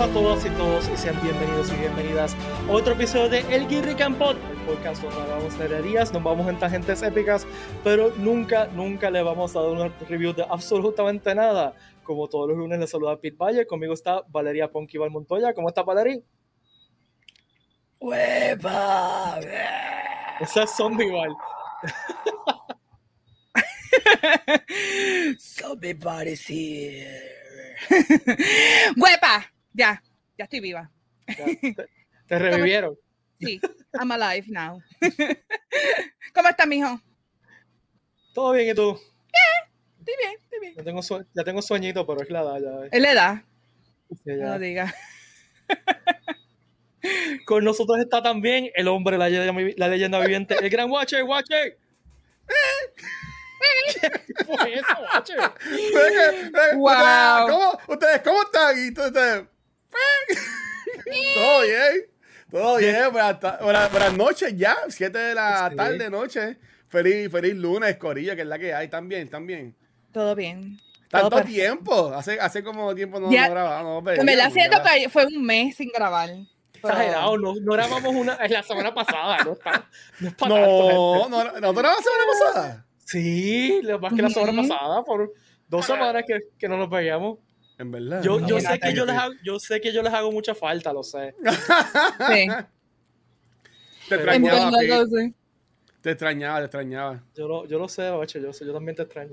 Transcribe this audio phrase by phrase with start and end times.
[0.00, 2.34] a todas y todos y sean bienvenidos y bienvenidas
[2.66, 6.48] a otro episodio de El Guirri Campot, el podcast donde hablamos de herrerías, nos vamos
[6.48, 7.46] en tangentes épicas,
[7.84, 11.74] pero nunca, nunca le vamos a dar una review de absolutamente nada.
[12.02, 15.52] Como todos los lunes les saluda Pete Valle, conmigo está Valeria Ponky Montoya.
[15.52, 16.18] ¿Cómo está Valeria?
[18.00, 19.38] ¡Hueva!
[20.40, 21.36] Esa es zombie igual.
[25.38, 27.04] zombie party
[28.96, 29.59] ¡Huepa!
[29.72, 30.02] Ya,
[30.36, 30.90] ya estoy viva.
[31.26, 31.74] te,
[32.26, 32.96] te, revivieron.
[33.38, 33.60] Sí,
[33.98, 34.82] I'm alive now.
[36.34, 37.00] ¿Cómo estás, mijo?
[38.34, 38.98] Todo bien, ¿y tú?
[39.32, 40.74] Yeah, estoy bien, estoy bien.
[40.76, 41.00] Ya tengo,
[41.34, 42.88] ya tengo sueñito, pero es la edad ya.
[42.90, 43.42] ¿Es la edad?
[44.10, 44.46] Sí, ya.
[44.46, 44.94] No diga.
[47.46, 51.78] Con nosotros está también el hombre, la leyenda, la leyenda viviente, el gran Watcher, Watcher.
[54.00, 55.38] ¿Qué fue eso, Watcher?
[56.76, 57.48] Wow.
[57.48, 58.76] ¿Cómo, ¿Ustedes cómo están?
[58.78, 59.44] ¿Y ustedes?
[61.34, 62.06] Todo bien.
[62.50, 63.12] Todo bien.
[63.12, 64.76] Buenas, buenas, buenas, noches ya.
[64.88, 65.76] Siete de la sí.
[65.76, 66.58] tarde, noche.
[66.88, 68.88] Feliz, feliz lunes, Corilla, que es la que hay.
[68.88, 69.28] ¿También?
[69.28, 69.76] ¿También?
[70.12, 70.78] Todo bien.
[71.08, 72.12] Tanto Todo tiempo.
[72.14, 74.04] Hace, hace como tiempo no, ya, no grabamos.
[74.04, 76.30] No, me la siento que fue un mes sin grabar.
[76.72, 79.86] Exagerado, no, no grabamos una la semana pasada, no está,
[80.18, 82.86] no es para No, no, no, no grabamos la semana pasada.
[83.04, 85.32] Sí, lo más que la semana pasada, por
[85.68, 87.38] dos semanas que, que no nos veíamos.
[87.80, 88.22] En verdad.
[88.22, 90.92] Yo, yo, sé que yo, les hago, yo sé que yo les hago mucha falta,
[90.92, 91.34] lo sé.
[92.28, 92.46] Sí.
[94.06, 94.70] Te extrañaba.
[96.02, 97.22] Te extrañaba, te extrañaba.
[97.34, 99.32] Yo lo, yo lo sé, Bacho, yo, sé, yo también te extraño.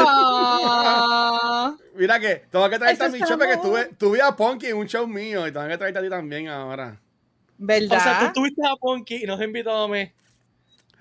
[0.00, 1.76] Oh.
[1.96, 4.86] Mira que tengo que traerte a mi show porque tuve, tuve a Ponky en un
[4.86, 6.98] show mío y tengo que traerte a ti también ahora.
[7.58, 7.98] ¿Verdad?
[7.98, 10.10] O sea, tú tuviste a Ponky y nos has invitado a mí.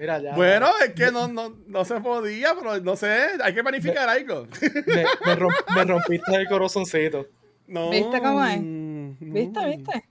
[0.04, 0.36] Mira, ya.
[0.36, 4.12] Bueno, es que no, no, no se podía, pero no sé, hay que planificar me,
[4.12, 4.48] algo.
[4.86, 7.26] Me, me, romp, me, rompiste el corazoncito.
[7.68, 7.90] No.
[7.90, 8.62] ¿Viste cómo es?
[8.62, 9.16] No.
[9.22, 10.04] ¿Viste, viste?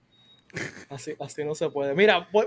[0.89, 1.95] Así, así no se puede.
[1.95, 2.47] Mira, voy,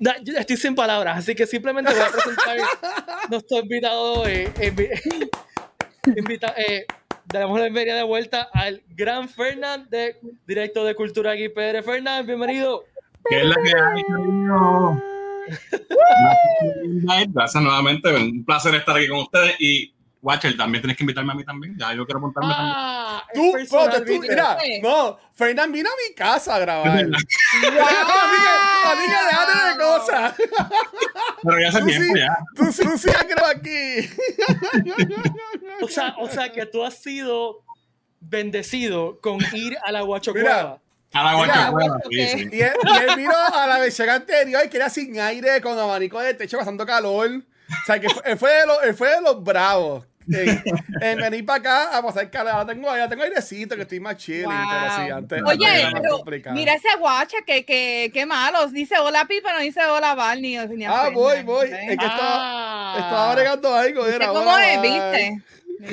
[0.00, 2.58] yo estoy sin palabras, así que simplemente voy a presentar
[3.30, 4.48] nuestro invitado hoy.
[6.16, 6.84] Invita, eh,
[7.26, 10.16] damos la bienvenida de vuelta al gran Fernand, de,
[10.48, 11.84] directo de Cultura aquí PR.
[11.84, 12.86] Fernand, bienvenido.
[13.28, 15.15] ¿Qué es la que hay, cariño?
[17.28, 19.92] Gracias nuevamente, un placer estar aquí con ustedes y
[20.26, 21.76] Watcher, también tienes que invitarme a mí también.
[21.78, 23.68] Ya yo quiero montarme ah, también.
[23.68, 26.88] Tú, tú, mira, no, Fernán vino a mi casa a grabar.
[26.98, 27.66] así que,
[28.88, 30.34] así que déjate de cosas.
[31.44, 32.36] Pero ya hace tú tiempo sí, ya.
[32.56, 34.10] Tú, tú sí has grabado aquí.
[35.82, 37.62] o, sea, o sea que tú has sido
[38.18, 40.80] bendecido con ir a la Guachocueva.
[41.12, 42.48] A la Guachocueva, sí, sí.
[42.52, 45.78] Y él, y él vino a la versión anterior y que era sin aire, con
[45.78, 47.30] abanico de techo, pasando calor.
[47.30, 50.04] O sea, que fue, él, fue de los, él fue de los bravos.
[50.28, 50.60] En,
[51.00, 52.52] en venir para acá a pasar calor.
[52.52, 54.44] Ahora tengo, ya tengo airecito que estoy más chill.
[54.44, 54.54] Wow.
[54.54, 58.66] Pero sí, antes, Oye, antes era más pero mira ese guacha, que, que, que malo.
[58.66, 60.58] Dice hola Pipa, no dice hola Barney.
[60.68, 61.68] Ni ah, voy, voy.
[61.68, 62.96] Es que estaba, Ah.
[62.98, 64.06] estaba agregando algo.
[64.06, 64.82] Era, ¿Cómo hola, es?
[64.82, 65.42] ¿Viste?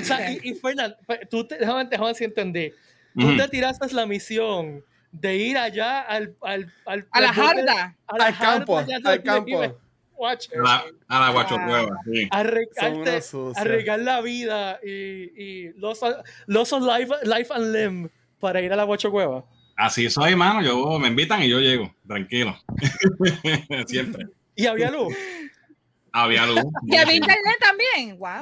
[0.02, 0.96] O sea, y, y Fernand,
[1.30, 2.74] tú te, déjame, déjame si entendí.
[3.16, 3.38] Tú Ujú.
[3.38, 7.96] te tiraste la misión de ir allá al, al, al A la al borde- jarda.
[8.08, 9.62] a la Al campo, al campo.
[9.62, 12.28] A la, a la Guachocueva, sí.
[12.32, 13.58] a Son regarte- unos sucios.
[13.58, 16.00] a regar la vida y, y los,
[16.48, 18.10] los life, life and limb
[18.40, 19.44] para ir a la Guachocueva.
[19.76, 20.62] Así soy, mano.
[20.62, 22.56] Yo me invitan y yo llego, tranquilo.
[23.88, 24.28] Siempre.
[24.56, 25.14] Y había luz.
[26.12, 26.64] Había luz.
[26.88, 28.18] Y había internet también.
[28.20, 28.42] Wow.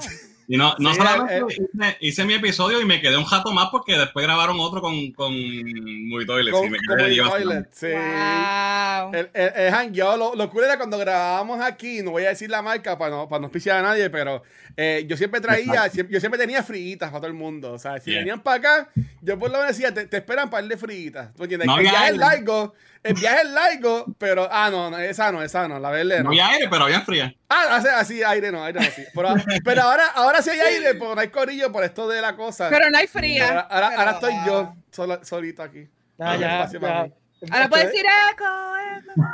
[0.54, 3.54] Y no, no Sí, solamente eh, hice, hice mi episodio y me quedé un jato
[3.54, 6.52] más porque después grabaron otro con, con Movie Toilet.
[6.54, 7.88] Con, y me quedé yo toilet, sí.
[7.88, 9.14] Wow.
[9.14, 12.50] El, el, el hangueo, lo, lo cool era cuando grabábamos aquí, no voy a decir
[12.50, 14.44] la marca para no, para no auspiciar a nadie, pero
[14.76, 17.72] eh, yo siempre traía, siempre- yo siempre tenía fritas para todo el mundo.
[17.72, 18.20] O sea, si Yeah.
[18.20, 18.90] venían para acá,
[19.22, 21.34] yo por lo menos decía, te, te esperan para darle fritas.
[21.34, 21.66] ¿Tú entiendes?
[21.68, 22.74] No el había viaje es largo,
[23.04, 26.24] el viaje es largo, pero, ah, no, no, esa no, esa no, la verde No
[26.26, 26.30] no.
[26.30, 27.34] había aire, pero había fría.
[27.50, 29.04] Ah, hace así, aire no, aire no, sí.
[29.14, 29.30] Pero,
[29.66, 32.70] pero ahora, ahora sí hay aire, pero no hay corillo por esto de la cosa.
[32.70, 33.48] Pero no hay fría.
[33.48, 35.88] Ahora, ahora, Pero, ahora estoy yo, solo- solito aquí.
[36.20, 37.08] Ah, ya, ya.
[37.50, 38.06] Ahora puedes decir.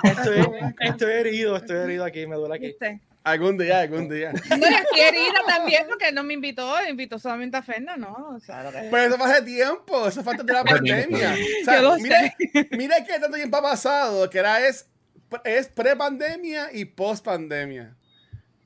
[0.04, 0.46] Estoy,
[0.80, 2.68] estoy herido, estoy herido aquí, me duele aquí.
[2.68, 3.02] ¿Viste?
[3.24, 4.32] Algún día, algún día.
[4.32, 8.14] No, estoy herida también porque no me invitó, invitó solamente a Ferna, ¿no?
[8.36, 11.36] O sea, lo que- Pero eso fue hace tiempo, eso fue antes de la pandemia.
[11.62, 12.36] O sea, mira,
[12.72, 14.88] mira que tanto tiempo ha pasado, que era es,
[15.44, 17.94] es pre-pandemia y post-pandemia.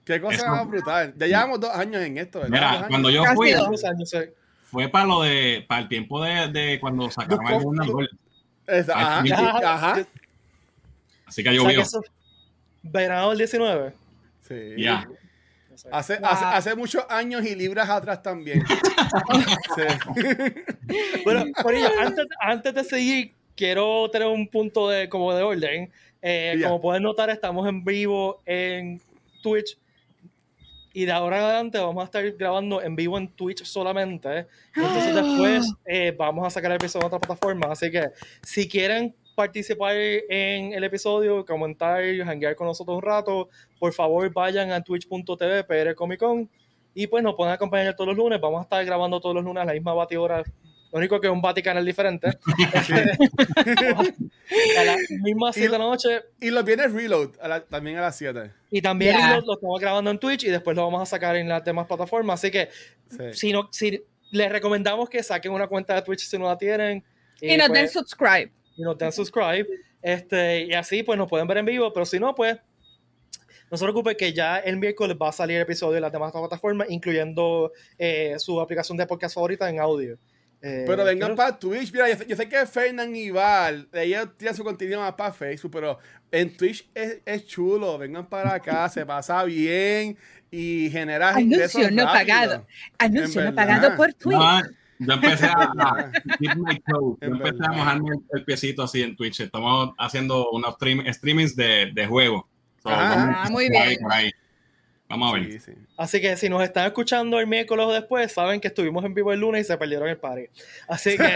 [0.06, 1.14] Qué cosa Eso- más brutal.
[1.18, 2.52] Ya llevamos dos años en esto, ¿verdad?
[2.52, 3.54] Mira, cuando yo fui,
[4.66, 8.04] fue para lo de, para el tiempo de, de cuando sacaron gobernador.
[8.04, 8.18] Esa-
[8.94, 10.06] ajá, ajá.
[11.26, 11.76] Así que O sea, llovió.
[11.78, 12.04] que eso-
[12.84, 13.94] verano del 19.
[14.48, 14.56] Sí.
[14.78, 15.08] Ya.
[15.76, 15.88] Sí.
[15.92, 16.30] Hace, Wow.
[16.30, 18.64] hace, hace muchos años y libras atrás también.
[19.76, 19.84] Sí.
[21.24, 25.92] Bueno, Corillo, antes, antes de seguir, quiero tener un punto de, como de orden.
[26.22, 26.68] Eh, Ya.
[26.68, 29.02] Como pueden notar, estamos en vivo en
[29.42, 29.78] Twitch.
[30.94, 34.48] Y de ahora en adelante vamos a estar grabando en vivo en Twitch solamente.
[34.76, 37.68] Entonces después eh, vamos a sacar el episodio en otra plataforma.
[37.72, 38.10] Así que
[38.44, 43.50] si quieren participar en el episodio, comentar, hanguear con nosotros un rato,
[43.80, 46.50] por favor vayan a twitch.tv PR Comic Con
[46.94, 48.42] y pues nos pueden acompañar todos los lunes.
[48.42, 50.44] Vamos a estar grabando todos los lunes a la misma batidora.
[50.92, 52.28] Lo único que es un Vaticanal diferente.
[54.78, 56.10] a las mismas 7 de la noche.
[56.40, 58.52] Y los viernes reload a la- también a las 7.
[58.70, 61.48] Y también lo, lo estamos grabando en Twitch y después lo vamos a sacar en
[61.48, 62.40] las demás plataformas.
[62.40, 62.70] Así que
[63.10, 63.34] Sí.
[63.34, 64.02] si no, si
[64.32, 67.04] les recomendamos que saquen una cuenta de Twitch si no la tienen.
[67.42, 68.52] Y nos den pues, subscribe.
[68.78, 69.68] y nos den subscribe.
[70.02, 72.58] Este, y así pues nos pueden ver en vivo, pero si no, pues
[73.70, 76.32] no se preocupen que ya el miércoles va a salir el episodio de las demás
[76.32, 80.18] plataformas, incluyendo eh, su aplicación de podcast favorita en audio.
[80.64, 81.92] Eh, Pero vengan quiero- para Twitch.
[81.92, 85.34] Mira, yo sé, yo sé que Fernan y Val, ellos tiran su contenido más para
[85.34, 85.98] Facebook, pero
[86.32, 87.98] en Twitch es, es chulo.
[87.98, 90.18] Vengan para acá, se pasa bien
[90.52, 92.06] y generas Anuncio no rápido.
[92.14, 92.68] pagado.
[93.00, 94.38] Anuncio no pagado por Twitch.
[94.38, 94.62] No,
[95.00, 96.12] yo empecé a.
[96.40, 99.40] Yo empecé a mojarme el, el piecito así en Twitch.
[99.40, 102.48] Estamos haciendo unos stream, streamings de, de juego.
[102.84, 104.02] So, Ah, muy ahí, bien.
[104.02, 104.32] por ahí.
[105.12, 105.52] Vamos a ver.
[105.52, 105.72] Sí, sí.
[105.98, 109.32] Así que si nos están escuchando el miércoles o después, saben que estuvimos en vivo
[109.32, 110.46] el lunes y se perdieron el party.
[110.88, 111.24] Así que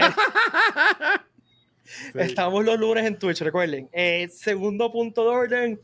[1.84, 2.18] Sí.
[2.18, 3.88] estamos los lunes en Twitch, recuerden.
[3.92, 5.80] Eh, segundo punto de orden.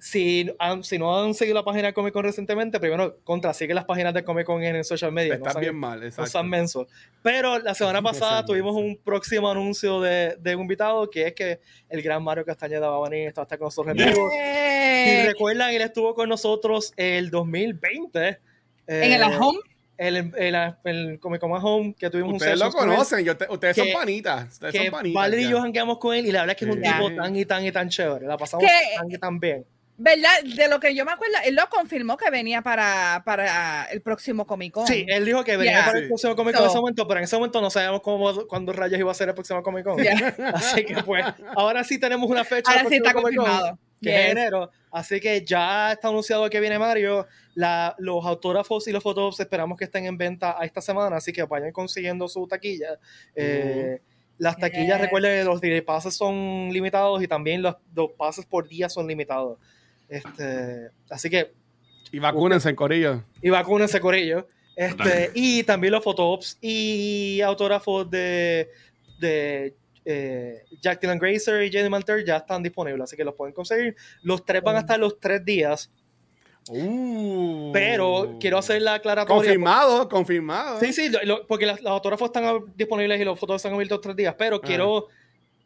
[0.00, 3.74] Si, han- si no han seguido la página de Comic Con recientemente, primero contra, sigue
[3.74, 5.30] las páginas de Comic Con en el social media.
[5.32, 6.30] no Está sean- bien mal, no exacto.
[6.30, 6.86] sean mensos.
[7.22, 11.60] Pero la semana pasada tuvimos un próximo anuncio de, de un invitado que es que
[11.88, 14.30] el gran Mario Castañeda va a venir, está hasta con nosotros en vivo.
[14.32, 18.28] Eh, recuerdan, él estuvo con nosotros el 2020.
[18.28, 18.38] eh,
[18.86, 19.58] en el home.
[19.96, 23.46] el, el, el Comic Con Home que tuvimos Ustedes un lo él, conocen, yo te-
[23.50, 24.52] ustedes que- son panitas.
[24.52, 25.20] Ustedes que son panitas.
[25.22, 27.34] Valerie y yo jangueamos con él y la verdad es que es un tipo tan
[27.36, 28.26] y tan y tan chévere.
[28.26, 29.66] La pasamos Que- tan y tan bien.
[30.00, 30.30] ¿Verdad?
[30.56, 34.46] De lo que yo me acuerdo, él lo confirmó que venía para, para el próximo
[34.46, 34.86] Comic Con.
[34.86, 35.84] Sí, él dijo que venía Yeah.
[35.86, 38.46] para el próximo Comic Con en ese momento, pero en ese momento no sabíamos cómo,
[38.46, 40.00] cuándo rayos iba a ser el próximo Comic Con.
[40.02, 40.12] Ya.
[40.54, 41.24] Así que pues,
[41.56, 43.76] ahora sí tenemos una fecha Ahora sí está confirmado.
[44.00, 44.30] que es Yes.
[44.32, 44.70] enero.
[44.92, 47.26] Así que ya está anunciado que viene Mario.
[47.54, 51.32] La, los autógrafos y los fotógrafos esperamos que estén en venta a esta semana, así
[51.32, 53.00] que vayan consiguiendo su taquilla.
[53.34, 54.00] Eh,
[54.38, 55.00] Las taquillas, Yes.
[55.00, 59.58] recuerden, los passes son limitados y también los, los pases por día son limitados.
[60.08, 61.52] Este, así que,
[62.12, 63.22] Y vacúnense en corillo.
[63.42, 64.48] y vacúnense, Corillo.
[64.76, 68.70] Este, y también los fotops y autógrafos de,
[69.18, 69.74] de
[70.04, 73.96] eh, Jack Dylan Grazer y Jenny Malter ya están disponibles, así que los pueden conseguir.
[74.22, 75.90] Los tres van a estar los tres días,
[76.70, 77.70] Uh.
[77.72, 79.34] pero quiero hacer la aclaratoria.
[79.36, 80.78] Confirmado, confirmado.
[80.80, 82.44] Sí, sí, lo- porque los autógrafos están
[82.76, 85.08] disponibles y los fotos están abiertos tres días, pero quiero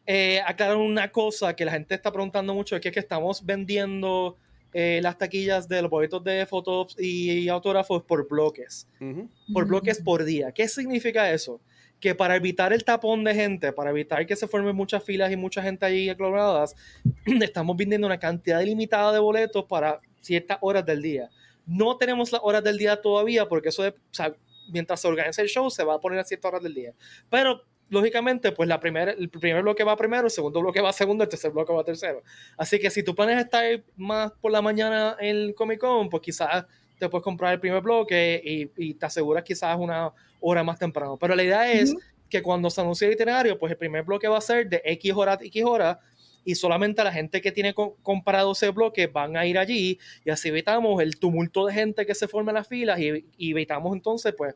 [0.06, 3.44] eh, aclarar una cosa que la gente está preguntando mucho, es que, es que estamos
[3.44, 4.36] vendiendo
[4.74, 9.28] eh, las taquillas de los boletos de fotos y, autógrafos por bloques, Ujú.
[9.52, 9.68] por Mm.
[9.68, 10.50] bloques por día.
[10.52, 11.60] ¿Qué significa eso?
[12.00, 15.36] Que para evitar el tapón de gente, para evitar que se formen muchas filas y
[15.36, 16.74] mucha gente ahí aglomeradas,
[17.42, 21.28] estamos vendiendo una cantidad ilimitada de boletos para ciertas horas del día.
[21.66, 24.34] No tenemos las horas del día todavía porque eso de, o sea,
[24.72, 26.92] mientras se organiza el show se va a poner a ciertas horas del día.
[27.28, 31.24] Pero lógicamente, pues la primera, el primer bloque va primero, el segundo bloque va segundo,
[31.24, 32.22] el tercer bloque va tercero.
[32.56, 33.64] Así que si tú planeas estar
[33.96, 36.64] más por la mañana en el Comic Con, pues quizás
[36.98, 41.16] te puedes comprar el primer bloque y, y te aseguras quizás una hora más temprano.
[41.18, 42.00] Pero la idea es Ujú.
[42.30, 45.12] que cuando se anuncie el itinerario, pues el primer bloque va a ser de X
[45.14, 45.98] hora a X hora
[46.44, 50.30] y solamente la gente que tiene co- comprado ese bloque van a ir allí y
[50.30, 53.94] así evitamos el tumulto de gente que se forma en las filas y, y evitamos
[53.94, 54.54] entonces pues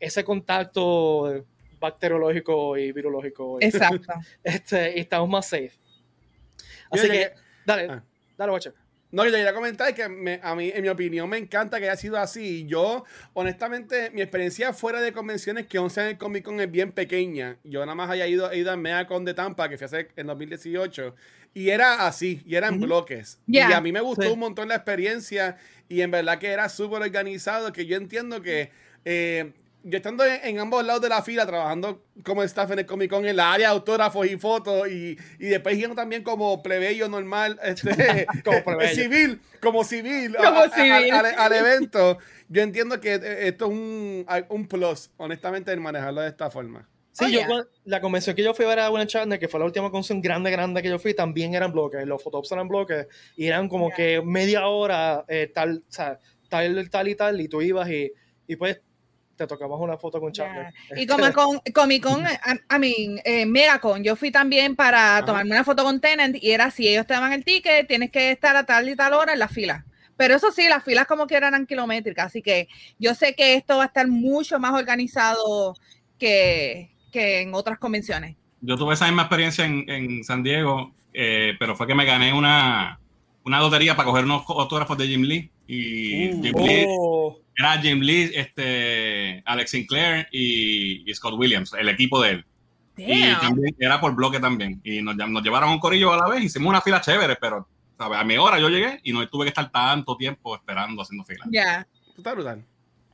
[0.00, 1.44] ese contacto
[1.80, 4.12] bacteriológico y virológico y, Exacto.
[4.44, 5.72] este, y estamos más safe.
[6.92, 7.34] Yo Así llegué- que,
[7.64, 8.04] dale, Ah.
[8.36, 8.74] dale, Watcher.
[9.12, 11.96] No, yo quería comentar que me- a mí, en mi opinión, me encanta que haya
[11.96, 12.64] sido así.
[12.68, 16.92] Yo, honestamente, mi experiencia fuera de convenciones que 11 en el Comic Con es bien
[16.92, 17.56] pequeña.
[17.64, 20.28] Yo nada más haya ido, he ido al MegaCon de Tampa, que fue hace en
[20.28, 21.16] 2018,
[21.54, 23.40] y era así, y eran bloques.
[23.48, 24.28] Y a mí me gustó sí.
[24.28, 25.56] un montón la experiencia,
[25.88, 28.70] y en verdad que era súper organizado, que yo entiendo que...
[29.04, 32.86] eh, yo estando en, en ambos lados de la fila, trabajando como staff en el
[32.86, 36.62] Comic Con, en la área de autógrafos y fotos, y, y después yendo también como
[36.62, 38.94] plebeyo normal, este, Como plebeyo.
[38.94, 41.12] civil, como civil, Como a- a- civil.
[41.12, 42.18] al, al evento.
[42.48, 46.88] Yo entiendo que eh, esto es un, un plus, honestamente, el manejarlo de esta forma.
[47.12, 47.64] Sí, Oh, yo yeah.
[47.84, 50.20] la convención que yo fui a ver a Winner Chandler, que fue la última convención
[50.22, 52.06] grande, grande que yo fui, también eran bloques.
[52.06, 53.06] Los fotops eran bloques
[53.36, 53.96] y eran como Yeah.
[53.96, 56.18] que media hora, eh, tal, o sea,
[56.48, 58.12] tal, tal y tal, y tú ibas y,
[58.46, 58.80] y pues
[59.40, 60.66] te tocamos una foto con Chandler.
[60.94, 62.22] Y como con Comic Con,
[62.70, 65.24] I mean, eh, Megacon, yo fui también para Ajá.
[65.24, 68.32] tomarme una foto con Tenant y era si ellos te daban el ticket, tienes que
[68.32, 69.86] estar a tal y tal hora en la fila.
[70.18, 72.68] Pero eso sí, las filas como que eran kilométricas, así que
[72.98, 75.74] yo sé que esto va a estar mucho más organizado
[76.18, 78.36] que, que en otras convenciones.
[78.60, 82.34] Yo tuve esa misma experiencia en, en San Diego, eh, pero fue que me gané
[82.34, 83.00] una,
[83.46, 85.50] una lotería para coger unos autógrafos de Jim Lee.
[85.66, 91.74] Y Uh, Jim Lee Oh, era Jim Lee, este, Alex Sinclair y, y Scott Williams,
[91.74, 92.44] el equipo de él.
[92.96, 93.40] Y Damn.
[93.40, 94.80] también era por bloque también.
[94.82, 97.68] Y nos, nos llevaron a un corillo a la vez, hicimos una fila chévere, pero
[97.98, 98.18] ¿sabes?
[98.18, 101.44] a mi hora yo llegué y no tuve que estar tanto tiempo esperando haciendo fila.
[101.50, 101.86] Ya.
[102.16, 102.64] Está brutal.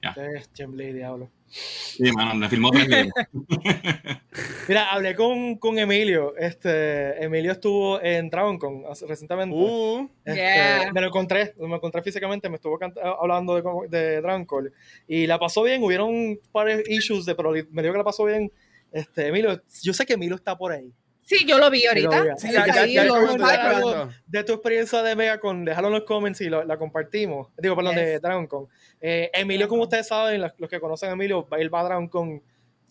[0.01, 1.29] es Jim Lee, diablo.
[1.57, 2.71] Sí, mano, me filmó.
[4.69, 6.37] Mira, hablé con, con Emilio.
[6.37, 9.57] Este, Emilio estuvo en DragonCon hace- recientemente.
[9.57, 10.93] Uh, Este, Yeah.
[10.93, 12.79] Me lo encontré, me lo encontré físicamente, me estuvo
[13.21, 14.73] hablando de, de DragonCon
[15.09, 15.83] y la pasó bien.
[15.83, 18.53] Hubieron un par de issues, de, pero me dijo que la pasó bien.
[18.93, 20.93] Este, Emilio, yo sé que Emilio está por ahí.
[21.29, 22.37] Sí, yo lo vi ahorita.
[22.37, 24.09] sí, ya, ya, ya, lo-.
[24.27, 27.49] De tu experiencia de Megacon, déjalo en los comments y lo- la compartimos.
[27.59, 28.21] Digo, perdón, de.
[28.21, 28.69] DragonCon.
[29.01, 32.41] Eh, Emilio, como ustedes saben, los, los que conocen a Emilio, él va a DragonCon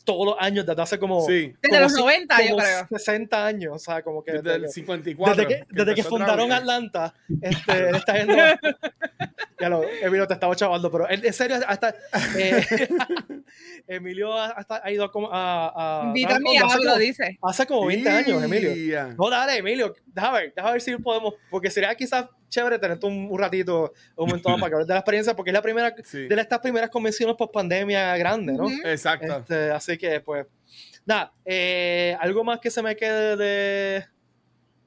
[0.04, 2.88] todos los años, desde hace como, Sí, Desde como los si- 90, yo como creo.
[2.92, 3.74] 60 años.
[3.74, 5.36] O sea, como que desde desde el que- 54.
[5.36, 6.52] desde que, desde que fundaron.
[6.52, 8.36] Atlanta, este, él está yendo.
[9.60, 11.96] Ya lo, Emilio te estaba chavando, pero en serio, hasta.
[12.38, 12.62] eh,
[13.88, 15.12] Emilio hasta ha ido a.
[15.12, 17.38] como- a, a Invita a mi hace, hablo, como, dice.
[17.42, 19.16] hace como 20 años, Emilio.
[19.18, 23.28] No, dale, Emilio, déjame ver, déjame ver si podemos, porque sería quizás chévere tenerte un,
[23.30, 26.28] un ratito, un momento para que hables de la experiencia, porque es la primera, Sí,
[26.28, 28.68] de estas primeras convenciones post pandemia grande, ¿no?
[28.84, 29.38] Exacto.
[29.40, 30.46] Este, así que, pues,
[31.06, 34.06] nada, eh, algo más que se me quede de.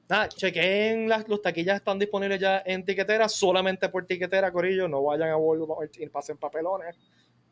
[0.09, 4.87] Nada, chequen las los taquillas están disponibles ya en tiquetera, solamente por tiquetera, Corillo.
[4.87, 6.95] No vayan a Walmart y pasen papelones.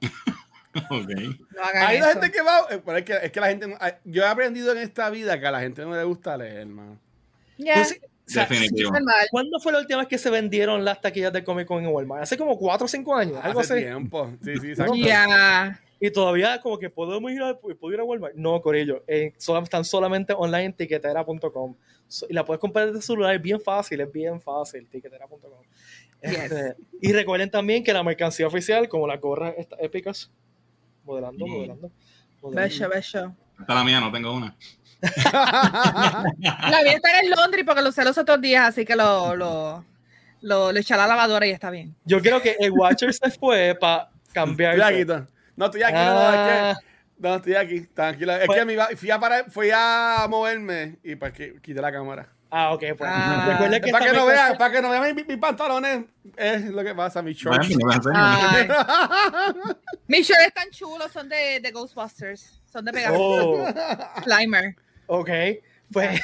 [0.92, 1.10] Ok.
[1.56, 2.60] No hagan Hay la gente que va.
[2.70, 3.76] eh, pero es que, es que la gente.
[3.80, 6.58] ay, Yo he aprendido en esta vida que a la gente no le gusta leer,
[6.58, 7.00] hermano.
[7.58, 8.92] Ya, Entonces, o sea, Definitivo.
[8.92, 9.26] normal.
[9.32, 12.22] ¿Cuándo fue la última vez que se vendieron las taquillas de Comic Con en Walmart?
[12.24, 13.84] Hace como 4 o 5 años, algo Hace así.
[13.86, 14.32] tiempo.
[14.44, 14.94] Sí, sí, exacto.
[14.98, 15.82] Ya.
[16.00, 18.36] Y todavía como que podemos ir a, puedo ir a Walmart.
[18.36, 19.04] No, Corillo.
[19.08, 21.75] Eh, están solamente online en tiquetera.com.
[22.08, 23.34] So- y la puedes comprar desde celular.
[23.36, 24.88] Es bien fácil, es bien fácil.
[24.88, 25.39] Tiquetera.com.
[26.22, 30.32] Este, y recuerden también que la mercancía oficial, como las gorras estas épicas,
[31.04, 31.50] modelando, Mm.
[31.51, 31.92] modelando.
[32.42, 32.70] modelando.
[32.70, 33.34] Bello, bello.
[33.60, 34.56] Esta la mía, no tengo una.
[36.72, 39.86] La vi estar en Londres porque lo usé los otros días, así que lo, lo,
[40.42, 41.96] lo, lo eché a la lavadora y está bien.
[42.06, 44.75] Yo creo que el Watcher se fue para cambiar.
[45.58, 46.86] Aquí, no estoy aquí, no, es Ah, que,
[47.28, 48.34] no, estoy aquí, tranquilo.
[48.36, 51.82] Es Pues- que me iba- fui, a parar- fui a moverme y pues que quité
[51.82, 52.30] la cámara.
[52.52, 53.10] ah, ok, pues.
[53.14, 53.46] Ah.
[53.52, 56.84] Recuerden que para que no vean, para que no vean mis, mis pantalones, es lo
[56.84, 57.68] que pasa, mis shorts.
[60.08, 62.62] Mis shorts están chulos, son de, de Ghostbusters.
[62.72, 63.52] Son de pegajoso.
[63.52, 64.22] Oh.
[64.24, 64.76] Slimer.
[65.08, 65.30] Ok,
[65.92, 66.22] pues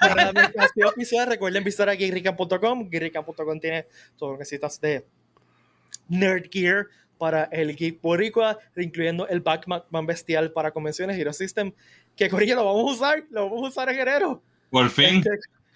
[0.00, 2.88] para la recuerden visitar a geekrican.com.
[2.90, 5.06] Geekrican.com tiene todo lo que necesitas de
[6.08, 6.86] nerd gear
[7.18, 11.72] para el geek boricua, incluyendo el Batman bestial para convenciones Hero System,
[12.14, 14.42] que Corillo lo vamos a usar, lo vamos a usar en enero.
[14.70, 15.16] Por fin.
[15.16, 15.30] Este,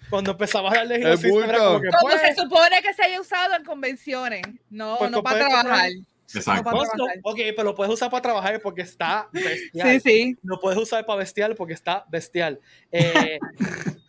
[0.09, 2.93] cuando empezaba a hablar de Hero El System era como que pues, se supone que
[2.93, 4.41] se haya usado en convenciones.
[4.69, 5.91] No, Pues, no pues, para trabajar.
[6.33, 6.71] Exacto.
[6.71, 7.19] no, no, trabajar.
[7.23, 9.89] ok, pero lo puedes usar para trabajar porque está bestial.
[9.89, 10.37] Sí, sí.
[10.43, 12.59] Lo puedes usar para bestial porque está bestial.
[12.91, 13.39] Eh,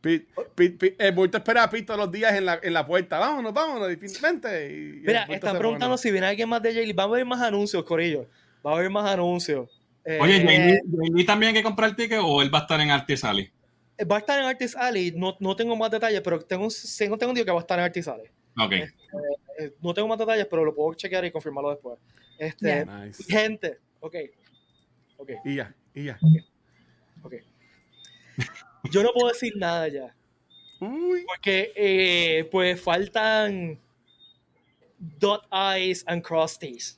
[0.00, 2.86] Pi- pi- pi- el bulto espera a Pete todos los días en la, en la
[2.86, 3.18] puerta.
[3.18, 3.88] Vámonos, vámonos,
[4.22, 4.72] vente.
[4.72, 6.92] Y- Mira, están preguntando si viene alguien más de Jaylee.
[6.94, 8.26] Va a haber más anuncios, Corillo.
[8.64, 9.68] Va a haber más anuncios.
[10.04, 12.90] Eh, Oye, Jamie también hay que comprar el ticket o él va a estar en
[12.90, 13.50] Artis Alley?
[14.10, 15.12] va a estar en Artist Alley.
[15.14, 17.84] No, no tengo más detalles, pero tengo, tengo, tengo entendido que va a estar en
[17.84, 18.26] Artist Alley.
[18.58, 18.72] Ok.
[18.72, 21.98] Eh, no tengo más detalles, pero lo puedo chequear y confirmarlo después.
[22.38, 23.22] Este, Nice.
[23.28, 24.16] Gente, ok.
[25.18, 26.18] Ok, Y ya, y ya.
[27.22, 27.34] ok.
[28.84, 30.14] Yo no puedo decir nada ya.
[30.80, 31.24] Uy.
[31.26, 33.78] Porque, eh, pues, faltan
[34.98, 36.96] dot eyes and cross T's.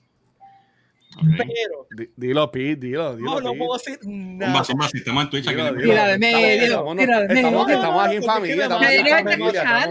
[1.36, 3.32] Pero, Di- Dilo, Pete, dilo, dilo.
[3.34, 3.58] no, no Pete.
[3.58, 4.64] puedo decir nada.
[4.64, 5.56] zumba, estamos en Twitch aquí.
[5.56, 5.90] Dilo, no- dilo.
[5.92, 7.76] Tira de medio, Estamos- tira de estamos, medio.
[7.80, 8.62] estamos aquí en familia.
[8.62, 9.60] Estamos aquí Nadie en familia.
[9.60, 9.88] Estamos,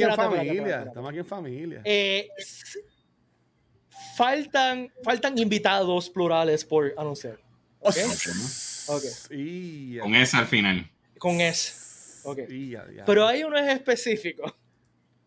[0.00, 0.16] aquí en
[0.56, 0.82] familia.
[0.82, 1.80] Estamos aquí en familia.
[1.84, 2.28] Eh,
[4.16, 7.38] faltan, faltan invitados plurales por anunciar.
[7.80, 7.94] Ok.
[8.88, 9.02] Ok.
[9.30, 10.02] Y ya.
[10.02, 10.90] Con ese al final.
[11.22, 11.72] Con ese.
[12.24, 12.38] Ok.
[12.48, 13.04] Y ya, ya.
[13.04, 14.42] Pero hay uno específico,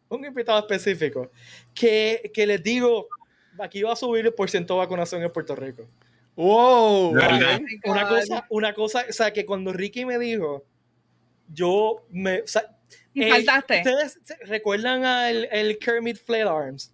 [0.10, 1.32] un invitado específico,
[1.74, 3.08] que, que les digo,
[3.60, 5.88] aquí va a subir el porcentaje de vacunación en Puerto Rico.
[6.36, 7.16] Wow.
[7.16, 7.80] De.
[7.86, 10.66] Una cosa, una cosa, o sea, que cuando Ricky me dijo,
[11.48, 12.42] yo me...
[12.42, 12.78] o sea,
[13.14, 13.78] Y eh, faltaste.
[13.78, 16.92] ¿Ustedes recuerdan al el Kermit Flail Arms?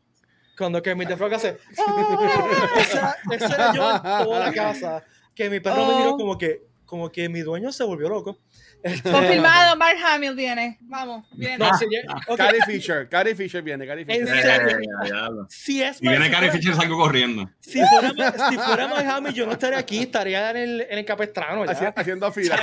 [0.55, 1.57] Cuando Kermit the Frog hace.
[1.87, 5.03] "Ah", esa, esa era yo en toda la casa.
[5.33, 6.17] Que mi perro me miró Oh.
[6.17, 8.37] como que, como que mi dueño se volvió loco.
[8.83, 10.77] Este, Confirmado, Mark Hamill viene.
[10.81, 11.57] Vamos, viene.
[11.57, 14.41] No, sí, ya- ok, Carrie Fisher, Carrie Fisher viene, Carrie En Fisher.
[14.41, 14.77] serio.
[15.03, 15.27] Ya, ya.
[15.49, 17.49] Si es Y viene si Carrie Fisher salgo corriendo.
[17.59, 21.65] Si fuera, si fuera Miami, yo no estaría aquí, estaría en el, en el Capestrano.
[21.65, 21.71] Ya.
[21.73, 22.57] Haci- haciendo O fila.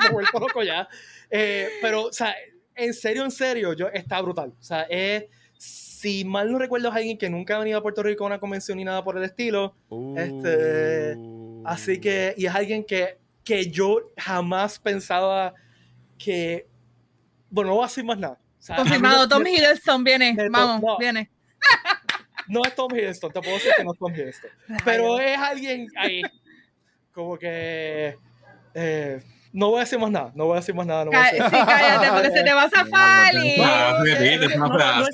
[0.00, 0.88] me he vuelto loco ya.
[1.30, 2.34] Eh, pero, o sea,
[2.74, 4.52] en serio, en serio, yo, está brutal.
[4.58, 5.24] O sea, es,
[5.56, 8.40] si mal no recuerdo, es alguien que nunca ha venido a Puerto Rico a una
[8.40, 9.76] convención ni nada por el estilo.
[10.16, 11.62] Este, Uh.
[11.64, 15.52] Así que, y es alguien que, que yo jamás pensaba
[16.18, 16.66] que.
[17.50, 18.38] Bueno, no voy a decir más nada.
[18.58, 20.36] O sea, Confirmado, no- Tom Hiddleston viene.
[20.50, 20.98] Vamos, no.
[20.98, 21.30] viene.
[22.48, 24.50] No es Tom Hiddleston, te puedo decir que no es Tom Hiddleston.
[24.84, 26.22] Pero es alguien ahí.
[27.12, 28.16] Como que.
[28.74, 29.22] eh,
[29.52, 30.32] no voy a decir más nada.
[30.34, 31.04] No voy a decir más nada.
[31.04, 33.34] No, voy a Cá- decir- Sí, cállate, porque se te va a zafar.
[33.34, 33.40] no
[34.58, 34.68] No,
[35.00, 35.06] no,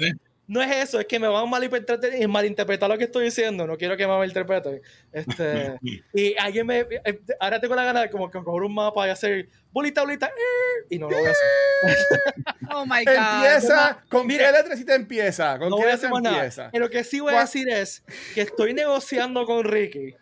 [0.48, 3.66] no es eso, es que me van a malinterpretar, malinterpretar lo que estoy diciendo.
[3.66, 4.80] No quiero que me malinterpreten.
[5.12, 5.78] Este,
[6.14, 6.80] y alguien me.
[7.04, 10.26] eh, Ahora tengo la gana de como que coger un mapa y hacer bolita, bolita.
[10.26, 11.44] eh, Y no lo voy a hacer.
[12.70, 13.14] Oh my God.
[13.14, 15.58] Empieza, ¿con Mira, qué letrecita empieza?
[15.58, 16.70] ¿Con No qué voy a más nada.
[16.74, 18.02] lo que sí voy a decir es
[18.34, 20.14] que estoy negociando con Ricky.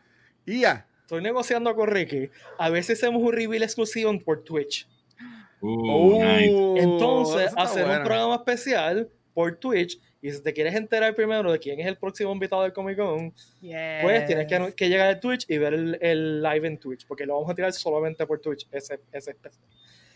[0.45, 0.87] Ya.
[1.03, 2.31] Estoy negociando con Ricky.
[2.59, 4.89] A veces hacemos un reveal exclusivo por Twitch.
[5.61, 6.81] Uh, nice.
[6.83, 9.99] Entonces, hacer un programa especial por Twitch.
[10.23, 13.33] Y si te quieres enterar primero de quién es el próximo invitado del Comic Con,
[13.61, 17.07] pues tienes que, que llegar a Twitch y ver el, el live en Twitch.
[17.07, 18.67] Porque lo vamos a tirar solamente por Twitch.
[18.73, 19.63] Ese, ese especial.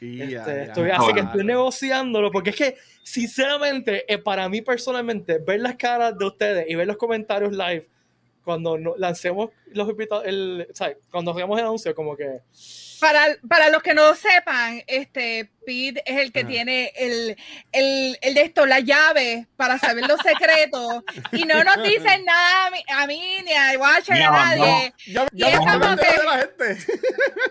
[0.00, 0.62] Y ya, Este, ya.
[0.64, 1.28] estoy, Ah, así que bueno.
[1.28, 2.30] estoy negociándolo.
[2.33, 6.87] Porque es que, sinceramente, eh, para mí personalmente, ver las caras de ustedes y ver
[6.87, 7.87] los comentarios live
[8.44, 12.40] cuando no- lancemos los invitados, el, o sea, cuando hagamos el anuncio, como que.
[13.00, 16.49] Para, para los que no sepan, este Pete es el que Ajá.
[16.49, 17.35] tiene el,
[17.73, 22.66] el, el de esto, la llave para saber los secretos y no nos dicen nada
[22.66, 24.94] a mí, a mí ni a Watcher, Mira, a nadie.
[25.06, 26.76] De la gente.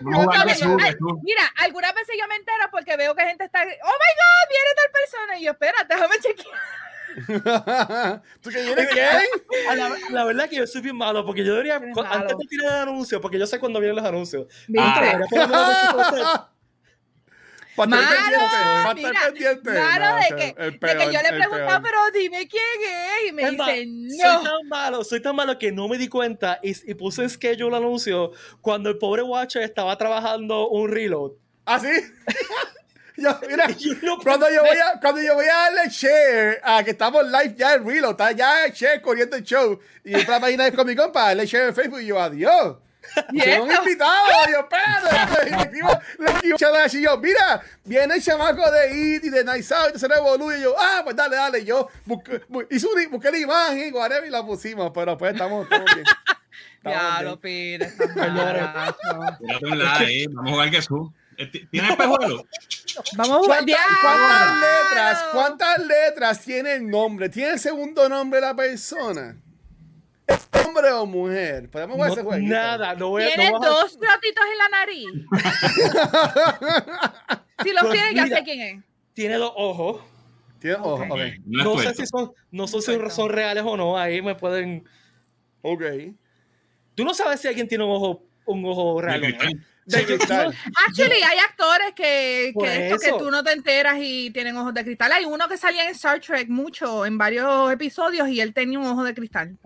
[0.60, 1.18] Yo.
[1.22, 4.70] Mira, algunas veces yo me entero porque veo que gente está, oh my God, viene
[4.76, 5.38] tal persona.
[5.38, 6.89] Y yo, espérate, déjame chequear.
[8.42, 8.88] ¿Tú qué vienes?
[9.68, 12.06] A la, la verdad que yo soy bien malo, porque yo debería, malo.
[12.10, 14.46] antes de tirar el anuncio, porque yo sé cuándo vienen los anuncios.
[14.78, 14.94] Ah.
[17.76, 19.70] Para estar Mano, pendiente, para mira, estar pendiente.
[19.70, 21.82] Claro, No, de, que, el de peor, que yo le preguntaba, peor.
[21.82, 23.28] pero dime quién es.
[23.28, 24.42] Y me dicen, Soy no.
[24.42, 27.68] tan malo, soy tan malo que no me di cuenta y, y puse en schedule
[27.68, 31.32] el anuncio cuando el pobre Watcher estaba trabajando un reload.
[31.64, 31.88] ¿Ah, sí?
[33.22, 36.60] Yo, mira, Y yo no cuando yo, voy a, cuando yo voy a darle share
[36.64, 39.78] a que estamos live ya en Reload, está ya share corriendo el show.
[40.02, 42.76] Y entra la página de Comic Con para darle share en Facebook y yo, adiós.
[43.32, 45.50] ¿Y Tengo un invitado, yo, espérate.
[45.50, 49.44] Le escribo, le escribo a y yo, mira, viene el chamaco de IT y de
[49.44, 50.52] Nice Out y se revolú.
[50.52, 51.58] Y yo, ah, pues dale, dale.
[51.60, 55.94] Y yo busqué, busqué la imagen y whatever, y la pusimos, pero pues estamos, estamos
[55.94, 56.06] bien.
[56.84, 57.84] Ya lo pide.
[57.84, 58.96] está mal.
[59.38, 61.10] Vamos a jugar Jesús.
[61.10, 61.19] Eh,
[61.70, 62.44] ¿Tienes espejuelo?
[63.16, 63.64] Vamos a jugar.
[63.64, 67.28] ¿Cuántas, cuántas letras, cuántas letras tiene el nombre?
[67.28, 69.36] ¿Tiene el segundo nombre de la persona?
[70.26, 71.68] ¿Es hombre o mujer?
[71.70, 72.46] Podemos jugar No, ese juego.
[72.46, 73.26] nada, no voy a.
[73.28, 75.08] Tiene no a- dos trotitos en la nariz.
[77.62, 78.84] Si los Pues tiene, ya sé quién es.
[79.12, 80.02] Tiene dos ojos.
[80.60, 81.02] Tiene, Ok.
[81.10, 81.18] ok.
[81.44, 83.98] No sé si son, no sé si son reales o no.
[83.98, 84.84] Ahí me pueden.
[85.62, 85.82] Ok.
[86.94, 89.20] Tú no sabes si alguien tiene un ojo, un ojo real.
[89.90, 90.54] De cristal.
[90.86, 94.84] Actually, hay actores que, que, esto, que tú no te enteras y tienen ojos de
[94.84, 95.12] cristal.
[95.12, 98.86] Hay uno que salía en Star Trek mucho, en varios episodios, y él tenía un
[98.86, 99.56] ojo de cristal.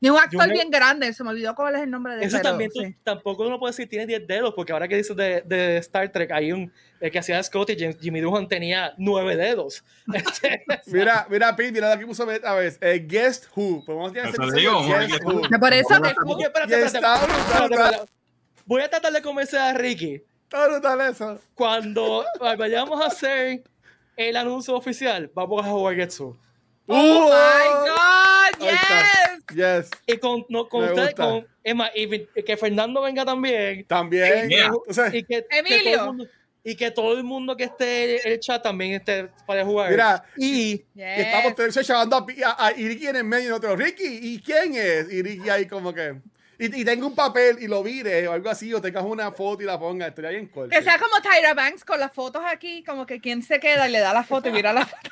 [0.00, 2.36] Y un actor me- bien grande, se me olvidó cuál es el nombre de Eso
[2.38, 2.96] pero también tú- sí.
[3.04, 6.30] tampoco uno puede decir tiene 10 dedos, porque ahora que dices de, de Star Trek,
[6.32, 9.84] hay un el que hacía Scotty, James- Jimmy Doohan tenía 9 dedos.
[10.14, 12.76] Este, Mira, mira, Pete, mira aquí puso a ver.
[12.80, 13.84] eh, Guest Who.
[13.84, 15.42] Podemos tener ese digo, ver Who.
[15.60, 17.26] Por eso te espérate, espérate,
[17.64, 17.98] espérate.
[18.68, 20.22] Voy a tratar de convencer a Ricky.
[20.44, 21.40] Está brutal eso.
[21.54, 22.24] Cuando
[22.58, 23.62] vayamos a hacer
[24.16, 26.36] el anuncio oficial, vamos a jugar Getsu.
[26.86, 28.68] ¡Oh, Uh, my God!
[28.68, 29.46] ahí está.
[29.54, 29.86] ¡Yes!
[29.86, 29.90] Yes.
[30.06, 31.14] Y con, no, con gusta.
[31.14, 33.84] con Emma, y vi- que Fernando venga también.
[33.86, 34.48] También.
[34.48, 34.70] Yeah.
[34.86, 35.92] O sea, Y que, que Emilio.
[35.98, 36.26] todo el mundo,
[36.64, 39.90] y que todo el mundo que esté en el chat también esté para jugar.
[39.90, 43.78] mira, y y estamos todos llamando a, a, a Ricky en el medio y nosotros,
[43.78, 45.10] Ricky, ¿y quién es?
[45.10, 46.20] Y Ricky ahí como que...
[46.58, 49.62] Y, y tengo un papel y lo vire o algo así, o tengas una foto
[49.62, 50.70] y la ponga, estaría bien corto.
[50.70, 53.92] Que sea como Tyra Banks con las fotos aquí, como que quien se queda y
[53.92, 55.10] le da la foto y mira la foto.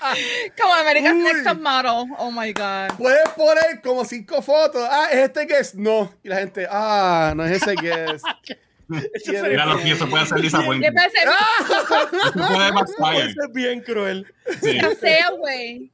[0.60, 1.22] como America's Uy.
[1.22, 2.12] Next Top Model.
[2.18, 2.96] Oh my God.
[2.96, 4.86] Puedes poner como cinco fotos.
[4.90, 5.74] Ah, ¿es este guest?
[5.74, 6.12] No.
[6.22, 8.24] Y la gente, ah, no es ese guest.
[9.14, 10.92] eso Mira, los pies se puede hacer Y disappointing.
[10.92, 14.26] después se Eso puede ser bien cruel.
[14.62, 14.80] Sí.
[14.80, 15.90] chasea, güey.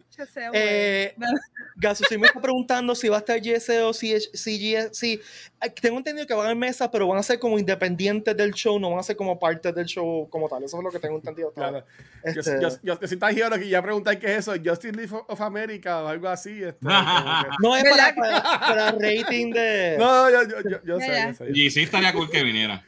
[0.52, 1.14] Eh,
[1.76, 5.20] Gaso, si me está preguntando si va a estar GS o si, si, si
[5.61, 8.79] eh, tengo entendido que van en mesa, pero van a ser como independientes del show,
[8.79, 10.64] no van a ser como parte del show como tal.
[10.64, 11.52] Eso es lo que tengo entendido.
[11.52, 11.85] Claro.
[12.24, 14.96] Yo, Este, yo, yo, yo, si estás giro que ya preguntar qué es eso, Justin
[14.96, 16.62] League of America o algo así.
[16.62, 16.79] Este,
[17.62, 19.96] no es para, para, para rating de.
[19.98, 21.50] No, yo, yo, yo, yo sé, sé.
[21.52, 22.83] Y sí estaría cool que viniera.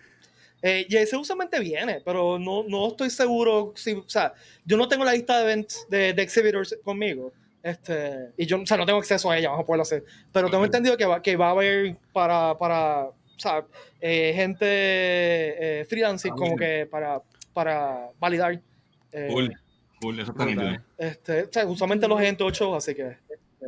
[0.63, 4.33] Eh, JC usualmente viene, pero no, no estoy seguro si, o sea,
[4.65, 7.33] yo no tengo la lista de events de, de exhibitors conmigo.
[7.63, 10.05] Este, y yo, o sea, no tengo acceso a ella, vamos a poderlo hacer.
[10.33, 13.65] Pero tengo entendido que va, que va a haber para, para o sea,
[14.01, 14.67] eh, gente
[15.81, 16.59] eh, freelancing, Ah, como bien.
[16.59, 18.61] que para, para validar.
[19.13, 19.53] eh, Cool.
[20.01, 23.03] Cool, eso está este, o sea, usualmente los gente 8, así que.
[23.29, 23.67] este,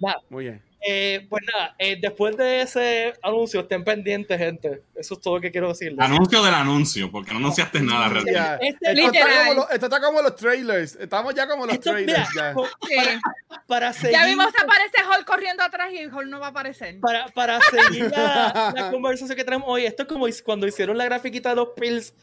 [0.00, 0.20] nada.
[0.28, 0.62] Muy bien.
[0.80, 4.82] Eh, pues nada, eh, después de ese anuncio, estén pendientes, gente.
[4.94, 5.98] Eso es todo lo que quiero decirles.
[5.98, 8.32] Anuncio del anuncio, porque no anunciaste nada realmente.
[8.32, 8.54] Ya.
[8.54, 9.46] Este esto, está literal.
[9.48, 10.94] como los, esto está como los trailers.
[10.96, 12.28] Estamos ya como los Esto, trailers.
[12.32, 12.68] mira, ya.
[12.88, 13.20] Sí.
[13.66, 17.00] para seguir, Ya vimos que aparece Hall corriendo atrás y Hall no va a aparecer.
[17.00, 21.04] para, para seguir la, la conversación que tenemos hoy, esto es como cuando hicieron la
[21.06, 22.14] grafiquita de los pills,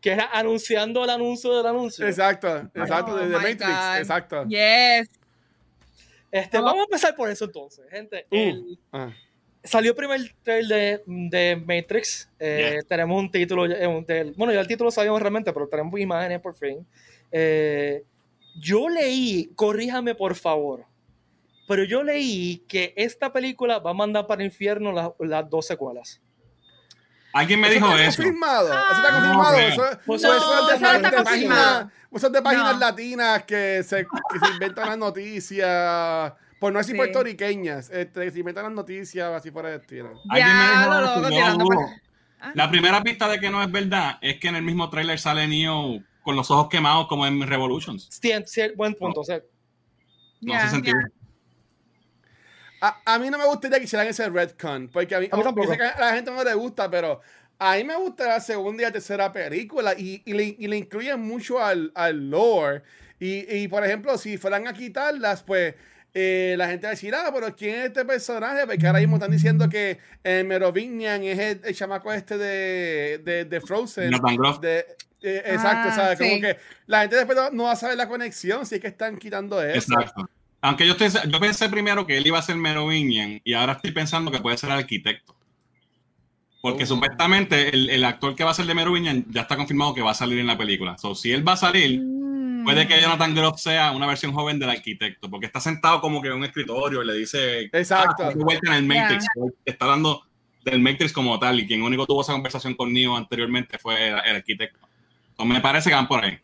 [0.00, 2.06] que era anunciando el anuncio del anuncio.
[2.06, 3.96] Exacto, exacto, Oh de, de Matrix, God.
[3.98, 4.44] exacto.
[4.48, 5.08] Yes.
[6.30, 8.26] Este, vamos a empezar por eso entonces, gente.
[8.30, 8.36] Uh.
[8.36, 9.12] El- Ah.
[9.64, 12.30] salió el primer trailer de, de Matrix.
[12.38, 15.68] Eh, Tenemos un título, eh, un del- bueno, ya el título lo sabíamos realmente, pero
[15.68, 16.86] tenemos imágenes por fin.
[17.32, 18.04] Eh,
[18.60, 20.84] yo leí, corríjame por favor,
[21.66, 25.66] pero yo leí que esta película va a mandar para el infierno las, las dos
[25.66, 26.20] secuelas.
[27.32, 28.16] Alguien me ¿Eso dijo está eso.
[28.22, 28.66] confirmado?
[28.68, 29.12] ¿Eso está Ah.
[29.12, 29.52] confirmado?
[29.52, 31.24] No, Eso, Pues eso no, es de, eso no está de confirmado.
[31.24, 32.78] páginas, eso es de páginas No.
[32.80, 36.96] latinas que se, que se inventan las noticias, por no decir Sí.
[36.96, 40.20] puertorriqueñas, este, que se inventan las noticias así por el estilo.
[40.30, 41.80] Alguien me dijo lo
[42.40, 42.52] Ah.
[42.54, 45.48] La primera pista de que no es verdad es que en el mismo trailer sale
[45.48, 48.06] Neo con los ojos quemados como en Revolutions.
[48.10, 49.20] Sí, sí, buen punto.
[49.20, 49.40] o sea,
[50.40, 50.96] No hace sentido.
[52.80, 55.42] A, a mí no me gustaría que hicieran ese retcon, porque a mí, A mí
[55.42, 55.72] tampoco.
[55.72, 57.20] que a la gente no le gusta, pero
[57.58, 60.76] a mí me gusta la segunda y la tercera película y, y le, y le
[60.76, 62.82] incluyen mucho al, al lore.
[63.20, 65.74] Y, y, por ejemplo, si fueran a quitarlas, pues
[66.14, 68.64] eh, la gente va a decir, ah, pero ¿quién es este personaje?
[68.64, 73.44] Porque ahora mismo están diciendo que eh, Merovingian es el, el chamaco este de, de,
[73.44, 74.10] de Frozen.
[74.12, 74.60] Groff.
[74.60, 74.86] De,
[75.20, 76.18] eh, exacto, Ah, ¿sabes?
[76.18, 76.40] Como sí.
[76.40, 79.16] que la gente después no, no va a saber la conexión si es que están
[79.18, 79.92] quitando eso.
[79.92, 80.30] Exacto.
[80.60, 83.92] Aunque yo, estoy, yo pensé primero que él iba a ser Merovingian y ahora estoy
[83.92, 85.34] pensando que puede ser arquitecto.
[86.60, 86.86] Porque Oh.
[86.86, 90.10] supuestamente el, el actor que va a ser de Merovingian ya está confirmado que va
[90.10, 90.98] a salir en la película.
[90.98, 92.64] So, si él va a salir, Mm.
[92.64, 96.28] puede que Jonathan Groff sea una versión joven del arquitecto, porque está sentado como que
[96.28, 98.24] en un escritorio y le dice, Exacto.
[98.24, 99.26] "Ah, vuelta en el Matrix.
[99.64, 100.24] Está hablando
[100.64, 104.14] del Matrix como tal y quien único tuvo esa conversación con Neo anteriormente fue el,
[104.26, 104.80] el arquitecto.
[105.36, 106.36] So, me parece que van por ahí.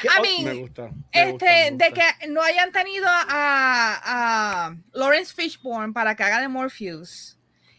[0.00, 0.82] Que- I oh, mean, Me gusta.
[0.82, 2.18] me Este, gusta, me de gusta.
[2.20, 4.00] que no hayan tenido a,
[4.68, 7.36] a Lawrence Fishburne para que haga de Morpheus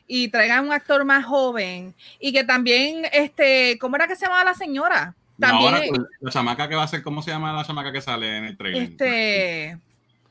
[0.07, 4.43] y traigan un actor más joven y que también, este, ¿cómo era que se llamaba
[4.43, 5.15] la señora?
[5.39, 5.87] También, Ahora,
[6.19, 8.57] la chamaca que va a ser, ¿cómo se llama la chamaca que sale en el
[8.57, 8.83] trailer?
[8.83, 9.77] este,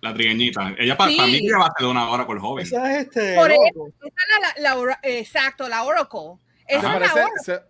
[0.00, 0.74] La trigueñita.
[0.78, 1.18] Ella para Sí.
[1.20, 2.64] mí que va a ser una hora con joven.
[2.66, 3.34] esa es este.
[3.34, 3.88] Por loco.
[4.02, 6.34] esa es la, la- la- exacto, la Oracle.
[6.66, 7.42] Esa Se es la parece- Oracle.
[7.44, 7.62] se-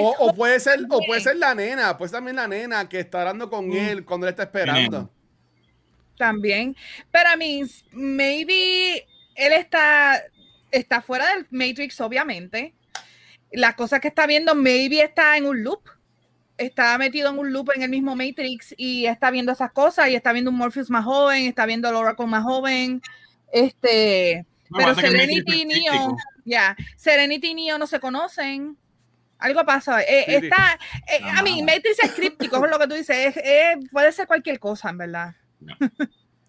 [0.00, 3.50] o, puede ser, o puede ser la nena, pues también la nena que está hablando
[3.50, 3.76] con Mm.
[3.76, 5.10] él cuando él está esperando.
[6.16, 6.76] también.
[7.10, 10.22] Pero a mí, maybe él está,
[10.70, 12.72] está fuera del Matrix, obviamente.
[13.50, 15.82] La cosa que está viendo, maybe está en un loop.
[16.56, 20.14] Está metido en un loop en el mismo Matrix y está viendo esas cosas y
[20.14, 23.02] está viendo un Morpheus más joven, está viendo al Oracle más joven.
[23.52, 28.76] Este, No, pero el Serenity y Neo, ya, Serenity y Neo no se conocen.
[29.38, 30.02] Algo pasa.
[30.02, 31.66] Eh, Sí, está, eh, No, a mí, no.
[31.66, 33.16] Matrix es críptico, es lo que tú dices.
[33.16, 35.34] es- es- puede ser cualquier cosa, en verdad.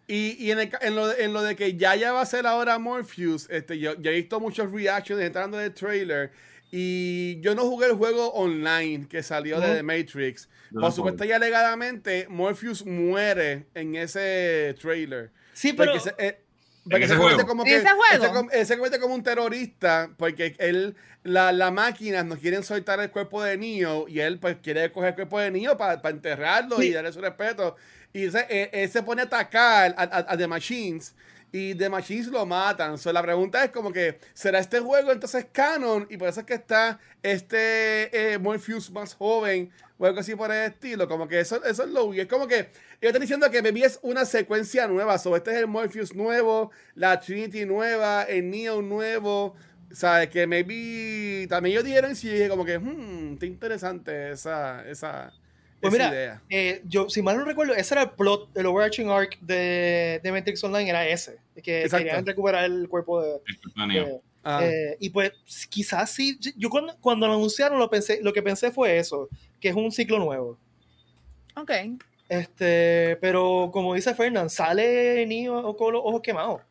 [0.08, 2.22] Y, y en, el ca- en lo, de- en lo de que ya ya va
[2.22, 6.32] a ser ahora Morpheus, este, yo, yo he visto muchos reactions entrando del trailer.
[6.72, 9.76] Y yo no jugué el juego online que salió de.
[9.78, 10.50] The Matrix.
[10.74, 15.32] Por supuesto, ya alegadamente, Morpheus muere en ese trailer.
[15.54, 15.98] Sí, pero.
[16.00, 16.44] Se, eh,
[16.90, 17.48] porque ese se convierte juego.
[17.50, 17.76] como ¿En que.
[17.78, 18.78] ese juego?
[18.78, 23.58] convierte como un terrorista porque él, la, la máquina nos quieren soltar el cuerpo de
[23.58, 26.94] Neo y él pues quiere coger el cuerpo de Neo para enterrarlo y Sí.
[26.94, 27.76] darle su respeto.
[28.14, 31.16] Y ese- él, él se pone a atacar a, a- a The Machines
[31.56, 32.98] y The Machines lo matan.
[32.98, 36.06] So, la pregunta es como que, ¿será este juego entonces canon?
[36.10, 40.52] Y por eso es que está este eh, Morpheus más joven o algo así por
[40.52, 41.08] el estilo.
[41.08, 43.86] Como que eso, eso es lo y Es como que ellos están diciendo que maybe
[43.86, 45.18] es una secuencia nueva.
[45.18, 49.56] So, este es el Morpheus nuevo, la Trinity nueva, el Neo nuevo.
[49.94, 50.28] ¿Sabes?
[50.28, 55.32] Que maybe también ellos dijeron sí, dije como que, hmm, está interesante esa, esa,
[55.90, 56.42] Pues esa mira, idea.
[56.50, 60.32] eh, yo, si mal no recuerdo, ese era el plot, el overarching arc de, de
[60.32, 61.38] Matrix Online, era ese.
[61.64, 62.06] Que Exacto.
[62.06, 63.40] querían recuperar el cuerpo de.
[64.44, 65.32] Ah, eh, y pues
[65.70, 66.38] quizás sí.
[66.56, 69.28] Yo cuando, cuando lo anunciaron, lo, pensé, lo que pensé fue eso,
[69.60, 70.58] que es un ciclo nuevo.
[71.56, 71.72] Ok.
[72.30, 76.62] Este, pero como dice Fernand, sale Neo con los ojos quemados.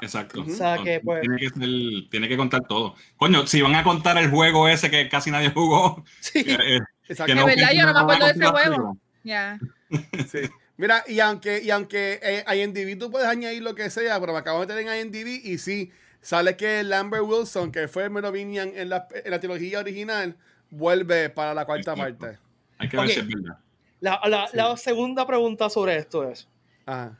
[0.00, 0.42] Exacto.
[0.42, 2.94] O sea que, pues- tiene, que ser- tiene que contar todo.
[3.16, 6.44] Coño, si van a contar el juego ese que casi nadie jugó, Sí.
[6.46, 7.24] eh, exacto.
[7.26, 8.96] que De no, verdad, yo no me acuerdo de ese todo.
[9.24, 9.58] Ya.
[10.30, 10.40] Sí.
[10.76, 14.38] Mira, y aunque, y aunque eh, IMDb tú puedes añadir lo que sea, pero me
[14.38, 15.90] acabo de meter en IMDb y sí,
[16.20, 20.36] sale que Lambert Wilson, que fue Merovingian en la, en la trilogía original,
[20.70, 22.18] vuelve para la cuarta Exacto.
[22.18, 22.38] parte.
[22.78, 23.58] Hay que ver si es verdad.
[24.00, 24.56] La, la- Sí.
[24.56, 26.46] la segunda pregunta sobre esto es.
[26.86, 27.18] Ajá.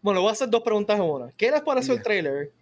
[0.00, 1.30] Bueno, voy a hacer dos preguntas en una.
[1.36, 2.52] ¿Qué les pareció el trailer?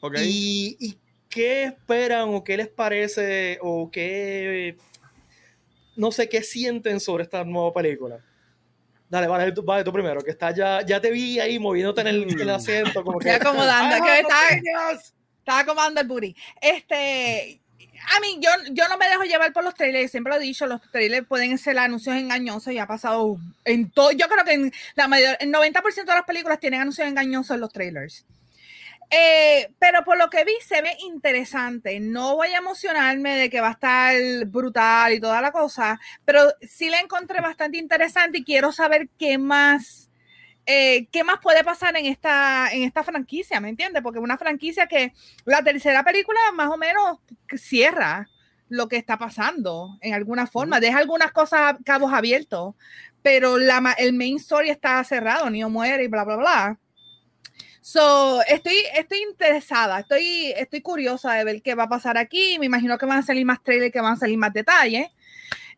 [0.00, 0.16] Ok.
[0.22, 4.76] ¿Y, y qué esperan o qué les parece o qué,
[5.98, 8.20] no sé, qué sienten sobre esta nueva película?
[9.10, 12.06] Dale, vale, tú, vale, tú primero, que está ya, ya te vi ahí moviéndote en
[12.06, 13.30] el, en el asiento, como que...
[13.30, 15.14] Acomodando, "I que opinions".
[15.40, 16.36] Estaba acomodando el booty.
[16.60, 17.60] Este,
[18.16, 20.66] a mí, yo, yo no me dejo llevar por los trailers, siempre lo he dicho,
[20.66, 24.72] los trailers pueden ser anuncios engañosos y ha pasado en todo, yo creo que en
[24.94, 28.24] la mayor, el 90% de las películas tienen anuncios engañosos en los trailers.
[29.10, 31.98] Eh, pero por lo que vi se ve interesante.
[32.00, 34.14] No voy a emocionarme de que va a estar
[34.46, 39.38] brutal y toda la cosa, pero sí la encontré bastante interesante y quiero saber qué
[39.38, 40.10] más,
[40.66, 44.02] eh, qué más puede pasar en esta, en esta franquicia, ¿me entiendes?
[44.02, 45.14] Porque es una franquicia que
[45.46, 47.18] la tercera película más o menos
[47.56, 48.28] cierra
[48.68, 52.74] lo que está pasando en alguna forma, deja algunas cosas cabos abiertos,
[53.22, 56.78] pero la, el main story está cerrado, Neo muere y bla, bla, bla.
[57.80, 62.58] So, estoy, estoy interesada, estoy, estoy curiosa de ver qué va a pasar aquí.
[62.58, 65.08] Me imagino que van a salir más trailers, que van a salir más detalles.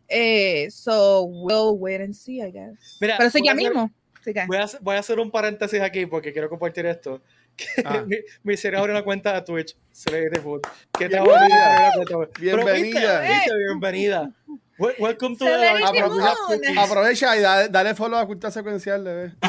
[0.08, 2.98] Eh, so, we'll wait and see, I guess.
[3.00, 3.90] Mira, Pero eso ya hacer- mismo.
[4.24, 7.22] Que- Voy a, hacer- voy a hacer un paréntesis aquí porque quiero compartir esto.
[7.84, 8.02] Ah.
[8.06, 10.62] me, me hicieron abrir una cuenta de Twitch, Celebrity Food.
[10.98, 11.92] ¿Qué te Bienvenida.
[12.06, 13.20] Pero, Bienvenida.
[13.20, 14.32] viste, viste, bienvenida.
[14.80, 16.46] Wel- Welcome to the Apro- Food.
[16.46, 16.78] Cookies.
[16.78, 19.32] Aprovecha y dale, dale follow a Cultura Secuencial, bebé.
[19.42, 19.46] Y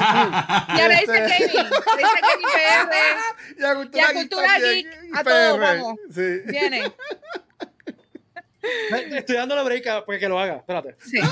[0.81, 4.87] ahora dice Este- Kevin, dice Kevin PR, Y a Cultura, Y a Geek Cultura Geek,
[4.87, 5.95] y a todos, vamos.
[6.13, 6.41] Sí.
[6.45, 6.91] viene.
[9.17, 10.57] Estoy dando la break para que lo haga.
[10.57, 10.95] Espérate.
[11.03, 11.19] Sí.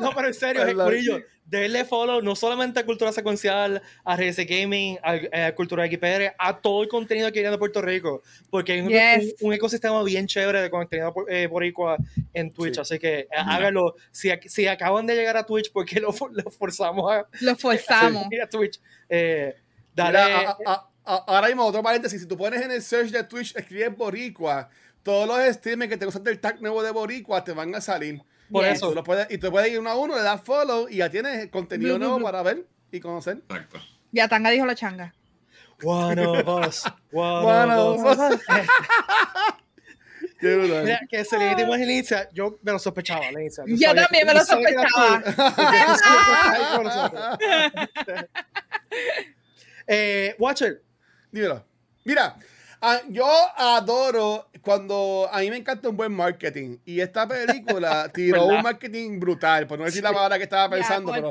[0.00, 0.86] No, pero en serio, Perdón.
[0.86, 1.20] Corillo,
[1.60, 6.60] denle follow no solamente a Cultura Secuencial, a RC Gaming, a, a Cultura XPR, a
[6.60, 9.34] todo el contenido que viene de Puerto Rico, porque hay un, Yes.
[9.40, 11.98] un- un ecosistema bien chévere de contenido eh, boricua
[12.32, 12.80] en Twitch, Sí.
[12.80, 13.54] así que eh, Mira.
[13.54, 13.94] háganlo.
[14.10, 18.26] Si, si acaban de llegar a Twitch, porque lo, lo forzamos a, Lo forzamos.
[18.30, 18.80] ir a Twitch?
[19.08, 19.54] Eh,
[19.94, 20.18] dale.
[20.24, 22.20] Mira, a- a- a- ahora mismo, otro paréntesis.
[22.22, 24.70] Si tú pones en el search de Twitch, escribes Boricua,
[25.02, 28.22] todos los streamers que te usan del tag nuevo de Boricua te van a salir.
[28.52, 28.74] Por Yes.
[28.76, 28.90] eso.
[28.90, 31.08] Tú lo puedes, y tú puedes ir uno a uno, le das follow y ya
[31.10, 33.38] tienes contenido nuevo para ver y conocer.
[33.48, 33.78] Exacto.
[34.12, 35.14] Ya Tanga dijo la changa.
[35.82, 36.84] One of us.
[37.10, 38.40] One, One of of us.
[40.38, 40.84] Qué brutal.
[40.84, 43.62] Mira, que se le dimos el inicia, yo me lo sospechaba, inicia.
[43.66, 45.22] Yo Yo sabía- también me lo sospechaba.
[48.02, 48.42] tú.
[49.86, 50.82] Eh, Watcher,
[51.30, 51.64] Dímelo.
[52.04, 52.36] Mira,
[52.82, 58.44] ah, yo adoro cuando a mí me encanta un buen marketing y esta película tiró
[58.46, 61.30] un marketing brutal, por no decir la palabra que estaba pensando, el pero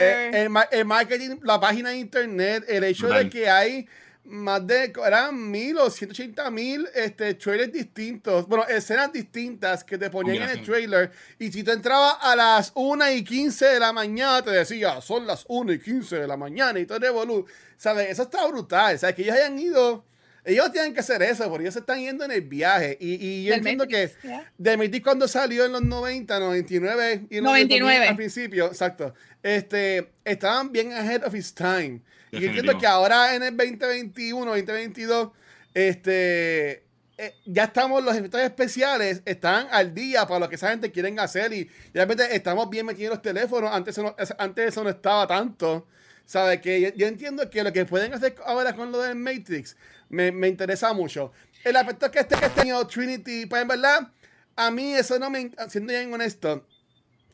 [0.00, 3.86] eh, el, ma- el marketing, la página de internet, el hecho de que hay
[4.24, 10.10] más de, eran mil o 180 mil este, trailers distintos, bueno, escenas distintas que te
[10.10, 11.10] ponían en el trailer.
[11.40, 15.26] Y si tú entrabas a las 1 y 15 de la mañana, te decía, son
[15.26, 17.44] las 1 y 15 de la mañana y todo revolú.
[17.76, 18.10] ¿Sabes?
[18.10, 18.96] Eso está brutal.
[18.96, 19.16] ¿Sabes?
[19.16, 20.04] Que ellos hayan ido,
[20.44, 22.96] ellos tienen que hacer eso, porque ellos se están yendo en el viaje.
[23.00, 24.50] Y, y yo entiendo que ya.
[24.58, 27.94] de Matrix cuando salió en los 90, 99 y en los 99.
[27.94, 29.14] 2000 al principio, exacto.
[29.42, 32.00] Este, estaban bien ahead of its time.
[32.32, 35.28] Y yo entiendo que ahora en el 2021, 2022,
[35.74, 36.84] este,
[37.18, 41.20] eh, ya estamos, los efectos especiales están al día para lo que esa gente quieren
[41.20, 43.70] hacer y realmente estamos bien metidos en los teléfonos.
[43.72, 45.86] Antes eso no, es- antes eso no estaba tanto.
[46.24, 46.60] ¿Sabes?
[46.60, 49.76] Que yo, yo entiendo que lo que pueden hacer ahora con lo del Matrix
[50.12, 51.32] me, me interesa mucho.
[51.64, 54.08] El aspecto que este que ha tenido Trinity, pues en verdad,
[54.54, 56.64] a mí eso no me, en- siendo bien honesto,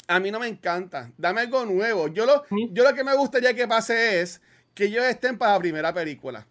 [0.06, 1.10] a mí no me encanta.
[1.18, 2.08] Dame algo nuevo.
[2.08, 4.40] Yo lo, yo lo que me gustaría que pase es
[4.74, 6.46] que ellos estén para la primera película.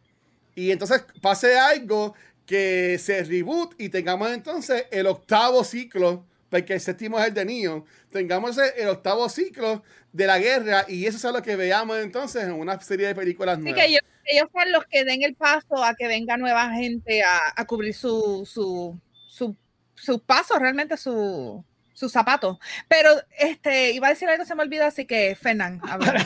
[0.54, 2.14] Y entonces pase algo
[2.46, 7.46] que se reboot y tengamos entonces el octavo ciclo, porque el séptimo es el de
[7.46, 12.44] Neo, tengamos el octavo ciclo de la guerra y eso es lo que veamos entonces
[12.44, 13.80] en una serie de películas nuevas.
[13.86, 17.66] que ellos sean los que den el paso a que venga nueva gente a, a
[17.66, 19.56] cubrir su, su, su,
[19.96, 21.64] su paso, realmente su,
[21.94, 22.58] sus zapatos.
[22.88, 23.10] Pero
[23.40, 25.82] este, iba a decir algo, se me olvidó, así que Fernán.
[25.84, 26.26] a ver.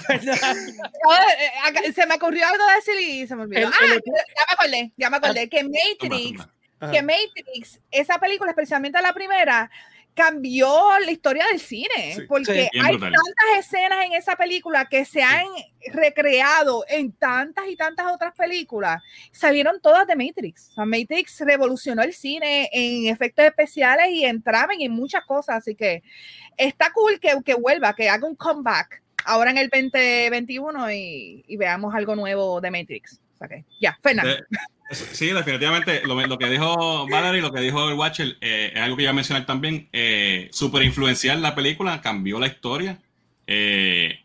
[1.10, 3.60] Ah, eh, se me ocurrió algo de decir y se me olvidó.
[3.68, 5.50] El- ah, el- ya me acordé, ya me acordé.
[5.50, 6.48] Que Matrix,
[6.80, 6.92] Ajá.
[6.92, 9.70] que Matrix, esa película, especialmente la primera,
[10.14, 10.70] cambió
[11.04, 12.14] la historia del cine.
[12.16, 12.22] Sí.
[12.28, 12.80] porque Sí.
[12.80, 13.14] Hay brutal.
[13.14, 15.46] tantas escenas en esa película que se han
[15.94, 19.02] recreado en tantas y tantas otras películas.
[19.32, 20.70] Salieron todas de Matrix.
[20.72, 25.26] O sea, Matrix revolucionó el cine en efectos especiales y en trama y en muchas
[25.26, 25.58] cosas.
[25.58, 26.04] Así que
[26.58, 31.58] está cool que, que vuelva, que haga un comeback ahora en el 2021 y, y
[31.58, 33.22] veamos algo nuevo de Matrix.
[33.36, 34.36] O sea que, ya, Fernando.
[34.92, 36.02] Sí, definitivamente.
[36.06, 39.12] Lo, lo que dijo Valerie, lo que dijo el Watcher, eh, es algo que iba
[39.12, 39.88] a mencionar también.
[39.94, 43.00] Eh, super influencial la película, cambió la historia.
[43.48, 44.20] Eh,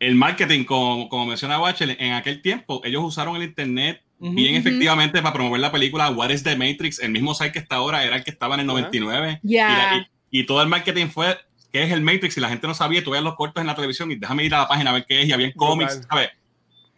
[0.00, 4.34] el marketing, como, como menciona Watcher, en aquel tiempo ellos usaron el internet Ujú.
[4.34, 4.60] bien Ujú.
[4.68, 6.98] efectivamente para promover la película What is the Matrix.
[6.98, 8.74] El mismo site que está ahora era el que estaba en el Ajá.
[8.80, 9.40] 99.
[9.42, 9.68] Y, Ya.
[9.68, 11.38] la- y- y todo el marketing fue
[11.72, 13.02] qué es el Matrix y la gente no sabía.
[13.02, 15.04] Tú veías los cortos en la televisión y déjame ir a la página a ver
[15.08, 15.98] qué es y había cómics.
[16.00, 16.08] Brutal.
[16.10, 16.30] ¿sabes?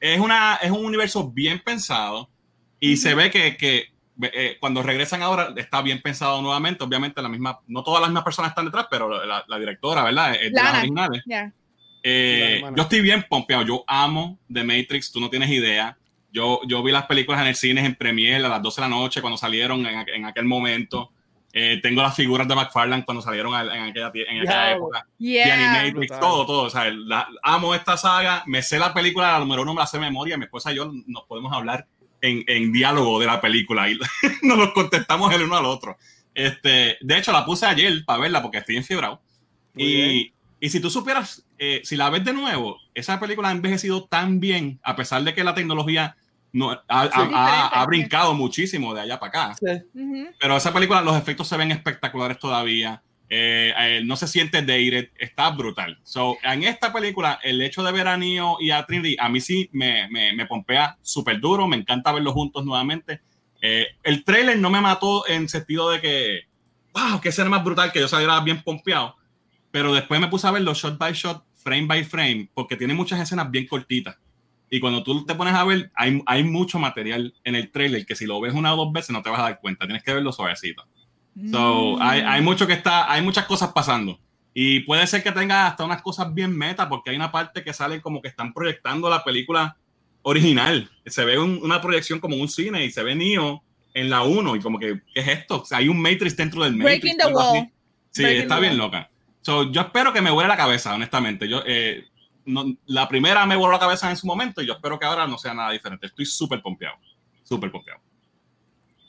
[0.01, 2.29] Es, una, es un universo bien pensado
[2.93, 3.87] y se ve que, que
[4.23, 6.85] eh, cuando regresan ahora está bien pensado nuevamente.
[6.85, 10.35] Obviamente, la misma, no todas las mismas personas están detrás, pero la, la directora, ¿verdad?
[10.35, 11.23] Es de las originales.
[11.27, 11.53] Ya.
[12.03, 13.63] Eh, yo estoy bien pompeado.
[13.65, 15.97] Yo amo The Matrix, tú no tienes idea.
[16.33, 18.95] Yo, yo vi las películas en el cine en premiere a las 12 de la
[18.95, 21.11] noche cuando salieron en, en aquel momento.
[21.53, 25.07] Eh, tengo las figuras de McFarlane cuando salieron en aquella, en aquella época.
[25.19, 25.55] The Yeah.
[25.55, 26.21] Animatrix, Brutal.
[26.21, 26.63] todo, todo.
[26.65, 28.43] O sea, la- amo esta saga.
[28.47, 30.37] Me sé la película, la número uno me la sé de memoria.
[30.37, 31.87] Mi esposa y yo nos podemos hablar
[32.27, 33.99] en, en diálogo de la película y
[34.43, 35.97] nos los contestamos el uno al otro.
[36.35, 39.21] Este, de hecho, la puse ayer para verla porque estoy enfiebrado.
[39.77, 44.05] Y, y si tú supieras, eh, si la ves de nuevo, esa película ha envejecido
[44.05, 46.17] tan bien, a pesar de que la tecnología
[46.53, 49.57] no, ha, ha- ha- brincado muchísimo de allá para acá.
[49.61, 49.83] Sí.
[50.41, 53.03] Pero esa película, los efectos se ven espectaculares todavía.
[53.29, 55.99] Eh, eh, no se siente dated, está brutal.
[56.05, 59.41] So, en esta película, el hecho de ver a Neo y a Trinity, a mí
[59.41, 61.67] sí me, me, me pompea súper duro.
[61.67, 63.21] Me encanta verlos juntos nuevamente.
[63.61, 66.41] Eh, el trailer no me mató en sentido de que,
[66.95, 69.17] wow, qué escena más brutal que yo saliera bien pompeado.
[69.71, 73.21] Pero después me puse a verlo shot by shot, frame by frame, porque tiene muchas
[73.21, 74.17] escenas bien cortitas.
[74.71, 78.17] Y cuando tú te pones a ver, hay, hay mucho material en el trailer que
[78.17, 79.87] si lo ves una o dos veces no te vas a dar cuenta.
[79.87, 80.87] Tienes que verlo suavecito.
[81.51, 82.03] So, Mm.
[82.03, 84.19] hay, hay mucho que está, hay muchas cosas pasando.
[84.55, 87.75] Y puede ser que tenga hasta unas cosas bien meta, porque hay una parte que
[87.75, 89.77] sale como que están proyectando la película
[90.23, 90.91] original.
[91.05, 93.63] Se ve un- una proyección como un cine y se ve Neo
[93.95, 95.63] en la 1 y como que, ¿qué es esto?
[95.63, 97.01] O sea, hay un Matrix dentro del Matrix.
[97.03, 97.71] Breaking the wall.
[98.11, 98.79] Sí, Breaking está bien wall.
[98.79, 99.11] loca.
[99.43, 101.47] So, yo espero que me vuele la cabeza, honestamente.
[101.49, 102.05] Yo, eh,
[102.47, 105.27] no- la primera me voló la cabeza en su momento y yo espero que ahora
[105.27, 106.07] no sea nada diferente.
[106.07, 106.97] Estoy súper pompeado.
[107.45, 108.01] Súper pompeado.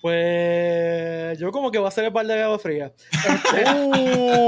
[0.08, 2.93] Pues yo como que va a ser el par de agua fría.
[3.12, 3.63] Este,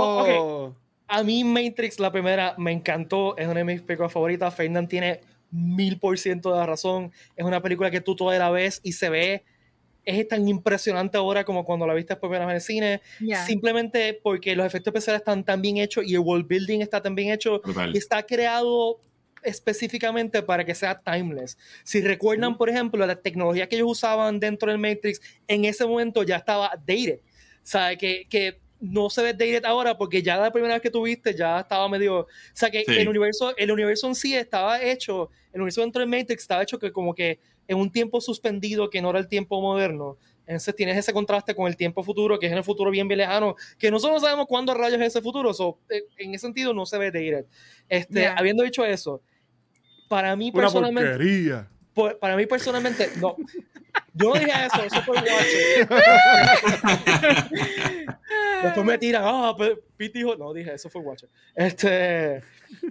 [0.00, 0.72] Uh,
[1.06, 3.36] a mí Matrix, la primera, me encantó.
[3.36, 4.54] Es una de mis películas favoritas.
[4.54, 7.12] Fernand tiene mil por ciento de la razón.
[7.36, 9.44] Es una película que tú toda la ves y se ve...
[10.02, 13.00] Es tan impresionante ahora como cuando la viste por primera vez en el cine.
[13.20, 13.44] Ya.
[13.44, 17.14] Simplemente porque los efectos especiales están tan bien hechos y el world building está tan
[17.14, 17.60] bien hecho
[17.92, 18.98] y está creado
[19.42, 21.56] específicamente para que sea timeless.
[21.84, 26.22] Si recuerdan, por ejemplo, la tecnología que ellos usaban dentro del Matrix, en ese momento
[26.22, 27.20] ya estaba dated.
[27.62, 30.90] O sea, que, que no se ve dated ahora porque ya la primera vez que
[30.90, 32.20] tuviste ya estaba medio...
[32.20, 32.96] O sea, que Sí.
[32.96, 36.78] el, universo, el universo en sí estaba hecho, el universo dentro del Matrix estaba hecho
[36.78, 40.16] que como que en un tiempo suspendido que no era el tiempo moderno.
[40.46, 43.18] Entonces tienes ese contraste con el tiempo futuro, que es en el futuro bien, bien
[43.18, 45.54] lejano, que nosotros no sabemos cuándo rayos es ese futuro.
[45.54, 47.46] So, eh, en ese sentido no se ve dated.
[47.88, 48.26] Este.
[48.26, 49.22] Habiendo dicho eso,
[50.10, 51.68] para mí una personalmente, porquería.
[51.94, 53.36] por- para mí personalmente, no.
[54.12, 55.88] Yo no dije eso, eso fue Watcher.
[58.62, 61.28] Después me tiran, ah, pero Pete dijo, no, dije, eso fue Watcher.
[61.54, 62.42] Este,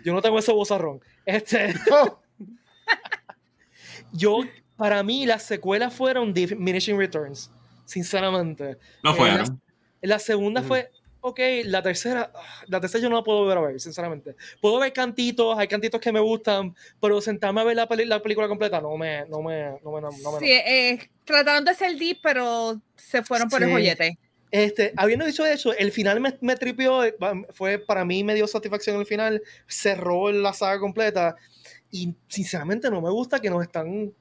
[0.04, 1.00] yo no tengo ese bozarrón.
[1.26, 2.20] Este, Oh,
[4.12, 4.40] yo,
[4.78, 7.52] para mí, las secuelas fueron diminishing returns,
[7.86, 8.78] sinceramente.
[9.04, 9.62] No Eh, fueron.
[10.02, 10.70] La segunda Ujú.
[10.70, 10.92] fue,
[11.22, 14.36] ok, la tercera, ah, la tercera yo no la puedo ver a ver, sinceramente.
[14.62, 18.22] Puedo ver cantitos, hay cantitos que me gustan, pero sentarme a ver la, peli- la
[18.22, 21.96] película completa no me, no me, no me, no me- Sí, eh, trataron de ser
[21.98, 24.18] deep, pero se fueron por el joyete.
[24.52, 27.16] Este, habiendo dicho eso, el final me, me tripió, eh,
[27.52, 31.36] fue para mí me dio satisfacción el final, cerró la saga completa
[31.92, 34.12] y sinceramente no me gusta que nos están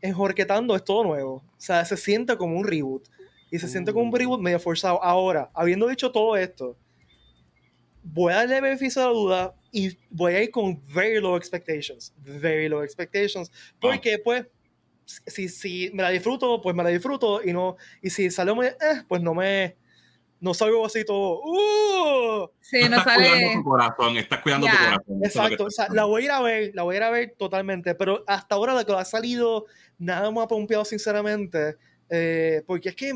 [0.00, 1.34] enjorquetando, es todo nuevo.
[1.36, 3.06] O sea, se siente como un reboot
[3.54, 5.00] y se siente como un reboot medio forzado.
[5.00, 6.76] Ahora, habiendo dicho todo esto,
[8.02, 12.12] voy a darle beneficio de la duda y voy a ir con very low expectations,
[12.18, 14.46] very low expectations, porque pues
[15.04, 18.66] si, si me la disfruto, pues me la disfruto y no y si salió muy,
[18.66, 18.74] eh,
[19.06, 19.76] pues no me
[20.40, 21.40] no salgo así todo.
[21.44, 22.50] ¡Uh!
[22.60, 23.54] Sí, no estás cuidando sale.
[23.54, 24.72] tu corazón, estás cuidando Ya.
[24.72, 25.24] tu corazón.
[25.24, 27.34] Exacto, o sea, la voy a ir a ver, la voy a ir a ver
[27.38, 31.76] totalmente, pero hasta ahora lo que ha salido, nada me ha pompeado sinceramente,
[32.14, 33.12] eh, porque es que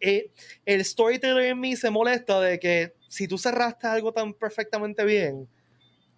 [0.00, 0.30] eh,
[0.64, 5.48] el storyteller en mí se molesta de que si tú cerraste algo tan perfectamente bien,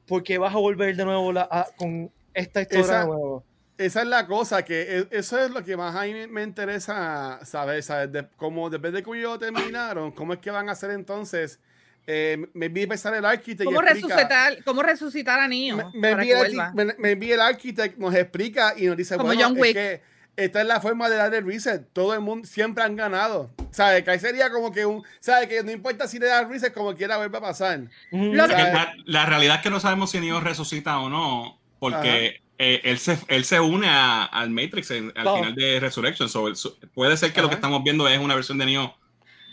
[0.06, 3.44] ¿por qué vas a volver de nuevo la- a- con esta historia Esa- de nuevo?
[3.78, 7.38] Esa es la cosa, que e- eso es lo que más a mí me interesa
[7.44, 8.10] saber, ¿sabes?
[8.10, 11.60] De, como después de que ellos terminaron, ¿cómo es que van a hacer entonces?
[12.04, 16.16] Eh, me vi empezar el arquitecto y ¿Cómo explica- resucitar, cómo resucitar a Neo me,
[16.16, 19.42] me que el, me- me vi el arquitecto, nos explica y nos dice, Como bueno,
[19.44, 19.72] John es Wick.
[19.74, 20.00] que
[20.44, 21.86] esta es la forma de dar el reset.
[21.92, 23.50] Todo el mundo siempre han ganado.
[23.70, 24.02] ¿Sabes?
[24.02, 25.48] Que ahí sería como que un, ¿sabes?
[25.48, 27.80] Que no importa si le das reset, como quiera vuelve a pasar.
[28.10, 32.98] La, la realidad es que no sabemos si Neo resucita o no, porque eh, él,
[32.98, 36.28] se, él se une a- al Matrix en- al final de Resurrection.
[36.28, 36.52] So,
[36.94, 38.96] puede ser que lo que estamos viendo es una versión de Neo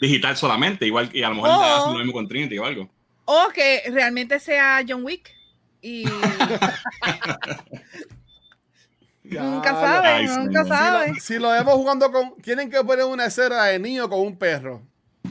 [0.01, 1.61] digital solamente, igual y a lo mejor Oh.
[1.63, 2.89] hacen lo mismo con Trinity o algo.
[3.25, 5.33] O que realmente sea John Wick
[5.81, 6.05] y
[9.29, 10.67] nunca Ya, sabe, Ay, nunca señor.
[10.67, 11.13] sabe.
[11.19, 12.35] Si lo vemos jugando con.
[12.41, 14.81] Tienen que poner una escena de niño con un perro.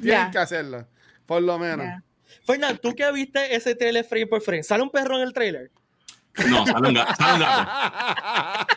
[0.01, 0.87] Tienen que hacerlo.
[1.27, 1.87] Por lo menos.
[1.87, 2.03] Ya.
[2.47, 4.63] Fernán, ¿tú que viste ese trailer frame por frame?
[4.63, 5.71] ¿Sale un perro en el trailer?
[6.49, 7.15] No, sale un gato.
[7.17, 8.67] Sale un gato.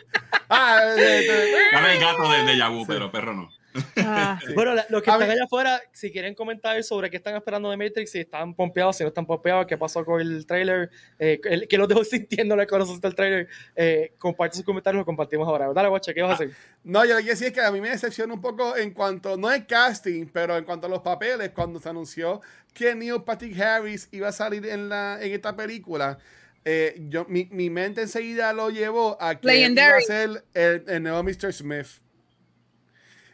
[0.50, 3.50] Ah, Sale el gato del de Yabu, pero perro no.
[3.96, 4.52] Ah, Sí.
[4.54, 7.34] Bueno, la- los que A están mí- allá afuera, si quieren comentar sobre qué están
[7.36, 10.90] esperando de Matrix, si están pompeados, si no están pompeados, qué pasó con el trailer,
[11.18, 15.04] eh, el- que los dejo sintiendo el corazón del trailer, eh, comparte sus comentarios, lo
[15.06, 15.72] compartimos ahora.
[15.72, 16.50] Dale, guacha, ¿qué vas a hacer?
[16.84, 19.36] No, yo lo que decía es que a mí me decepciona un poco en cuanto,
[19.36, 22.40] no el casting, pero en cuanto a los papeles, cuando se anunció
[22.72, 26.18] que Neil Patrick Harris iba a salir en, la, en esta película,
[26.64, 31.02] eh, yo, mi, mi mente enseguida lo llevó a que iba a ser el, el
[31.02, 31.52] nuevo Mr.
[31.52, 31.86] Smith.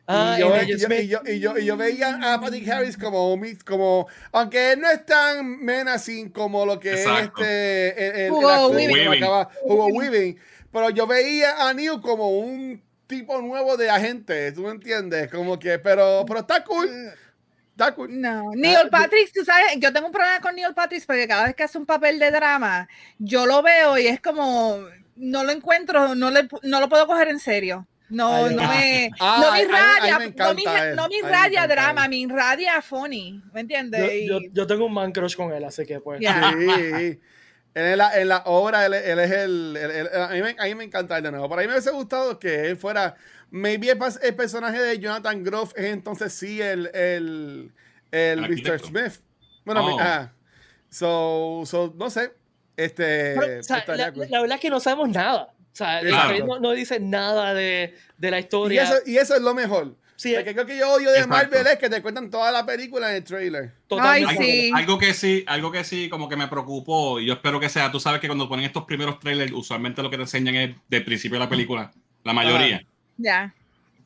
[0.06, 2.96] Ah, y, yo, y yo- y yo- y yo- y yo veía a Patrick Harris
[2.98, 7.42] como, un mis- como aunque él no es tan menacing como lo que Exacto.
[7.42, 9.22] es este el, el- Hugo el actor que Weaving.
[9.24, 10.38] acaba- Hugo Weaving.
[10.72, 15.30] Pero yo veía a Neil como un tipo nuevo de agente, ¿tú me entiendes?
[15.30, 16.90] Como que, pero, pero está cool.
[17.70, 18.20] Está cool.
[18.20, 21.46] No, Neil Ah, Patrick, tú sabes, yo tengo un problema con Neil Patrick porque cada
[21.46, 22.88] vez que hace un papel de drama,
[23.18, 24.80] yo lo veo y es como,
[25.16, 27.86] no lo encuentro, no, le, no lo puedo coger en serio.
[28.10, 28.68] No, no ah.
[28.68, 32.10] me, Ah, no me irradia, me no me, no me irradia drama, él.
[32.10, 34.26] me irradia funny, ¿me entiendes?
[34.28, 36.20] Yo, yo- yo tengo un man crush con él, así que pues.
[36.20, 36.52] Ya.
[36.56, 37.20] Sí.
[37.76, 39.76] En la, en la obra, él, él es el.
[39.76, 41.48] él- él- a, mí me, a mí me encanta él de nuevo.
[41.48, 43.16] Pero a mí me hubiese gustado que él fuera.
[43.50, 47.72] Maybe el, el personaje de Jonathan Groff es entonces sí el, el,
[48.12, 48.78] el Mr.
[48.80, 49.14] Smith.
[49.64, 49.88] Bueno, Oh.
[49.96, 50.32] mi- ajá.
[50.88, 52.32] So, so, no sé.
[52.76, 53.34] Este.
[53.40, 55.53] Pero, o sea, la, la verdad es que no sabemos nada.
[55.74, 56.28] O sea, el Claro.
[56.28, 58.84] trailer no, no dice nada de, de la y, historia.
[58.84, 59.96] eso, y eso es lo mejor.
[60.16, 61.34] Sí, Porque creo que yo odio de Exacto.
[61.36, 63.72] Marvel es que te cuentan toda la película en el trailer.
[63.88, 64.40] totalmente.
[64.40, 64.70] Ay, sí.
[64.72, 67.90] Algo que sí, algo que sí, como que me preocupó, y yo espero que sea,
[67.90, 71.04] tú sabes que cuando ponen estos primeros trailers, usualmente lo que te enseñan es del
[71.04, 71.90] principio de la película,
[72.22, 72.86] la mayoría.
[73.16, 73.52] Ya.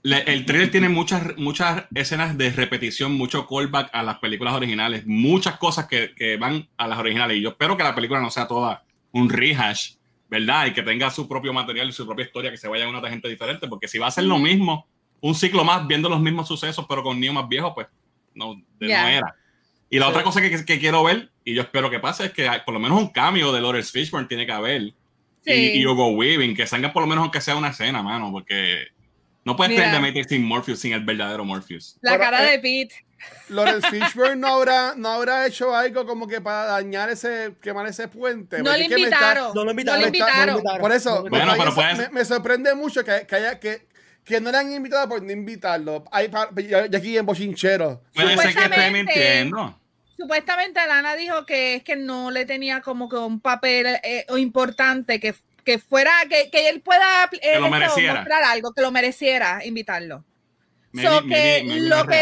[0.03, 5.03] Le- el trailer tiene muchas, muchas escenas de repetición, mucho callback a las películas originales,
[5.07, 7.37] muchas cosas que, que van a las originales.
[7.37, 9.97] Y yo espero que la película no sea toda un rehash,
[10.29, 10.67] ¿verdad?
[10.67, 13.09] Y que tenga su propio material y su propia historia, que se vaya a una
[13.09, 14.87] gente diferente, porque si va a ser lo mismo,
[15.21, 17.87] un ciclo más viendo los mismos sucesos, pero con Neo más viejo, pues
[18.35, 19.03] no, de Ya.
[19.03, 19.35] no era.
[19.91, 20.11] Y la Sí.
[20.11, 22.75] otra cosa que, que quiero ver, y yo espero que pase, es que hay- por
[22.75, 24.93] lo menos un cambio de Lawrence Fishburne tiene que haber.
[25.45, 25.53] Sí.
[25.53, 28.89] Y, y Hugo Weaving, que salga por lo menos aunque sea una escena, mano, porque
[29.45, 31.97] no puedes tener de Matrix sin Morpheus, sin el verdadero Morpheus.
[32.03, 33.07] La Pero, cara eh, de Pete.
[33.49, 38.09] Lawrence Fishburne no habrá, no habrá hecho algo como que para dañar ese, quemar ese
[38.09, 38.63] puente.
[38.63, 39.53] No le invitaron.
[39.55, 40.01] No lo invitaron.
[40.01, 40.63] No le invitaron.
[40.81, 43.87] Por eso, Bueno, me- pero puedes- me, me sorprende mucho que, que, haya, que,
[44.25, 46.05] que no le han invitado por no invitarlo.
[46.13, 46.31] Hay
[46.95, 48.03] aquí en Bochinchero.
[48.15, 49.81] Puede ser que esté Supuestamente- mintiendo.
[50.17, 54.37] Supuestamente Lana dijo que es que no le tenía como que un papel eh, o
[54.37, 55.33] importante que,
[55.65, 58.15] que fuera, que, que él pueda eh, Que lo esto, mereciera.
[58.17, 60.25] mostrar algo, que lo mereciera invitarlo.
[60.93, 62.19] Maybe- So que maybe- maybe lo, no es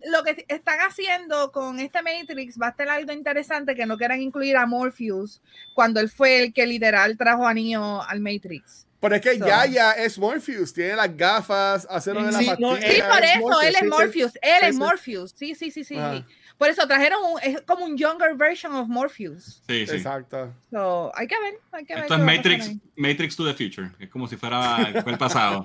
[0.00, 3.96] que lo que están haciendo con este Matrix va a ser algo interesante que no
[3.96, 5.40] quieran incluir a Morpheus
[5.74, 8.86] cuando él fue el que literal trajo a Neo al Matrix.
[9.00, 9.46] Pero es que So.
[9.46, 12.92] ya ya es Morpheus, tiene las gafas, hace lo de la Sí, no, pastilla.
[12.92, 13.88] Sí, por es eso, Morpheus, él es.
[13.88, 14.78] Morpheus, él es sí.
[14.78, 15.96] Morpheus, sí, sí, sí, sí.
[15.96, 16.26] Ajá.
[16.58, 19.62] Por eso trajeron un, es como un younger version of Morpheus.
[19.66, 19.96] Sí, sí.
[19.96, 20.52] Exacto.
[20.70, 22.02] So, hay que ver, hay que ver.
[22.02, 22.70] Esto qué es Matrix.
[22.96, 23.90] Matrix to the Future.
[23.98, 25.64] Es como si fuera fue el pasado.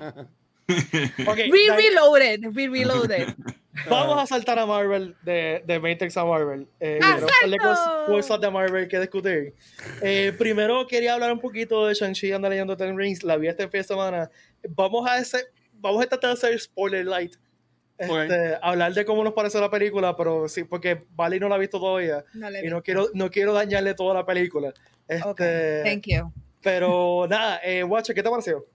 [1.26, 3.28] Ok, Re Dai- Reloaded, Re Reloaded.
[3.90, 6.66] Vamos a saltar a Marvel, de, de Matrix a Marvel.
[6.80, 9.54] Eh, hay cosas- de Marvel que discutir.
[10.00, 13.22] Eh, primero quería hablar un poquito de Shang-Chi and the Legend of the Ten Rings.
[13.22, 14.30] La vi este fin de semana.
[14.70, 15.44] Vamos a ese,
[15.74, 17.34] vamos a tratar de hacer spoiler light
[17.98, 21.58] este, hablar de cómo nos parece la película, pero sí, porque Vali no la ha
[21.58, 24.74] visto todavía No y no quiero, no quiero dañarle toda la película.
[25.08, 25.40] Este, Ok,
[25.84, 26.32] Thank you.
[26.62, 28.66] Pero nada, eh, Watcher, ¿qué te pareció?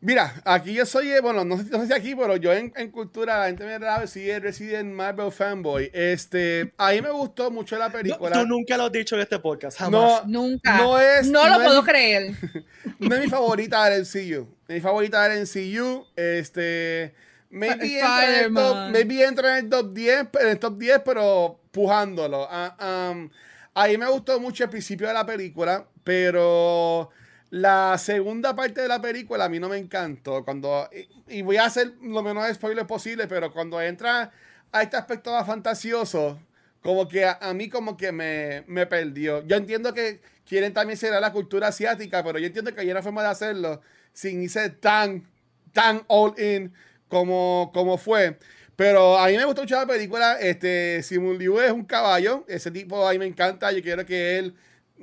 [0.00, 2.72] Mira, aquí yo soy, eh, bueno, no sé, no sé si aquí, pero yo en,
[2.76, 5.90] en cultura, la gente me sabe si es Resident Marvel fanboy.
[5.92, 8.30] Este, a mí me gustó mucho la No, película.
[8.40, 10.26] tú nunca lo has dicho en este podcast, jamás.
[10.26, 10.76] No, Nunca.
[10.76, 12.34] no es- No no lo es- puedo creer.
[12.98, 14.46] No es mi favorita del MCU.
[14.68, 16.06] Mi favorita del MCU.
[16.14, 17.14] Este.
[17.50, 18.92] Maybe entra, en el top, Spider-Man.
[18.92, 22.46] maybe entra en el top 10, en el top 10 pero pujándolo.
[22.50, 23.30] Ah, um,
[23.74, 27.10] a mí me gustó mucho el principio de la película, pero
[27.50, 30.44] la segunda parte de la película a mí no me encantó.
[30.44, 30.88] Cuando,
[31.28, 34.30] y, voy a hacer lo menos spoiler posible, pero cuando entra
[34.72, 36.38] a este aspecto más fantasioso,
[36.82, 39.46] como que a, mí como que me, me perdió.
[39.46, 43.02] Yo entiendo que quieren también ser la cultura asiática, pero yo entiendo que hay una
[43.02, 43.80] forma de hacerlo
[44.12, 45.26] sin irse tan,
[45.72, 46.72] tan all in
[47.08, 48.38] como, como fue.
[48.76, 50.38] Pero a mí me gustó mucho la película.
[50.38, 52.44] Este, Simon Liu es un caballo.
[52.46, 53.72] Ese tipo a mí me encanta.
[53.72, 54.54] Yo quiero que él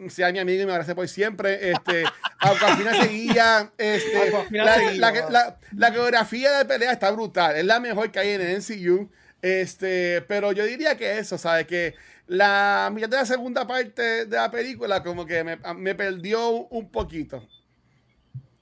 [0.09, 1.71] sea mi amigo y me abrace por siempre.
[1.71, 2.03] Este,
[2.39, 3.71] Aquafina seguía.
[3.77, 7.55] Este, Aquafina la, seguía, la- la- la coreografía de pelea está brutal.
[7.55, 9.09] Es la mejor que hay en el MCU.
[9.41, 11.67] Este, pero yo diría que eso, ¿sabes?
[11.67, 11.95] Que
[12.27, 16.89] la mitad de la segunda parte de la película como que me, me perdió un
[16.89, 17.45] poquito.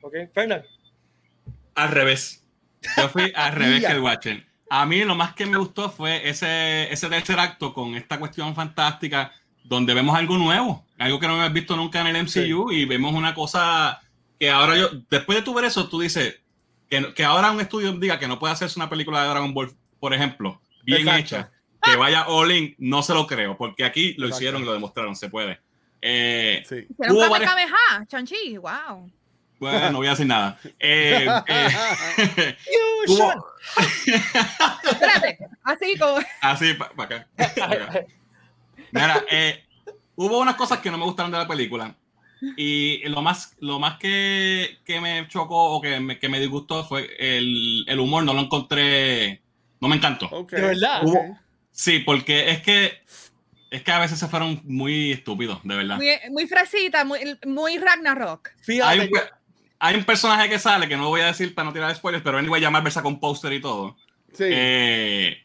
[0.01, 0.63] Ok, Fernan.
[1.75, 2.43] Al revés.
[2.97, 4.45] Yo fui al revés que el Watcher.
[4.69, 8.55] A mí lo más que me gustó fue ese, ese tercer acto con esta cuestión
[8.55, 9.31] fantástica
[9.71, 13.13] donde vemos algo nuevo, algo que no hemos visto nunca en el MCU y vemos
[13.13, 14.01] una cosa
[14.37, 16.41] que ahora yo, después de tu ver eso, tú dices
[16.89, 19.71] que, que ahora un estudio diga que no puede hacerse una película de Dragon Ball,
[19.99, 21.19] por ejemplo, bien Exacto.
[21.21, 21.51] hecha,
[21.81, 24.35] que vaya all in, no se lo creo, porque aquí lo Exacto.
[24.41, 25.59] hicieron y lo demostraron, se puede.
[26.01, 26.85] Eh, Sí.
[26.89, 27.55] Hicieron Hubo varias-
[28.07, 29.09] Chanchi, wow.
[29.59, 30.59] bueno, no voy a decir nada.
[30.79, 32.57] Eh, eh,
[33.07, 33.45] hubo-
[34.91, 36.19] Espérate, así como.
[36.41, 37.27] Así, para acá.
[37.37, 38.05] pa' acá.
[38.91, 39.63] Mira, eh,
[40.15, 41.95] hubo unas cosas que no me gustaron de la película.
[42.57, 46.83] Y lo más, lo más que, que me chocó o que me, que me disgustó
[46.83, 48.23] fue el, el humor.
[48.23, 49.41] No lo encontré.
[49.79, 50.25] No me encantó.
[50.27, 51.01] Ok, De verdad.
[51.05, 51.37] ok.
[51.71, 52.99] Sí, porque es que.
[53.69, 55.95] Es que a veces se fueron muy estúpidos, de verdad.
[55.95, 58.49] Muy, muy fresita, muy, muy Ragnarok.
[58.61, 59.19] Fíjate, Hay un,
[59.79, 62.37] hay un personaje que sale, que no voy a decir para no tirar spoilers, pero
[62.37, 63.95] anyway, llamar versa con póster y todo.
[64.33, 64.43] Sí.
[64.47, 65.37] eh,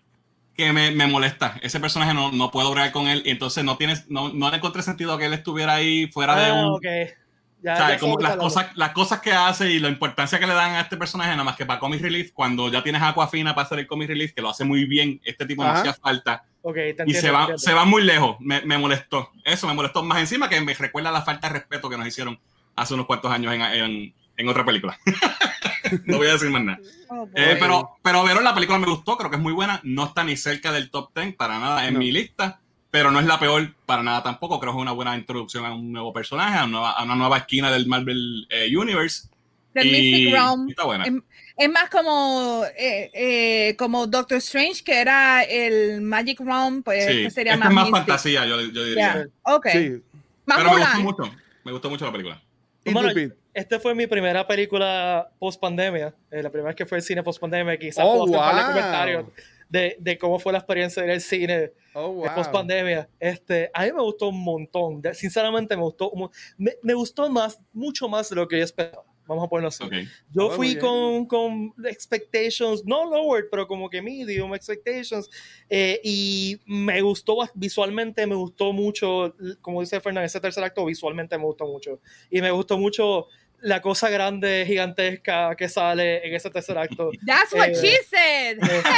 [0.57, 1.59] que me, me molesta.
[1.63, 4.57] Ese personaje no, no puedo bregar con él y entonces no tienes, no, no le
[4.57, 6.65] encontré sentido que él estuviera ahí fuera de Ah, un.
[6.75, 6.85] ok.
[7.63, 10.55] Ya, ya Como las de cosas, las cosas que hace y la importancia que le
[10.55, 13.55] dan a este personaje, nada más que para Comic Relief, cuando ya tienes a Aquafina
[13.55, 15.81] para hacer el Comic Relief, que lo hace muy bien, este tipo no Ajá.
[15.81, 16.33] hacía falta.
[16.33, 16.53] hablando.
[16.63, 17.59] Ok, te Y entiendo, se va, entiendo.
[17.59, 18.37] se va muy lejos.
[18.41, 19.31] Me, me molestó.
[19.45, 22.39] Eso me molestó más encima que me recuerda la falta de respeto que nos hicieron
[22.77, 24.97] hace unos cuantos años en, en- en otra película.
[26.05, 26.79] no voy a decir más nada.
[27.09, 27.29] Oh.
[27.35, 29.81] Eh, pero, pero Verón, la película me gustó, creo que es muy buena.
[29.85, 32.01] No está ni cerca del top 10 para nada en No.
[32.01, 32.61] mi lista,
[32.91, 34.59] pero no es la peor para nada tampoco.
[34.61, 37.15] Creo que es una buena introducción a un nuevo personaje, a una nueva, a una
[37.17, 39.29] nueva esquina del Marvel eh, Universe.
[39.75, 40.71] Del Mystic Realm.
[40.71, 41.05] Está buena.
[41.59, 47.19] Es más como, eh, eh, como Doctor Strange, que era el Magic Realm, pues sí,
[47.19, 47.99] este sería esta más, es más Mystic.
[47.99, 49.15] fantasía, yo, yo diría.
[49.15, 49.67] Ya, Ok.
[49.73, 50.03] Sí.
[50.47, 51.35] Más Pero me gustó mucho.
[51.65, 52.43] Me gustó mucho la película.
[53.57, 57.41] Esta fue mi primera película post pandemia, la primera vez que fue el cine post
[57.41, 57.79] pandemia.
[57.79, 58.71] Quizás Oh, puedo hacer un par de wow.
[58.71, 59.25] comentarios
[59.71, 62.35] de, de cómo fue la experiencia de ir al cine Oh, wow.
[62.35, 63.09] post pandemia.
[63.19, 65.01] Este, a mí me gustó un montón.
[65.01, 66.13] De- sinceramente, me gustó,
[66.59, 69.03] me, me gustó más, mucho más de lo que yo esperaba.
[69.29, 69.83] Vamos a ponerlo así.
[69.83, 69.93] Ok.
[70.31, 75.29] Yo Oh, fui con, con expectations, no lowered, pero como que medium expectations.
[75.69, 81.37] eh, y me gustó visualmente, me gustó mucho, como dice Fernández, ese tercer acto visualmente
[81.39, 81.99] me gustó mucho.
[82.31, 83.27] Y me gustó mucho
[83.61, 87.11] la cosa grande, gigantesca que sale en ese tercer acto.
[87.27, 88.59] That's what Eh, she said.
[88.59, 88.89] Este,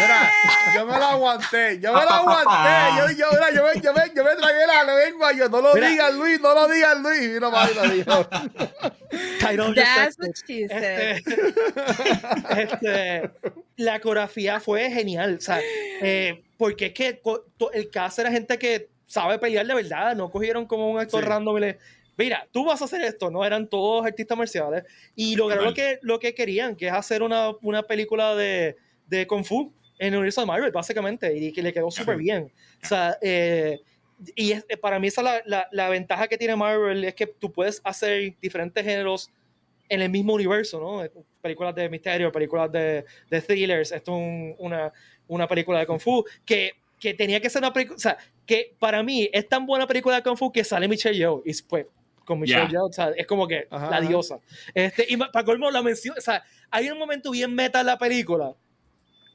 [0.00, 0.30] Mira,
[0.74, 4.02] yo me lo aguanté, yo me lo aguanté, yo, yo, mira, yo, me, yo, me,
[4.14, 5.88] yo me tragué la lengua, yo no lo Mira.
[5.88, 8.28] digas Luis, no lo digas Luis, y no más lo dijo.
[9.74, 11.16] That's what she said.
[11.18, 11.34] Este,
[12.62, 13.30] este,
[13.76, 15.60] la coreografía fue genial, o sea,
[16.00, 17.20] eh, porque es que
[17.74, 21.28] el cast era gente que sabe pelear de verdad, no cogieron como un actor Sí.
[21.28, 21.78] random y le,
[22.16, 24.84] mira, tú vas a hacer esto, no eran todos artistas marciales.
[25.16, 29.26] Y lograron lo que, lo que querían, que es hacer una, una película de, de
[29.26, 32.52] Kung Fu en el universo de Marvel, básicamente, y que le quedó súper bien.
[32.82, 33.80] O sea, eh,
[34.34, 37.14] y es- eh, para mí esa es la, la, la ventaja que tiene Marvel, es
[37.14, 39.30] que tú puedes hacer diferentes géneros
[39.88, 41.02] en el mismo universo, ¿no?
[41.42, 44.92] Películas de misterio, películas de, de thrillers, esto es un- una,
[45.28, 48.74] una película de Kung Fu, que, que tenía que ser una película, o sea, que
[48.78, 51.86] para mí es tan buena película de Kung Fu que sale Michelle Yeoh, y pues
[52.24, 52.70] con Michelle Yeah.
[52.70, 54.38] Yeoh, o sea, es como que Ajá, la diosa.
[54.74, 57.98] Este, y para colmo la mención, o sea, hay un momento bien meta en la
[57.98, 58.54] película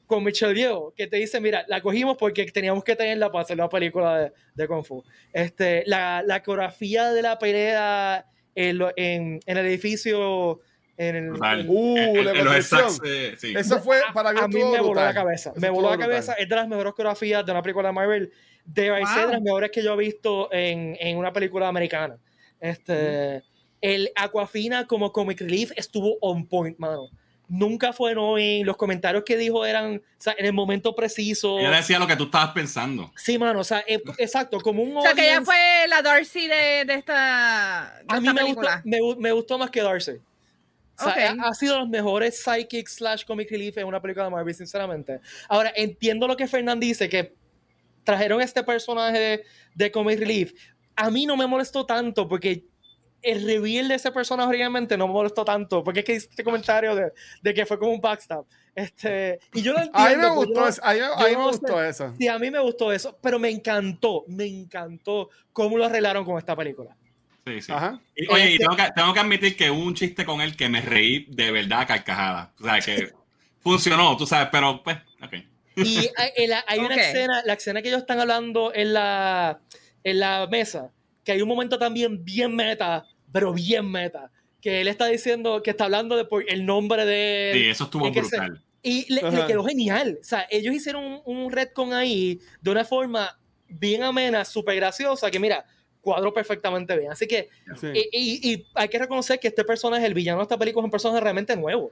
[0.08, 3.58] con Michelle Yeoh, que te dice, mira, la cogimos porque teníamos que tenerla para hacer
[3.58, 5.04] la película de, de Kung Fu.
[5.32, 8.26] Este, la, la coreografía de la pelea
[8.56, 10.62] en, en, en el edificio,
[10.98, 11.60] en el, Brutal.
[11.62, 13.54] en- Uh, En- la en los stacks, eh, sí.
[13.56, 15.52] Eso fue para mí a mí me voló la cabeza.
[15.52, 16.10] Eso me voló la brutal.
[16.10, 16.34] cabeza.
[16.34, 18.32] Es de las mejores coreografías de una película de Marvel.
[18.66, 19.08] De Wow.
[19.08, 22.18] ser de las mejores que yo he visto en, en una película americana.
[22.60, 23.44] Este,
[23.82, 27.10] El Aquafina como comic relief estuvo on point, mano.
[27.48, 28.64] Nunca fue annoying.
[28.66, 31.58] Los comentarios que dijo eran o sea, en el momento preciso.
[31.58, 33.12] Ella decía lo que tú estabas pensando.
[33.16, 33.62] Sí, mano.
[33.62, 34.60] O sea, eh, exacto.
[34.60, 35.58] Como un O sea, que ella fue
[35.88, 39.58] la Darcy de, de esta, de A mí esta me gustó, me, gu- me gustó
[39.58, 40.12] más que Darcy.
[41.00, 44.32] O sea, ha, ha sido los mejores psychic slash comic relief en una película de
[44.32, 45.20] Marvel, sinceramente.
[45.48, 47.34] Ahora, entiendo lo que Fernand dice, que
[48.04, 49.44] trajeron este personaje de,
[49.76, 50.52] de comic relief.
[51.02, 52.64] A mí no me molestó tanto porque
[53.22, 56.44] el reveal de ese personaje originalmente no me molestó tanto, porque es que hice este
[56.44, 58.46] comentario de, de que fue como un backstab.
[58.74, 60.00] Este, y yo lo entiendo.
[60.00, 61.90] A mí me pero gustó, yo- eso, a mí, a mí me no gustó sé.
[61.90, 62.14] eso.
[62.18, 66.38] Sí, a mí me gustó eso, pero me encantó, me encantó cómo lo arreglaron con
[66.38, 66.96] esta película.
[67.46, 67.72] Sí, sí.
[67.74, 68.00] Ajá.
[68.16, 70.56] Y, oye, y Este- tengo que, tengo que admitir que hubo un chiste con él
[70.56, 72.54] que me reí de verdad a carcajada.
[72.60, 73.12] O sea, que
[73.60, 75.34] funcionó, tú sabes, pero pues, ok.
[75.76, 76.32] Y hay,
[76.68, 77.02] hay una Ok.
[77.02, 79.60] escena, la escena que ellos están hablando en la,
[80.04, 80.92] en la mesa,
[81.24, 84.32] que hay un momento también bien meta, pero bien meta,
[84.62, 87.52] que él está diciendo, que está hablando de por el nombre de...
[87.54, 88.64] Sí, eso estuvo es que se- brutal.
[88.82, 90.18] Y le, le quedó genial.
[90.22, 93.38] O sea, ellos hicieron un, un retcon ahí de una forma
[93.68, 95.66] bien amena, súper graciosa, que mira,
[96.02, 97.12] cuadro perfectamente bien.
[97.12, 97.88] Así que, Sí.
[97.94, 100.86] y, y- y hay que reconocer que este personaje, el villano de esta película, es
[100.86, 101.92] un personaje realmente nuevo.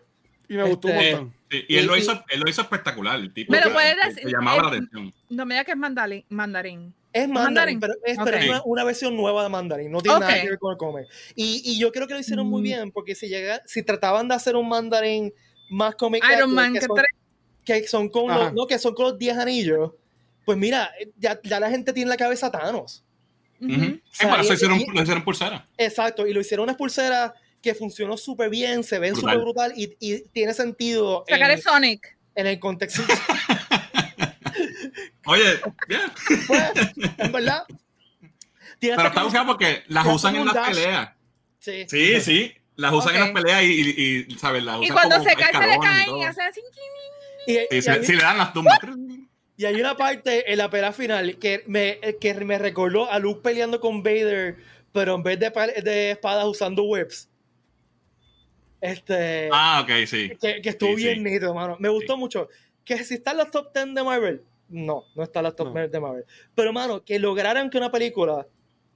[0.49, 1.33] Y me gustó un este- montón.
[1.51, 3.19] Sí, y él lo, y- hizo, él lo hizo espectacular.
[3.19, 5.13] El tipo Pero puedes decir- llamaba la eh, atención.
[5.29, 6.93] No me digas que es mandarín.
[7.13, 7.79] Es Mandarin, Mandarin.
[7.79, 10.41] pero, es, pero es una, una versión nueva de Mandarin, no tiene nada Ok.
[10.41, 11.07] que ver con el comic.
[11.35, 12.63] Y, y yo creo que lo hicieron muy Mm.
[12.63, 15.33] bien, porque si, llega, si trataban de hacer un Mandarin
[15.69, 16.97] más cómic, Iron Man, que, que son,
[17.63, 18.43] que son con Ajá.
[18.45, 19.91] los, no, que son con los 10 anillos,
[20.45, 23.03] pues mira, ya, ya la gente tiene en la cabeza a Thanos.
[23.59, 23.71] Ujú.
[23.73, 23.81] Ujú.
[23.83, 25.67] Sí, sea, para eso hicieron, lo hicieron pulsera.
[25.77, 27.31] Exacto, y lo hicieron unas pulseras
[27.61, 29.31] que funcionó súper bien, se ven Brutal.
[29.33, 32.17] súper brutal y, y tiene sentido Sacar en, el Sonic.
[32.35, 33.01] en el contexto.
[35.27, 35.59] Oye,
[35.89, 36.13] yeah.
[36.47, 36.63] pues,
[37.17, 37.63] en verdad.
[38.79, 41.09] Pero está buscado porque las usan en las peleas.
[41.59, 41.85] Sí.
[41.89, 42.53] Sí, sí.
[42.75, 44.63] Las usan en las peleas y, y, y, ¿sabes?
[44.63, 46.61] Las Y usan cuando como se cae, se le y caen y hacen así.
[47.47, 48.79] Y, y si, hay- si le dan las tumbas.
[49.59, 53.41] Y hay una parte en la pelea final que me, que me recordó a Luke
[53.43, 54.57] peleando con Vader,
[54.93, 55.49] pero en vez de,
[55.81, 57.27] de espadas usando whips.
[58.79, 59.49] Este.
[59.51, 60.31] Ah, ok, sí.
[60.39, 61.21] que, que estuvo sí, bien sí.
[61.23, 61.75] nítido, mano.
[61.79, 62.19] Me gustó Sí.
[62.19, 62.49] mucho.
[62.85, 65.73] Que si está en los top 10 de Marvel, no, no está los top No.
[65.75, 66.25] 10 de Marvel.
[66.55, 68.47] Pero, mano, que lograran que una película,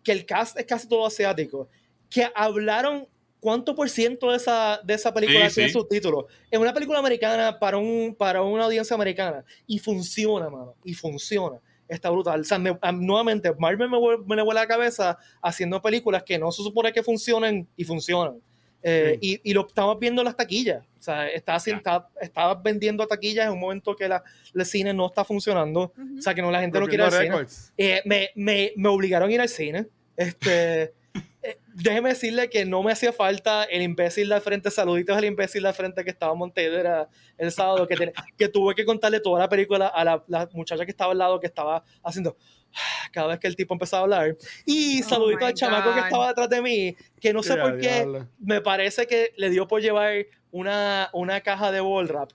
[0.03, 1.69] que el cast es casi todo asiático,
[2.09, 3.07] que hablaron
[3.39, 5.73] cuánto por ciento de esa, de esa película Sí, tiene sí.
[5.73, 6.25] subtítulos.
[6.49, 9.43] Es una película americana para, un, para una audiencia americana.
[9.65, 10.75] Y funciona, mano.
[10.83, 11.57] Y funciona.
[11.87, 12.41] Está brutal.
[12.41, 16.51] O sea, me- nuevamente, Marvel me, me le vuela la cabeza haciendo películas que no
[16.51, 18.39] se supone que funcionen y funcionan.
[18.83, 20.83] Eh, y, y lo estamos viendo en las taquillas.
[20.99, 24.23] O sea, está, haciendo- está, está vendiendo taquillas en un momento que la,
[24.55, 25.93] el cine no está funcionando.
[25.97, 26.19] Ujú.
[26.19, 27.71] O sea, que no, la gente no quiere ir al cine.
[27.77, 29.87] Eh, me, me, me obligaron a ir al cine.
[30.17, 30.93] Este,
[31.43, 35.63] eh, déjeme decirle que no me hacía falta el imbécil de frente, saluditos al imbécil
[35.63, 37.07] de frente que estaba en Montedera
[37.37, 40.85] el sábado, que, ten- que tuve que contarle toda la película a la, la muchacha
[40.85, 42.37] que estaba al lado, que estaba haciendo
[43.11, 44.37] cada vez que el tipo empezaba a hablar.
[44.65, 47.79] Y Oh saludito al chamaco que estaba detrás de mí, que no sé Ya, por
[47.79, 48.27] qué, diablo.
[48.39, 50.13] me parece que le dio por llevar
[50.51, 52.31] una, una caja de ball wrap.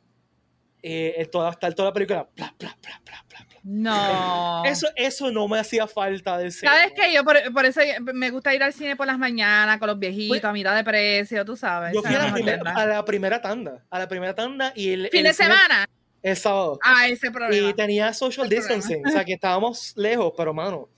[0.83, 2.29] Eh, en toda, hasta toda la película.
[2.37, 3.61] Bla, bla, bla, bla, bla, bla.
[3.65, 4.63] No.
[4.65, 6.71] Eso, eso no me hacía falta del cine.
[6.71, 7.13] ¿Sabes qué?
[7.13, 7.81] Yo por, por eso
[8.15, 10.85] me gusta ir al cine por las mañanas con los viejitos Pues- a mitad de
[10.85, 11.93] precio, tú sabes.
[11.93, 15.09] Yo fui a la, primera, a la primera tanda, a la primera tanda y el,
[15.09, 15.89] Fin el de cine- semana.
[16.31, 16.79] El sábado.
[16.83, 17.69] Ah, ese problema.
[17.71, 18.75] Y tenía social Ese problema.
[18.77, 20.89] distancing, o sea que estábamos lejos, pero mano.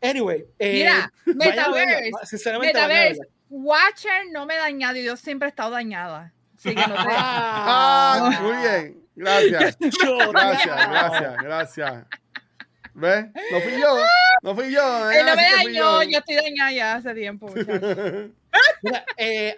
[0.00, 2.10] Anyway, eh, Mira, verla, Metaverse.
[2.26, 3.20] sinceramente, Metaverse.
[3.50, 6.32] Watcher no me he dañado y yo siempre he estado dañada.
[6.56, 7.10] Así que no te.
[7.10, 9.00] Ah, muy bien.
[9.16, 9.76] Gracias.
[10.32, 12.04] Gracias, gracias, gracias.
[12.94, 13.26] ¿Ves?
[13.52, 13.96] No fui yo.
[14.42, 15.10] No fui yo.
[15.10, 17.52] Él no me dañó, yo estoy dañada ya hace tiempo.
[18.82, 19.56] Mira, eh,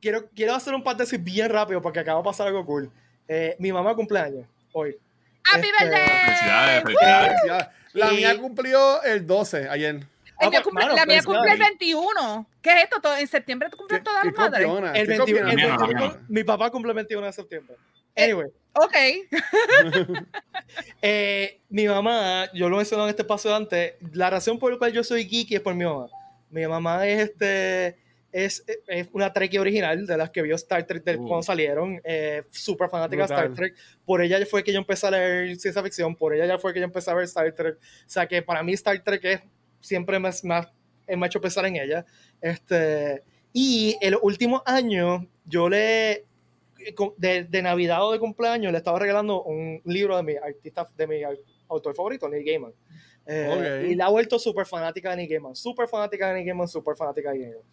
[0.00, 2.90] quiero, quiero hacer un paréntesis bien rápido porque acaba de pasar algo cool.
[3.28, 4.96] Eh, mi mamá cumpleaños hoy.
[5.44, 6.08] ¡Happy Este, birthday!
[6.24, 7.32] Felicidades, felicidades.
[7.46, 7.72] Ya.
[7.92, 10.00] La Y- mía cumplió el 12 ayer.
[10.40, 11.78] Ah, pues, cumple- mano, la mía cumple el felicidades.
[11.78, 12.46] 21.
[12.62, 13.16] ¿Qué es esto?
[13.16, 14.68] En septiembre tú cumples todas ¿Qué las madres.
[14.94, 15.40] El ¿Qué 21, copiona?
[15.40, 16.26] el La mía no, la 21 mía no.
[16.28, 17.76] mi papá cumple el 21 de septiembre.
[18.14, 18.96] Eh, Anyway, Ok.
[21.02, 24.92] eh, mi mamá, yo lo mencioné en este espacio antes, la razón por la cual
[24.92, 26.06] yo soy geeky es por mi mamá.
[26.50, 27.96] Mi mamá es este
[28.32, 31.26] es, es una Trekkie original de las que vio Star Trek de Uh.
[31.26, 32.00] cuando salieron.
[32.04, 33.34] Eh, súper fanática de.
[33.34, 33.74] Star Trek.
[34.04, 36.14] Por ella fue que yo empecé a leer ciencia ficción.
[36.14, 37.76] Por ella ya fue que yo empecé a ver Star Trek.
[37.76, 39.40] O sea que para mí Star Trek es,
[39.80, 40.72] siempre me, me ha-
[41.16, 42.04] me ha hecho pensar en ella.
[42.40, 43.22] Este,
[43.52, 46.26] y el último año yo le
[47.16, 51.06] de, de Navidad o de cumpleaños le estaba regalando un libro de mi artista, de
[51.06, 51.20] mi
[51.68, 52.72] autor favorito, Neil Gaiman.
[53.26, 53.90] Eh, Ok.
[53.90, 56.96] Y la ha vuelto súper fanática de Neil Gaiman, súper fanática de Neil Gaiman, súper
[56.96, 57.66] fanática de Neil Gaiman.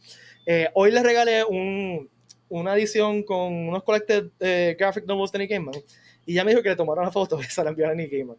[0.46, 2.10] Eh, hoy le regalé un,
[2.50, 5.76] una edición con unos collected eh, graphic novels de Neil Gaiman
[6.26, 8.10] y ya me dijo que le tomara una foto y se la envió a Neil
[8.10, 8.38] Gaiman.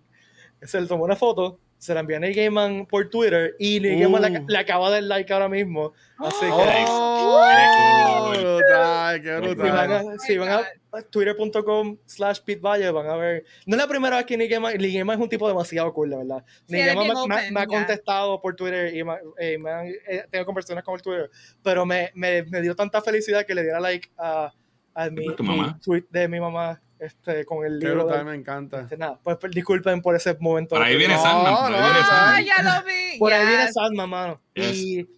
[0.63, 4.01] Se le tomó una foto, se la envió a Neil Gaiman por Twitter y Neil
[4.01, 4.45] Gaiman le, Uh.
[4.49, 5.93] le acaba de dar like ahora mismo.
[6.19, 6.51] Así que...
[6.53, 9.49] Oh, Qué brutal, qué cool.
[9.49, 9.91] Si van brutal.
[10.15, 10.65] a, si van a
[11.05, 13.45] twitter.com slash Pete Valle van a ver.
[13.67, 14.75] No es la primera vez que Nick Gaiman
[15.17, 16.45] es un tipo demasiado cool, de verdad.
[16.67, 20.47] Sí, me, me- me ha contestado por Twitter y me, eh, me han eh, tenido
[20.47, 21.31] conversaciones con el Twitter,
[21.63, 24.53] pero me, me, me dio tanta felicidad que le diera like a,
[24.95, 27.99] a mi, ¿Tu mi tweet de mi mamá este, con el libro.
[27.99, 28.81] de- brutal, me encanta.
[28.81, 30.75] este, nada, pues, pues, disculpen por ese momento.
[30.77, 31.55] Por ahí viene No, Sandman.
[31.57, 31.99] Por ahí no, viene no.
[31.99, 32.45] Ah, Sandman.
[32.45, 33.19] ya lo vi.
[33.19, 33.49] Por ahí yes.
[33.49, 34.41] viene Sandman, mano.
[34.55, 34.77] Yes.
[34.77, 35.09] Y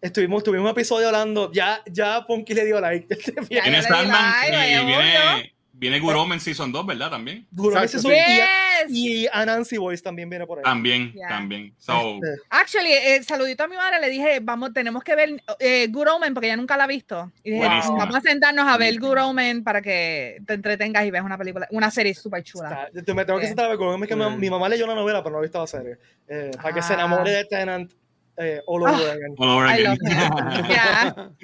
[0.00, 3.06] estuvimos, tuvimos un episodio hablando, ya, ya Punky le dio like.
[3.50, 7.10] Ya, Viene Sandman y viene, viene Guromen Season 2, ¿verdad?
[7.10, 7.46] También.
[7.56, 7.96] Sí.
[7.96, 8.46] es un- y- Yes.
[8.88, 10.64] Y Anansi Boys también viene por ahí.
[10.64, 11.28] También, Ya.
[11.28, 11.74] también.
[11.78, 15.86] So, Este, Actually, eh, saludito a mi madre, le dije, vamos, tenemos que ver eh,
[15.90, 17.30] Good Omen, porque ella nunca la ha visto.
[17.44, 17.98] Y dije, Buenísima.
[17.98, 21.66] vamos a sentarnos a ver Good Omen para que te entretengas y veas una película,
[21.72, 22.88] una serie súper chula.
[22.90, 24.30] está- yo me tengo que sentar a ver con que mi, Sí.
[24.38, 25.98] mi mamá leyó la novela, pero no ha visto la serie.
[26.26, 26.96] Eh, para que se Ah.
[26.96, 27.92] enamore de Tenant
[28.40, 28.92] eh, all Ah.
[28.94, 29.34] over again.
[29.38, 31.36] all over again.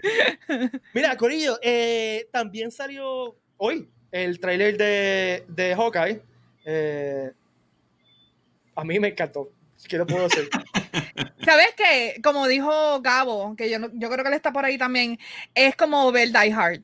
[0.94, 6.22] Mira, Corillo, eh, también salió hoy el tráiler de, de Hawkeye.
[6.64, 7.30] Eh,
[8.74, 9.50] a mí me encantó.
[9.88, 10.48] ¿Qué le puedo decir?
[11.44, 12.18] ¿Sabes qué?
[12.24, 15.18] Como dijo Gabo, que yo, no- yo creo que él está por ahí también,
[15.54, 16.80] es como ver Die Hard.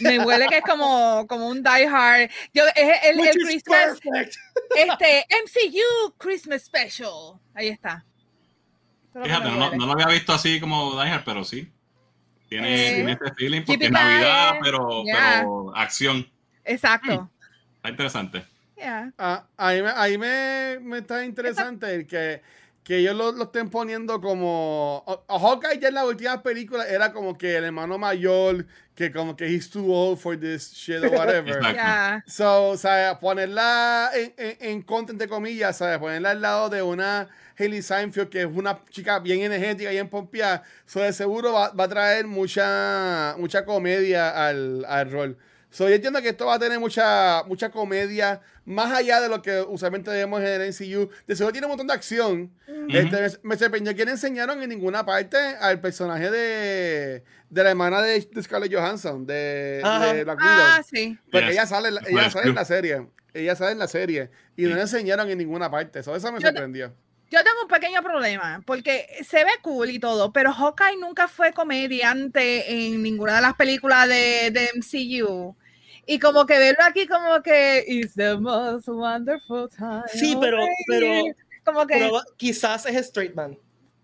[0.00, 2.30] Me huele que es como, como un Die Hard.
[2.54, 4.34] Yo, es el, el Christmas, perfect.
[4.74, 7.38] este, MCU Christmas Special.
[7.54, 8.02] Ahí está.
[8.02, 11.70] Eso es lo que Fíjate, no, no lo había visto así como Hard, pero sí.
[12.48, 15.40] Tiene, Eh, tiene ese feeling porque es Navidad, pero, Yeah.
[15.40, 16.26] pero acción.
[16.64, 17.30] Exacto.
[17.76, 18.44] Está interesante.
[18.76, 19.12] Yeah.
[19.18, 22.42] Ah, ahí me, ahí me, me está interesante el que,
[22.82, 25.04] que ellos lo, lo estén poniendo como.
[25.06, 29.12] a- a Hawkeye ya en la última película era como que el hermano mayor, que
[29.12, 31.60] como que he's too old for this shit or whatever.
[31.74, 32.24] Yeah.
[32.26, 35.98] So, o sea, ponerla en, en, en contra, entre comillas, ¿sabes?
[35.98, 37.28] Ponerla al lado de una
[37.60, 40.62] Haley Seinfeld, que es una chica bien energética y bien pompeada.
[40.86, 45.36] So, de seguro va, va a traer mucha, mucha comedia al, al rol.
[45.72, 49.40] So, yo entiendo que esto va a tener mucha, mucha comedia, más allá de lo
[49.40, 51.08] que usualmente vemos en el NCU.
[51.28, 52.50] De seguro tiene un montón de acción.
[52.88, 57.70] Este, me- me sorprendió que no enseñaron en ninguna parte al personaje de, de la
[57.70, 60.12] hermana de, de Scarlett Johansson, de, Ajá.
[60.12, 60.52] de Black Widow.
[60.58, 61.16] Ah, sí.
[61.30, 61.54] Porque Yes.
[61.54, 63.06] ella sale, en la- ella sale en la serie.
[63.32, 64.30] Ella sale en la serie.
[64.56, 66.00] Y no la enseñaron en ninguna parte.
[66.00, 66.92] Eso, eso me Yo- sorprendió.
[67.30, 71.52] Yo tengo un pequeño problema, porque se ve cool y todo, pero Hawkeye nunca fue
[71.52, 75.54] comediante en ninguna de las películas de, de MCU.
[76.06, 80.02] Y como que verlo aquí como que it's the most wonderful time.
[80.12, 80.58] Sí, pero-
[80.88, 81.36] pero- year".
[81.64, 83.56] como que Pero quizás es straight man.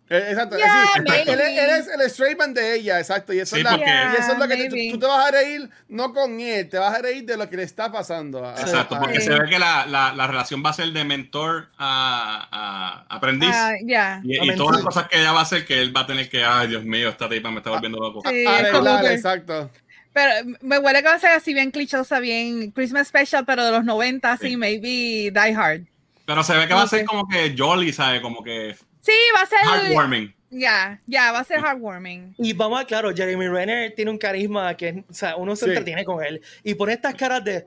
[0.09, 0.57] Eh, exacto.
[0.57, 1.01] Yeah, sí.
[1.31, 3.33] él, es- él es el straight man de ella, exacto.
[3.33, 5.07] Y eso, Sí, es, la- porque- y eso es lo que Yeah, tú, tú te
[5.07, 7.91] vas a reír no con él, te vas a reír de lo que le está
[7.91, 8.47] pasando.
[8.47, 9.27] a- Exacto, a- porque Sí.
[9.27, 13.51] se ve que la, la, la relación va a ser de mentor a, a aprendiz.
[13.53, 14.21] ah, ya.
[14.23, 16.07] y, y a todas las cosas que ella va a hacer, que él va a
[16.07, 18.23] tener que, ay, Dios mío, esta tipa me está volviendo loco.
[18.29, 19.71] Sí, arreglar, que- exacto.
[20.13, 20.33] Pero
[20.63, 23.85] me huele que va a ser así bien clichosa, bien Christmas Special, pero de los
[23.85, 24.57] 90, así, Sí.
[24.57, 25.83] maybe Die Hard.
[26.25, 28.21] Pero se ve que va a ser como que jolly, ¿sabes?
[28.21, 28.75] Como que
[29.07, 29.59] Sí, va a ser.
[29.65, 30.35] heartwarming.
[30.51, 32.35] Ya, ya, va a ser heartwarming.
[32.39, 35.71] Y vamos a, claro, Jeremy Renner tiene un carisma que, o sea, uno se Sí.
[35.71, 36.41] entretiene con él.
[36.63, 37.67] Y pone estas caras de,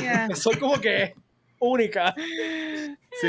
[0.00, 0.28] Yeah.
[0.36, 1.14] soy como que
[1.58, 2.14] única.
[3.20, 3.28] Sí.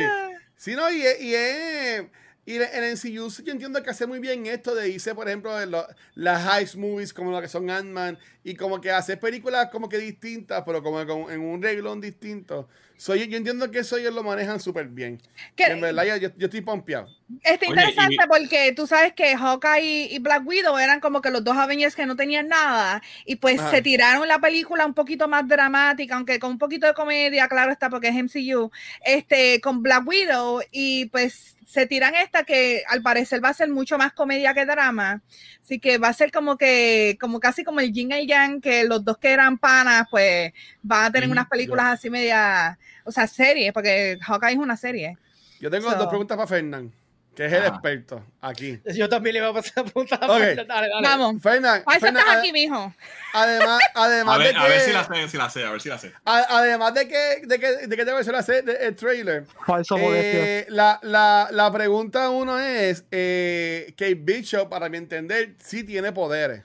[0.58, 2.04] Sí, no, y, y, es-
[2.46, 5.68] y en NCU yo entiendo que hace muy bien esto de irse, por ejemplo, de
[5.68, 9.88] lo- las heist movies como lo que son Ant-Man y como que hacer películas como
[9.88, 11.00] que distintas, pero como
[11.30, 12.68] en un reglón distinto.
[13.02, 15.22] So, yo, yo entiendo que eso ellos lo manejan súper bien.
[15.56, 17.08] Que- En verdad, yo, yo- estoy pompeado.
[17.44, 21.22] Está Oye, interesante y- porque tú sabes que Hawkeye y, y Black Widow eran como
[21.22, 23.72] que los dos Avengers que no tenían nada y pues Ajá.
[23.72, 27.72] se tiraron la película un poquito más dramática, aunque con un poquito de comedia, claro
[27.72, 28.70] está porque es MCU,
[29.06, 33.70] este, con Black Widow y pues se tiran esta que al parecer va a ser
[33.70, 35.22] mucho más comedia que drama,
[35.64, 38.86] así que va a ser como que, como casi como el yin y yang, que
[38.86, 43.28] los dos que eran panas pues van a tener unas películas así media, o sea,
[43.28, 45.18] series, porque Hawkeye es una serie.
[45.60, 46.92] Yo tengo So- dos preguntas para Fernán.
[47.36, 47.68] que es el Ajá.
[47.70, 48.82] experto aquí.
[48.96, 50.20] Yo también le iba a pasar a preguntar.
[50.24, 50.30] Ok.
[50.40, 50.90] Dale, dale.
[51.02, 51.42] Vamos.
[51.42, 52.94] Fernan, Para eso Fernan, estás aquí, mijo.
[53.34, 55.72] además, además A ver, de a ver si que, la sé, si la sé, a
[55.72, 56.12] ver si la sé.
[56.26, 59.46] a- además de que, de que, de que te pareció la se- de- el trailer,
[59.66, 60.40] Falso modestia.
[60.60, 66.12] eh, la, la, la pregunta uno es, eh, Kate Bishop, para mi entender, sí tiene
[66.12, 66.64] poderes.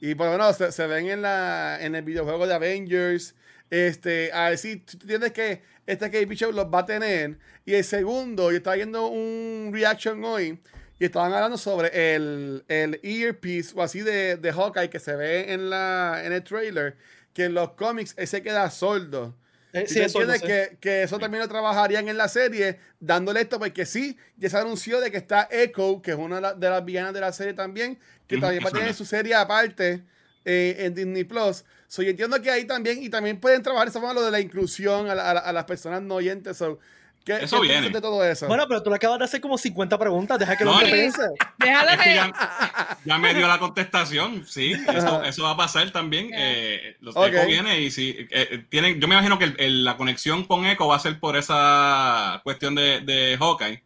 [0.00, 3.34] Y por lo menos se, se ven en, la, en el videojuego de Avengers.
[3.72, 7.38] Este, a ver si tú entiendes que este Kate Bishop los va a tener.
[7.64, 10.60] Y el segundo, yo estaba viendo un reaction hoy
[10.98, 15.54] y estaban hablando sobre el, el earpiece o así de, de Hawkeye que se ve
[15.54, 16.96] en, la, en el trailer.
[17.32, 19.34] Que en los cómics ese queda sordo.
[19.72, 20.40] Eh, ¿Y sí, tú eso sé.
[20.40, 24.58] que, que eso también lo trabajarían en la serie, dándole esto, porque sí, ya se
[24.58, 27.32] anunció de que está Echo, que es una de, la- de las villanas de la
[27.32, 30.02] serie también, que también va a tener su serie aparte
[30.44, 31.64] eh, en Disney Plus.
[31.92, 34.40] So, yo entiendo que ahí también, y también pueden trabajar esa forma lo de la
[34.40, 36.56] inclusión a, la- a la- a las personas no oyentes.
[36.56, 36.78] So,
[37.22, 37.90] ¿qué, Eso qué viene.
[37.90, 38.46] de todo eso?
[38.46, 40.38] Bueno, pero tú le acabas de hacer como 50 preguntas.
[40.38, 41.20] Deja que No, lo piense.
[41.58, 45.90] Déjalo Es que ya, ya me dio la contestación, sí, eso, eso va a pasar
[45.90, 46.30] también.
[46.34, 47.26] Eh, los Ok.
[47.26, 50.44] Echo viene y si eh, eh, tienen, yo me imagino que el- el- la conexión
[50.44, 53.82] con Echo va a ser por esa cuestión de, de Hawkeye,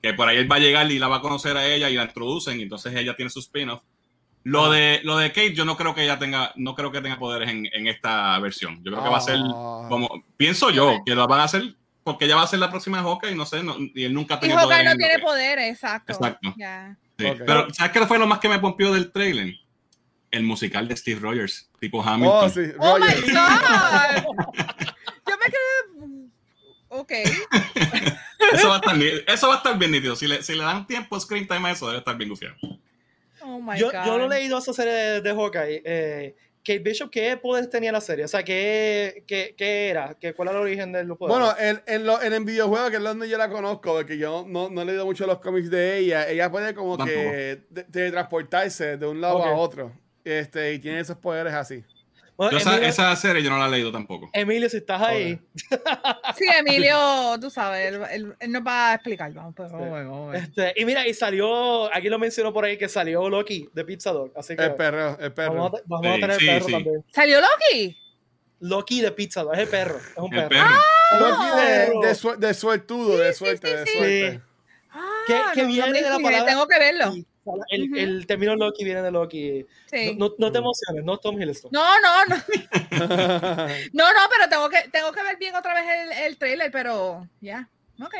[0.00, 1.94] que por ahí él va a llegar y la va a conocer a ella y
[1.94, 3.82] la introducen, y entonces ella tiene su spin-off.
[4.42, 7.18] Lo de, lo de Kate, yo no creo que ella tenga, no creo que tenga
[7.18, 8.76] poderes en, en esta versión.
[8.82, 9.86] Yo creo que va a ser Ah.
[9.88, 13.02] como, pienso yo, que lo van a hacer porque ella va a ser la próxima
[13.02, 15.22] Hawkeye, no sé, no- y él nunca ha Y tenido Hawkeye poderes no tiene que-
[15.22, 16.12] poder, exacto.
[16.14, 16.54] Exacto.
[16.56, 17.38] Sí, Ok.
[17.46, 19.54] Pero, ¿sabes qué fue lo más que me pompió del trailer?
[20.30, 22.44] El musical de Steve Rogers, tipo Hamilton.
[22.44, 23.06] Oh, sí, Oh my.
[23.32, 24.24] God.
[25.28, 26.28] Yo me quedé.
[26.88, 27.12] Ok.
[28.52, 30.16] Eso, va a estar, eso va a estar bien nítido.
[30.16, 32.56] Si le, si le dan tiempo screen time a eso, debe estar bien gufiado.
[33.42, 34.04] Oh my Yo, God.
[34.06, 35.82] yo no he leído esa serie de, de Hawkeye.
[35.84, 38.26] Eh, Kate Bishop, ¿qué poderes tenía la serie?
[38.26, 40.14] O sea, ¿qué, qué, qué era?
[40.20, 41.38] ¿Qué, ¿Cuál era el origen de los poderes?
[41.40, 44.44] Bueno, en, en, lo- en el videojuego, que es donde yo la conozco, porque yo
[44.46, 47.18] no, no he leído mucho los cómics de ella, ella puede como Tampoco.
[47.18, 49.92] que de- teletransportarse de un lado a otro.
[50.22, 51.82] Este, y tiene esos poderes así.
[52.40, 54.30] Bueno, Yo esa, Emilio, esa serie yo no la he leído tampoco.
[54.32, 55.38] Emilio, si estás ahí,
[56.38, 59.30] Sí, Emilio, tú sabes, él, él- él nos va a explicar.
[59.34, 62.88] Vamos, pues, vamos, vamos este, y mira, y salió, aquí lo mencionó por ahí que
[62.88, 64.32] salió Loki de Pizza Dog.
[64.34, 65.70] Así que El perro, el perro.
[65.84, 66.72] vamos, a, tener sí, perro sí.
[66.72, 67.04] también.
[67.12, 67.98] ¿Salió Loki?
[68.60, 69.98] Loki de Pizza Dog, es el perro.
[69.98, 70.48] Es un El perro.
[70.48, 71.20] perro.
[71.20, 73.98] Loki de, de, su- de suertudo, de suerte, sí, de sí.
[73.98, 74.40] suerte.
[74.92, 76.46] Ah, ¿Qué- qué no, no viene de la palabra?
[76.46, 77.14] Tengo que verlo.
[77.14, 77.26] Y
[77.70, 77.96] El, Ujú.
[77.96, 79.66] el término Loki viene de Loki.
[79.86, 80.14] Sí.
[80.16, 81.70] No, no, no te emociones, no Tom Hiddleston.
[81.72, 82.36] No, no, no.
[83.92, 87.26] No, no, pero tengo que, tengo que ver bien otra vez el, el trailer, pero
[87.40, 87.68] ya.
[88.02, 88.14] Ok.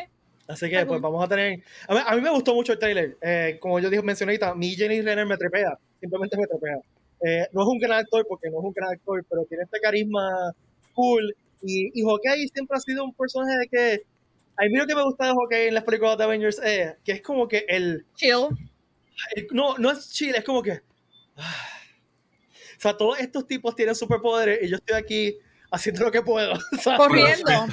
[0.49, 1.63] Así que pues vamos a tener...
[1.87, 3.17] A mí, a mí me gustó mucho el trailer.
[3.21, 5.79] Eh, como yo dije, mencioné ahorita, mi Jenny Renner me trepea.
[6.01, 6.79] Simplemente me trepea.
[7.25, 9.79] Eh, no es un gran actor porque no es un gran actor, pero tiene este
[9.81, 10.53] carisma
[10.95, 11.35] cool.
[11.63, 14.03] Y, y Hawkeye siempre ha sido un personaje de que...
[14.57, 17.13] A mí lo que me gusta de Hawkeye en las películas de Avengers es que
[17.13, 18.05] es como que el...
[18.17, 18.49] Chill.
[19.53, 20.81] No, no es chile, es como que...
[21.37, 21.67] ah.
[22.77, 25.37] O sea, todos estos tipos tienen superpoderes y yo estoy aquí
[25.71, 26.55] haciendo lo que puedo.
[26.83, 26.99] ¿sabes?
[26.99, 27.67] Corriendo.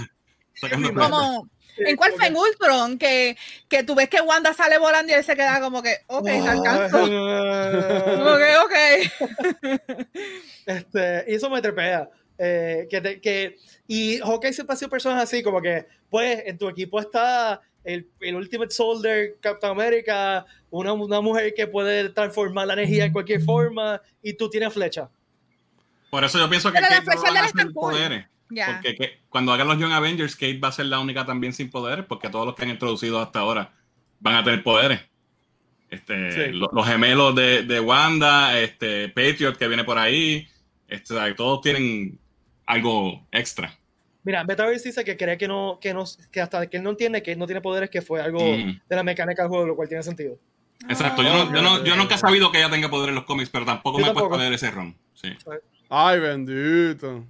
[0.96, 2.98] Como, ¿en cuál fue en Ultron?
[2.98, 3.38] Que,
[3.70, 6.48] que tú ves que Wanda sale volando y él se queda como que, ok, te
[6.48, 7.04] alcanzo.
[8.34, 8.74] Ok, ok.
[10.66, 12.10] Este, y eso me trepea.
[12.38, 13.56] Eh, que te- que,
[13.88, 18.08] y Hawkeye siempre ha sido personas así, como que, pues, en tu equipo está el,
[18.20, 23.42] el Ultimate Soldier, Captain America, una, una mujer que puede transformar la energía en cualquier
[23.42, 25.10] forma, y tú tienes flecha.
[26.10, 28.26] Por eso yo pienso que Pero la Kate no van a de hacer poderes.
[28.50, 31.70] Porque que- cuando hagan los Young Avengers, Kate va a ser la única también sin
[31.70, 33.74] poderes, porque todos los que han introducido hasta ahora
[34.20, 35.02] van a tener poderes.
[35.90, 36.52] Este, Sí.
[36.52, 40.48] lo- los gemelos de, de Wanda, este, Patriot que viene por ahí,
[40.88, 42.20] este, todos tienen
[42.66, 43.77] algo extra.
[44.28, 46.04] Mira, Metaverse dice que cree que no, que no,
[46.34, 48.82] que hasta que él no entiende que él no tiene poderes, que fue algo Mm.
[48.90, 50.38] de la mecánica del juego, lo cual tiene sentido.
[50.90, 51.24] Exacto.
[51.24, 53.50] Yo, no, yo, no- yo nunca he sabido que ella tenga poder en los cómics,
[53.50, 54.36] pero tampoco Yo me he puesto tampoco.
[54.36, 54.94] a leer ese ron.
[55.14, 55.30] Sí.
[55.88, 57.24] Ay, bendito.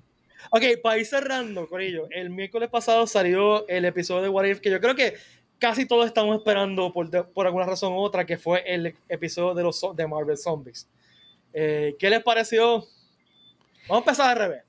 [0.49, 4.71] Ok, para ir cerrando, Corillo, el miércoles pasado salió el episodio de What If, que
[4.71, 5.13] yo creo que
[5.59, 9.53] casi todos estamos esperando por, de- por alguna razón u otra, que fue el episodio
[9.53, 10.89] de los de Marvel Zombies.
[11.53, 12.85] Eh, ¿Qué les pareció?
[13.87, 14.63] Vamos a empezar al revés.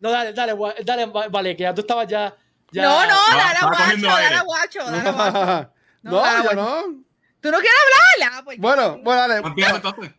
[0.00, 2.34] No, dale, dale, dale, va- vale, que ya tú estabas ya.
[2.72, 5.72] ya No, no, Ah, dale a guacho, dale a guacho, dale a guacho.
[6.02, 6.56] No, No, dale a yo guacho.
[6.56, 7.04] no.
[7.40, 7.80] ¿Tú no quieres
[8.16, 8.32] hablar?
[8.32, 9.36] Ah, pues, Bueno, bueno, dale.
[9.46, 10.10] Empieza entonces.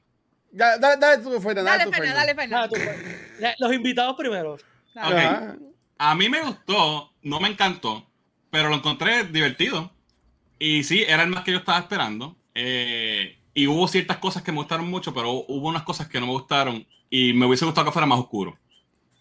[0.51, 3.55] Ya, dale, dale tú, Fernan, Dale, tú, Fernan, dale, Nada, Fernan.
[3.59, 4.57] los invitados primero.
[4.95, 5.57] Dale.
[5.97, 8.09] A mí me gustó, no me encantó,
[8.49, 9.91] pero lo encontré divertido.
[10.57, 12.35] Y sí, era el más que yo estaba esperando.
[12.55, 16.25] Eh, y hubo ciertas cosas que me gustaron mucho, pero hubo unas cosas que no
[16.25, 16.85] me gustaron.
[17.09, 18.57] Y me hubiese gustado que fuera más oscuro.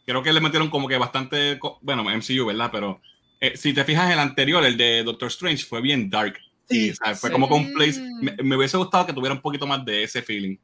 [0.08, 1.58] Creo que le metieron como que bastante.
[1.82, 2.70] Bueno, MCU, ¿verdad?
[2.72, 3.02] Pero
[3.40, 6.38] eh, si te fijas, el anterior, el de Doctor Strange, fue bien dark.
[6.70, 7.20] y Sí, ¿sabes?
[7.20, 7.32] fue sí.
[7.34, 8.00] como que un place.
[8.22, 10.56] Me, me hubiese gustado que tuviera un poquito más de ese feeling.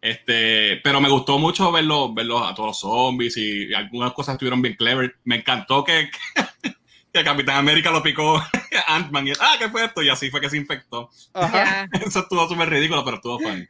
[0.00, 4.62] Este, pero me gustó mucho verlo, verlo a todos los zombies y algunas cosas estuvieron
[4.62, 5.16] bien clever.
[5.24, 6.08] Me encantó que,
[7.12, 8.42] que Capitán América lo picó
[8.88, 10.02] Ant-Man y él, ah, ¿qué fue esto?
[10.02, 11.10] Y así fue que se infectó.
[11.34, 11.86] Ajá.
[12.06, 13.68] Eso estuvo súper ridículo, pero estuvo fun.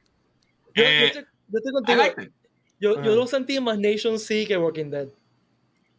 [0.76, 2.02] Yo, Eh, yo yo estoy contigo.
[2.80, 3.10] Yo, yo Ajá.
[3.10, 5.08] lo sentí más Nation C que Walking Dead.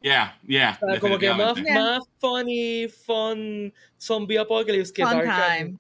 [0.01, 0.80] Yeah, yeah.
[0.82, 1.55] O sea, como que más.
[1.61, 1.75] Yeah.
[1.75, 5.25] más funny, fun zombie apocalypse que Fun Dark.
[5.57, 5.77] time.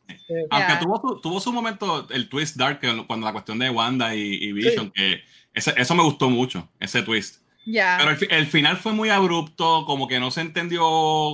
[0.49, 0.79] Aunque Yeah.
[0.79, 4.21] tuvo, su, tuvo su momento, el twist dark, que cuando la cuestión de Wanda y,
[4.43, 5.21] y Vision, que
[5.53, 7.41] ese- eso me gustó mucho, ese twist.
[7.65, 7.97] Ya.
[7.99, 10.81] Pero el, el final fue muy abrupto, como que no se entendió,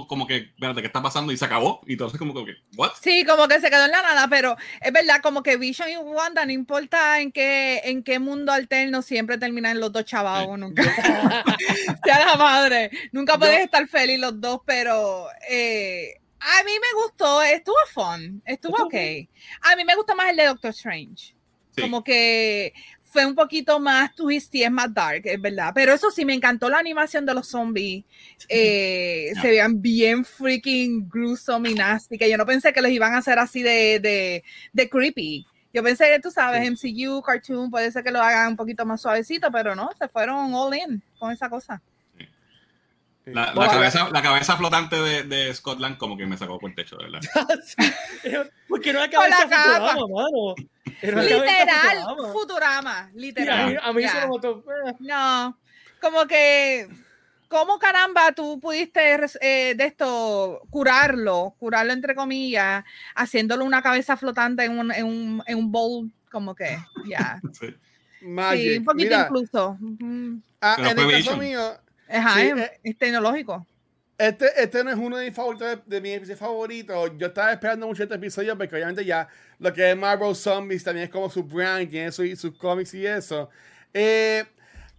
[0.10, 1.32] como que, espérate, ¿qué está pasando?
[1.32, 1.80] Y se acabó.
[1.86, 2.92] Y entonces, como que, ¿what?
[3.02, 5.96] Sí, como que se quedó en la nada, pero es verdad, como que Vision y
[5.98, 10.60] Wanda, no importa en qué, en qué mundo alterno, siempre terminan los dos chavados, Sí.
[10.60, 10.84] nunca.
[12.04, 17.02] sea la madre, nunca Yo- puedes estar feliz los dos, pero eh, a mí me
[17.04, 19.30] gustó, estuvo fun, estuvo Estuvo ok.
[19.62, 21.34] A mí me gusta más el de Doctor Strange,
[21.76, 21.82] Sí.
[21.82, 22.74] como que
[23.16, 26.70] fue un poquito más twisty, es más dark, es verdad, pero eso sí, me encantó
[26.70, 28.03] la animación de los zombies,
[28.49, 29.41] eh, Ya.
[29.41, 33.20] se veían bien freaking gruesome y nasty, que yo no pensé que los iban a
[33.20, 34.43] hacer así de, de,
[34.74, 35.45] de creepy.
[35.74, 39.01] Yo pensé que tú sabes, MCU, cartoon, puede ser que lo hagan un poquito más
[39.01, 41.82] suavecito, pero no, se fueron all in con esa cosa.
[43.26, 46.70] La, la Bueno, cabeza, la cabeza flotante de, de Scotland como que me sacó por
[46.70, 47.20] el techo, ¿verdad?
[47.66, 48.32] Sí.
[48.68, 49.96] Porque no la cabeza capa.
[49.96, 50.56] Futurama, mano.
[51.02, 52.34] Era una cabeza Literal, Futurama.
[52.34, 53.80] Futurama, Sí, literal.
[53.82, 54.12] a mí Ya.
[54.12, 54.96] se eh.
[55.00, 55.58] No,
[56.00, 56.88] como que,
[57.48, 62.84] ¿cómo caramba tú pudiste eh, de esto curarlo, curarlo entre comillas,
[63.16, 67.42] haciéndolo una cabeza flotante en un, en un, en un bowl, como que, ya.
[67.54, 67.74] Sí.
[68.22, 68.62] Magic.
[68.72, 69.78] Sí, un poquito Mira, incluso.
[69.80, 71.78] Mm, ah, en el caso mío,
[72.10, 73.66] Ajá, Sí, es, eh, es tecnológico.
[74.18, 77.12] Este, este no es uno de mis favoritos de, de mis episodios favoritos.
[77.18, 79.28] Yo estaba esperando mucho este episodio porque obviamente ya
[79.60, 83.06] lo que es Marvel Zombies también es como su brand, tiene su- sus cómics y
[83.06, 83.49] eso.
[83.93, 84.45] Eh,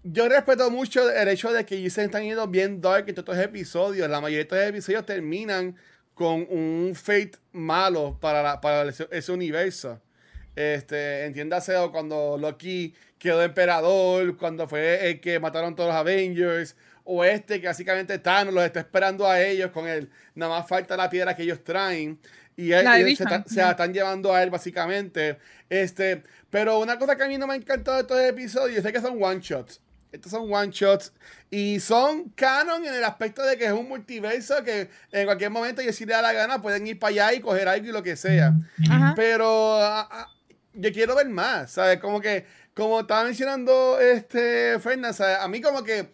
[0.02, 3.44] yo respeto mucho el hecho de que se están yendo bien dark en todos estos
[3.44, 4.08] episodios.
[4.10, 5.76] La mayoría de estos episodios terminan
[6.14, 10.00] con un fate malo para, la- para ese, ese universo.
[10.54, 16.76] Este, entiéndase cuando Loki quedó emperador, cuando fue el que mataron todos los Avengers,
[17.06, 20.96] o este que básicamente Thanos los está esperando a ellos con él, nada más falta
[20.96, 22.18] la piedra que ellos traen
[22.56, 25.38] y él- La de ellos se, ta- se la están llevando a él básicamente.
[25.70, 28.92] Este, pero una cosa que a mí no me ha encantado de estos episodios es
[28.92, 29.80] que son one shots.
[30.12, 31.12] Estos son one shots
[31.50, 35.82] y son canon en el aspecto de que es un multiverso que en cualquier momento
[35.82, 38.02] y si le da la gana pueden ir para allá y coger algo y lo
[38.02, 38.54] que sea.
[38.90, 39.12] Ajá.
[39.14, 40.32] Pero ah, ah,
[40.72, 41.98] yo quiero ver más, ¿sabes?
[42.00, 45.38] Como que, como estaba mencionando este Fernández, ¿sabes?
[45.40, 46.08] a mí como que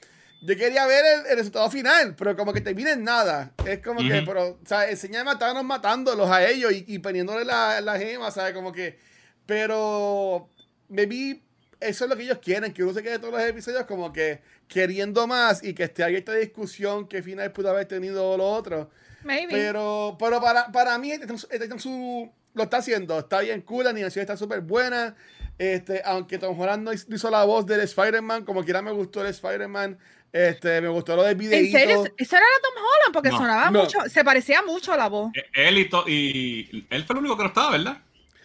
[0.45, 3.53] yo quería ver el, el resultado final, pero como que termina en nada.
[3.67, 4.27] Es como que, Ujú.
[4.27, 8.53] pero, o sea, enseña a matándolos a ellos y, y poniéndole la, la gema, ¿sabes?
[8.53, 8.99] Como que,
[9.47, 10.49] pero
[10.89, 11.43] me vi,
[11.81, 14.41] eso es lo que ellos quieren, que uno se quede todos los episodios como que
[14.69, 18.91] queriendo más y que esté abierta discusión qué final pudo haber tenido lo otro.
[19.25, 19.53] Maybe.
[19.53, 23.19] Pero, pero para, para mí, este, este está en su- lo está haciendo.
[23.19, 25.15] Está bien cool, la animación está súper buena.
[25.59, 29.29] Este, aunque Tom Holland no hizo la voz del Spider-Man, como quiera me gustó el
[29.29, 29.99] Spider-Man.
[30.33, 31.79] Este, me gustó lo del ¿En videíto.
[31.79, 32.05] serio?
[32.17, 33.13] ¿Eso era Tom Holland?
[33.13, 33.37] Porque No.
[33.39, 33.83] sonaba No.
[33.83, 35.31] mucho, se parecía mucho a la voz.
[35.35, 38.01] Eh, Él y, y él fue el único que no estaba, ¿verdad?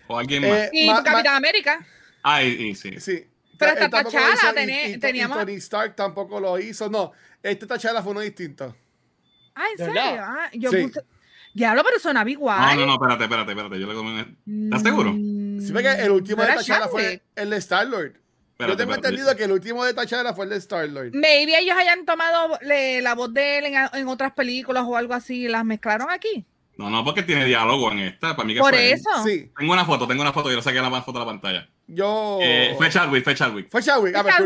[0.07, 0.51] O alguien más.
[0.51, 1.85] Eh, Y ma- Capitán América.
[2.23, 2.99] ah, y, y sí.
[2.99, 3.25] Sí.
[3.57, 6.89] Pero y, y teníamos- Tony Stark tampoco lo hizo.
[6.89, 7.11] No,
[7.41, 8.75] este T'Challa fue uno distinto.
[9.55, 10.01] Ah, ¿en ¿De serio?
[10.21, 10.77] Ah, yo Sí.
[10.77, 11.03] puse-
[11.53, 12.75] Diablo, pero sonaba igual.
[12.75, 13.79] No, no, no, espérate, espérate, espérate.
[13.79, 14.65] Yo le comí.
[14.65, 15.11] ¿Estás seguro?
[15.13, 18.13] Mm, Sí, porque el último ¿no de era T'Challa fue el de Star-Lord.
[18.59, 19.07] Yo Espérate, tengo espérate.
[19.15, 21.11] entendido que el último de T'Challa fue el de Star-Lord.
[21.13, 25.13] Maybe ellos hayan tomado le- la voz de él en, en otras películas o algo
[25.13, 26.43] así y las mezclaron aquí.
[26.75, 28.35] No, no, porque tiene diálogo en esta.
[28.35, 29.09] Para mí que Por fue eso.
[29.23, 30.49] Sí, Tengo una foto, tengo una foto.
[30.51, 31.67] Yo le saqué la más foto de la pantalla.
[31.87, 32.37] yo...
[32.41, 33.69] Eh, fue Chadwick, fue Chadwick.
[33.71, 34.15] Fue Chadwick.
[34.15, 34.41] Ah, pues, A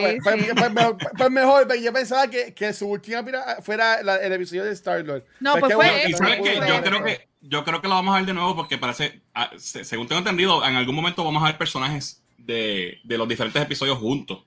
[0.00, 0.48] ver, pues, sí.
[0.56, 4.64] pues mejor, pues mejor, yo pensaba que, que su última pira- fuera la- el episodio
[4.64, 5.24] de Star-Lord.
[5.40, 7.80] No, pues fue bueno Y que sabes no que yo ver creo que yo creo
[7.80, 10.74] que lo vamos a ver de nuevo porque parece, ah, se- según tengo entendido, en
[10.76, 14.44] algún momento vamos a ver personajes de, de los diferentes episodios juntos.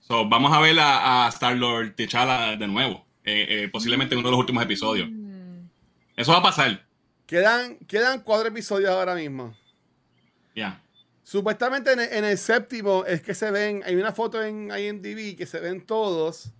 [0.00, 4.20] So, vamos a ver a, a Star Lord T'Challa de nuevo, eh, eh, posiblemente en
[4.20, 5.08] uno de los últimos episodios.
[5.10, 5.66] Mm.
[6.16, 6.84] Eso va a pasar.
[7.26, 9.56] Quedan, quedan cuatro episodios ahora mismo.
[10.54, 10.82] Ya.
[11.22, 15.36] Supuestamente en el, en el séptimo es que se ven, hay una foto en IMDb
[15.36, 16.50] que se ven todos.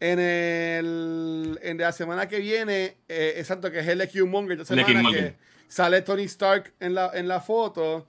[0.00, 4.58] En el en la semana que viene, eh, exacto, que es el de Killmonger.
[4.58, 5.34] que
[5.66, 8.06] sale Tony Stark en la, en la foto.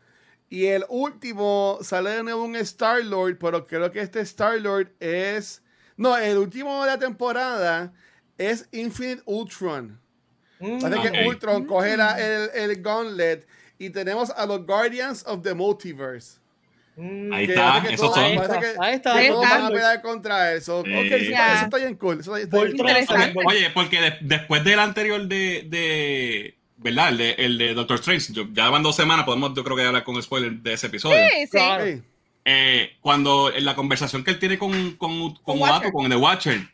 [0.50, 4.92] Y el último sale de nuevo un Star Lord, pero creo que este Star Lord
[5.00, 5.62] es.
[5.96, 7.94] No, el último de la temporada
[8.38, 10.00] es Infinite Ultron.
[10.60, 13.48] Mm, Parece que Ultron coge la- el, el gauntlet
[13.78, 16.40] y tenemos a los Guardians of the Multiverse.
[16.98, 18.24] mm, Ahí Que está, que esos son.
[18.24, 19.14] Ahí está, parece que- ahí está.
[19.14, 19.58] que Ahí todos está.
[19.58, 20.84] van a pelear contra eso.
[20.84, 20.94] Sí.
[20.94, 21.54] Ok, eso, está, Ya.
[21.56, 22.20] eso está bien cool.
[22.20, 27.10] Eso está, bien Oye, porque de- después del anterior de, de ¿verdad?
[27.10, 29.84] El de, el de Doctor Strange, yo- ya van dos semanas, podemos yo creo que
[29.84, 31.18] hablar con spoiler de ese episodio.
[31.32, 31.50] Sí, sí.
[31.52, 31.86] Claro.
[32.46, 35.92] Eh, cuando en la conversación que él tiene con, con, con Con Uatu, Watcher.
[35.92, 36.68] con The Watcher,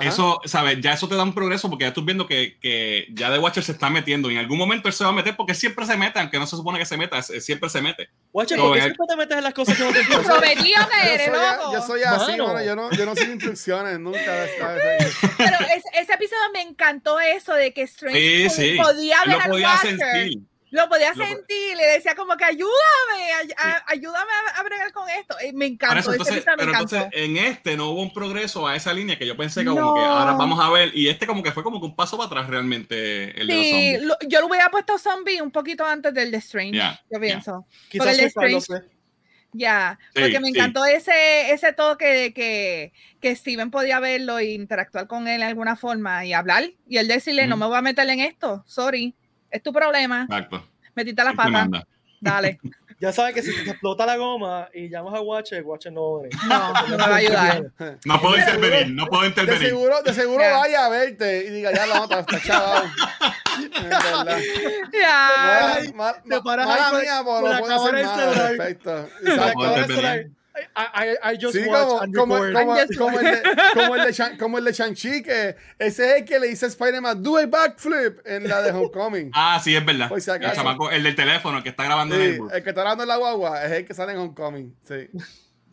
[0.00, 0.08] Ajá.
[0.08, 0.80] eso, ¿sabes?
[0.80, 3.62] Ya eso te da un progreso porque ya estás viendo que, que ya The Watcher
[3.64, 5.96] se está metiendo y en algún momento él se va a meter porque siempre se
[5.96, 8.08] mete, aunque no se supone que se meta, es- siempre se mete.
[8.32, 11.06] Watcher, ¿por qué siempre te metes en las cosas que no te Lo prometido que
[11.08, 11.72] Yo eres, soy, a- loco.
[11.72, 12.46] yo soy así, Mano.
[12.48, 12.64] mano.
[12.64, 14.20] Yo no, yo no sigo instrucciones nunca.
[14.58, 15.16] ¿sabes?
[15.38, 18.76] Pero ese, ese episodio me encantó eso de que Strange Sí, sí.
[18.80, 19.98] podía ver podía Watcher.
[19.98, 20.38] sentir.
[20.70, 24.92] Lo podía Lo- sentir, le decía como que ayúdame, ay- a- ayúdame a, a bregar
[24.92, 25.36] con esto.
[25.40, 26.96] Eh, Me Por encantó, eso, entonces, me pero encantó.
[26.96, 29.76] entonces en este no hubo un progreso a esa línea que yo pensé que No.
[29.76, 32.16] como que ahora vamos a ver y este como que fue como que un paso
[32.16, 34.02] para atrás realmente el de los Sí, zombies.
[34.02, 37.66] lo- yo lo hubiera puesto zombie un poquito antes del de Strange, Ya, yo pienso.
[37.88, 38.66] Quizás el Strange-.
[39.52, 40.58] Ya, Sí, porque me sí.
[40.58, 45.46] encantó ese, ese toque de que, que Steven podía verlo e interactuar con él de
[45.46, 46.64] alguna forma y hablar.
[46.86, 47.60] Y él decirle, no Ujú.
[47.60, 49.14] me voy a meter en esto, sorry,
[49.50, 50.62] es tu problema, Exacto.
[50.94, 51.86] metiste la Él te pata, manda.
[52.20, 52.58] dale.
[52.98, 56.22] Ya sabes que si te explota la goma y llamas a Watcher, Watcher no va
[56.22, 56.82] a.
[56.82, 57.70] No, no me va a ayudar.
[58.06, 59.68] No puedo De intervenir, no puedo De intervenir.
[59.68, 60.56] seguro, de seguro Ya.
[60.56, 62.84] vaya a verte y diga, ya la nota está chaval.
[64.92, 65.78] Ya.
[66.28, 69.08] Te paras mala ahí con- mía, por no la puedo hacer nada al respecto.
[70.74, 72.54] I, I, I just Sí, watch como, and como, record.
[72.54, 73.42] como, I'm just como el de,
[73.74, 77.22] como, el de el de Shang-Chi, que ese es el que le dice a Spider-Man,
[77.22, 79.30] do a backflip en la de Homecoming.
[79.34, 80.10] Ah, sí, es verdad.
[80.18, 82.52] Si el, chamaco, el del teléfono que está grabando en Sí, el bus.
[82.52, 84.76] el que está hablando en la guagua es el que sale en Homecoming.
[84.82, 85.08] Sí.
[85.14, 85.18] Oh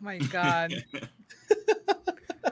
[0.00, 0.70] my God.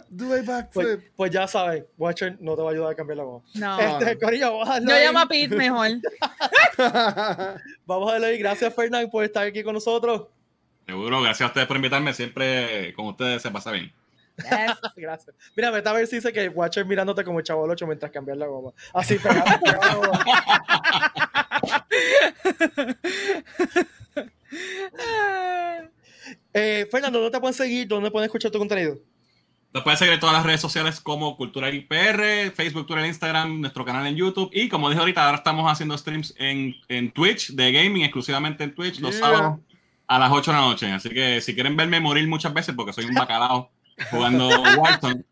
[0.08, 0.72] Do a backflip.
[0.72, 3.44] Pues, pues ya sabes, Watcher no te va a ayudar a cambiar la goma.
[3.54, 3.78] No.
[3.78, 5.88] Este, Corillo, Yo llamo a Pete mejor.
[7.86, 8.36] Vamos a darle.
[8.38, 10.28] Gracias, Fernán, por estar aquí con nosotros.
[10.86, 12.12] Seguro, gracias a ustedes por invitarme.
[12.12, 13.92] Siempre con ustedes se pasa bien.
[14.38, 14.78] Yes.
[14.96, 15.36] Gracias.
[15.54, 18.38] Mira, vete a ver si dice que Watcher mirándote como el chavo 8 mientras cambias
[18.38, 18.72] la goma.
[18.94, 20.24] Así, pegado, pegado goma.
[26.54, 27.88] Eh, Fernando, ¿dónde te pueden seguir?
[27.88, 28.98] ¿Dónde pueden escuchar tu contenido?
[29.72, 33.84] Nos pueden seguir en todas las redes sociales como Cultura IPR, Facebook, Twitter, Instagram, nuestro
[33.86, 34.50] canal en YouTube.
[34.52, 38.74] Y como dije ahorita, ahora estamos haciendo streams en, en Twitch de gaming, exclusivamente en
[38.74, 39.26] Twitch, los Yeah.
[39.26, 39.60] sábados
[40.12, 40.92] a las 8 de la noche.
[40.92, 43.70] Así que si quieren verme morir muchas veces porque soy un bacalao
[44.10, 45.24] jugando Warzone,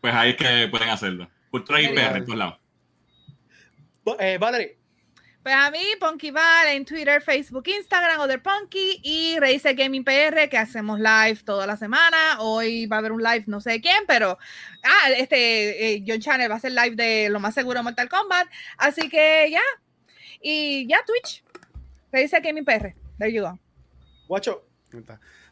[0.00, 1.28] pues ahí es que pueden hacerlo.
[1.50, 2.58] Cultura IPR en todos lados.
[4.18, 4.78] Eh, Valerie,
[5.42, 10.48] Pues a mí, Punky Val en Twitter, Facebook, Instagram, Other Punky y Razer Gaming PR,
[10.50, 12.40] que hacemos live toda la semana.
[12.40, 14.38] Hoy va a haber un live, no sé quién, pero
[14.82, 18.48] ah, este eh, John Channel va a hacer live de lo más seguro Mortal Kombat.
[18.78, 19.62] Así que ya.
[20.40, 21.42] Y ya, Twitch.
[22.10, 22.94] Razer Gaming PR.
[23.18, 23.58] There you go.
[24.28, 24.64] Guacho,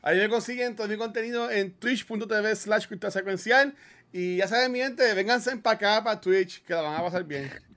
[0.02, 3.74] Ahí me consiguen todo mi contenido en twitch.tv slash secuencial.
[4.12, 7.24] Y ya saben, mi gente, vénganse para acá, para Twitch, que la van a pasar
[7.24, 7.50] bien.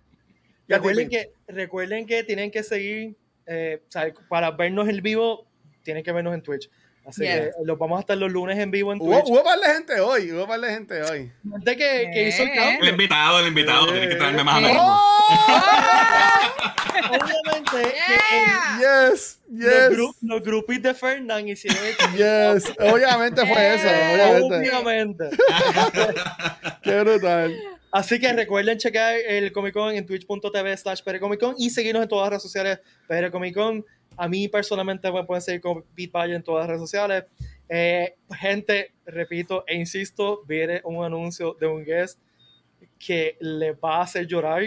[0.67, 3.15] Ya recuerden que, recuerden que tienen que seguir,
[3.45, 3.83] eh,
[4.27, 5.45] para vernos en vivo,
[5.83, 6.71] tienen que vernos en Twitch.
[7.07, 7.31] Así Yes.
[7.35, 9.25] que los vamos a estar los lunes en vivo en Twitch.
[9.27, 11.31] hubo par de gente hoy, hubo par de gente hoy.
[11.51, 12.51] Gente que, que hizo el Eh.
[12.53, 12.89] El cambio.
[12.89, 14.73] invitado, el invitado, tiene que traerme más a Eh.
[14.73, 15.01] la
[17.09, 18.15] Obviamente, que
[18.81, 19.11] Yeah.
[19.11, 21.95] Yes, los, yes, gru- los grupis de Fernand hicieron el
[22.55, 22.71] yes.
[22.79, 24.55] Obviamente fue eso, obviamente.
[24.75, 25.29] Obviamente.
[26.83, 27.55] Qué brutal.
[27.91, 31.01] Así que recuerden checar el Comic Con en twitch.tv slash
[31.39, 33.85] Con y seguirnos en todas las redes sociales PR Comic Con.
[34.17, 35.83] A mí personalmente me pueden seguir como
[36.13, 37.25] Valle en todas las redes sociales.
[37.67, 42.19] Eh, gente, repito e insisto, viene un anuncio de un guest
[42.99, 44.63] que le va a hacer llorar.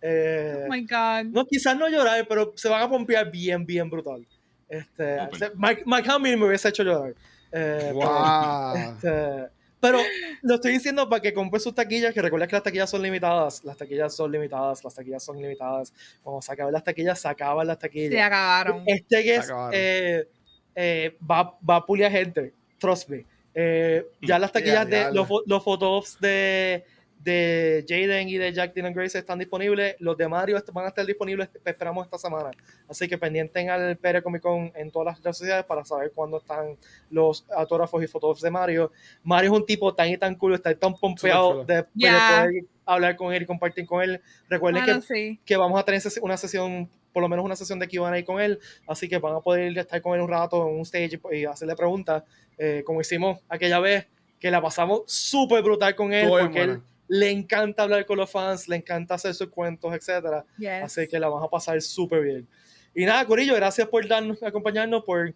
[0.00, 1.24] Eh, Oh my God.
[1.32, 4.26] no, quizás no llorar, pero se van a pompear bien, bien brutal.
[4.68, 5.18] Este.
[5.56, 7.10] Mike, Mike Hamill me hubiese hecho llorar.
[7.52, 8.74] Eh, pero- Wow.
[8.76, 9.48] este,
[9.82, 9.98] pero
[10.42, 13.64] lo estoy diciendo para que compre sus taquillas, que recuerden que las taquillas son limitadas.
[13.64, 15.92] Las taquillas son limitadas, las taquillas son limitadas.
[16.22, 18.24] Cuando se acaben las taquillas, se acaban las Se taquillas.
[18.24, 18.84] acabaron.
[18.86, 20.28] Este que es, eh,
[20.76, 23.26] eh, va, va a pulir gente, trust me.
[23.56, 25.10] Eh, ya las taquillas de ya.
[25.10, 26.84] los, los photops de,
[27.22, 29.96] de Jaden y de Jack Dylan Grace están disponibles.
[29.98, 32.50] Los de Mario van a estar disponibles, esperamos esta semana.
[32.88, 36.38] Así que pendienten al PR Comic Con en todas las redes sociales para saber cuándo
[36.38, 36.76] están
[37.10, 38.92] los autógrafos y fotógrafos de Mario.
[39.22, 43.16] Mario es un tipo tan y tan cool, está tan pompeado de, de poder hablar
[43.16, 44.20] con él y compartir con él.
[44.48, 45.40] Recuerden Mano, que sí.
[45.44, 48.58] que vamos a tener una sesión, por lo menos una sesión de Q&A con él,
[48.86, 51.76] así que van a poder estar con él un rato en un stage y, hacerle
[51.76, 52.24] preguntas,
[52.58, 54.06] eh, como hicimos aquella vez,
[54.38, 56.82] que la pasamos súper brutal con él, porque él.
[57.14, 60.46] Le encanta hablar con los fans, le encanta hacer sus cuentos, etcétera.
[60.56, 60.82] Yes.
[60.84, 62.48] Así que la vamos a pasar súper bien.
[62.94, 65.34] Y nada, Corillo, gracias por darnos, acompañarnos, por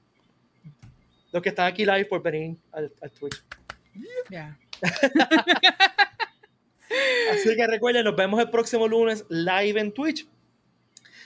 [1.32, 3.42] los que están aquí live, por venir al, al Twitch.
[4.30, 4.58] Yeah.
[7.32, 10.26] Así que recuerden, nos vemos el próximo lunes live en Twitch.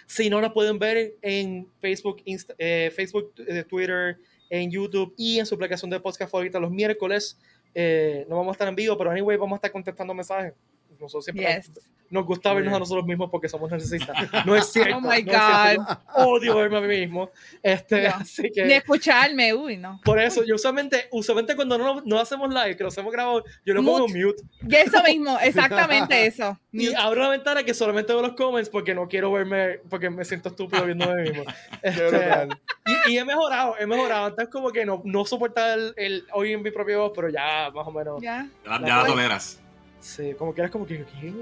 [0.07, 4.19] Si no, nos pueden ver en Facebook, Insta- eh, Facebook eh, Twitter,
[4.49, 7.39] en YouTube y en su aplicación de podcast favorita los miércoles.
[7.75, 10.55] Eh, no vamos a estar en vivo, pero anyway, vamos a estar contestando mensajes.
[11.01, 11.71] Nosotros siempre Yes.
[12.11, 14.17] nos gusta vernos a nosotros mismos porque somos narcisistas.
[14.45, 14.97] No es cierto.
[14.99, 15.33] Oh my no.
[15.33, 15.97] God.
[16.15, 17.31] Odio verme a mí mismo.
[17.63, 18.15] Este, No.
[18.17, 18.65] Así que.
[18.65, 20.01] Ni escucharme, uy, no.
[20.05, 23.75] Por eso, yo usualmente, usualmente cuando no, no hacemos live, que lo hacemos grabado, yo
[23.75, 24.25] lo pongo Mute.
[24.25, 26.59] mute Y eso mismo, exactamente eso.
[26.73, 30.25] y abro la ventana que solamente veo los comments porque no quiero verme, porque me
[30.25, 31.45] siento estúpido viendo mí mismo.
[31.83, 32.49] Este,
[33.07, 34.27] y, y he mejorado, he mejorado.
[34.27, 37.71] Antes como que no, no soportaba el, el oír en mi propia voz, pero ya
[37.75, 38.21] más o menos.
[38.21, 38.49] Ya.
[38.65, 39.61] Ya, ya la toleras.
[40.01, 41.05] Sí, como que eres como que.
[41.21, 41.33] ¿qué?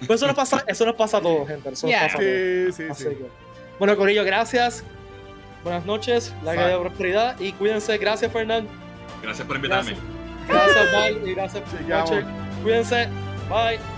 [0.00, 1.70] Pero eso nos pasa, eso nos pasa a todos, gente.
[1.70, 2.24] Eso nos pasa a todos.
[2.24, 3.08] Sí, sí, Así sí.
[3.10, 3.28] que-
[3.78, 4.82] Bueno, Corillo, gracias.
[5.62, 6.64] Buenas noches, la Bye.
[6.66, 7.96] de prosperidad y cuídense.
[7.98, 8.66] Gracias, Fernán.
[9.22, 9.94] Gracias por invitarme.
[10.48, 11.30] Gracias, bye.
[11.30, 11.64] Y gracias.
[12.62, 13.08] Cuídense.
[13.48, 13.93] Bye.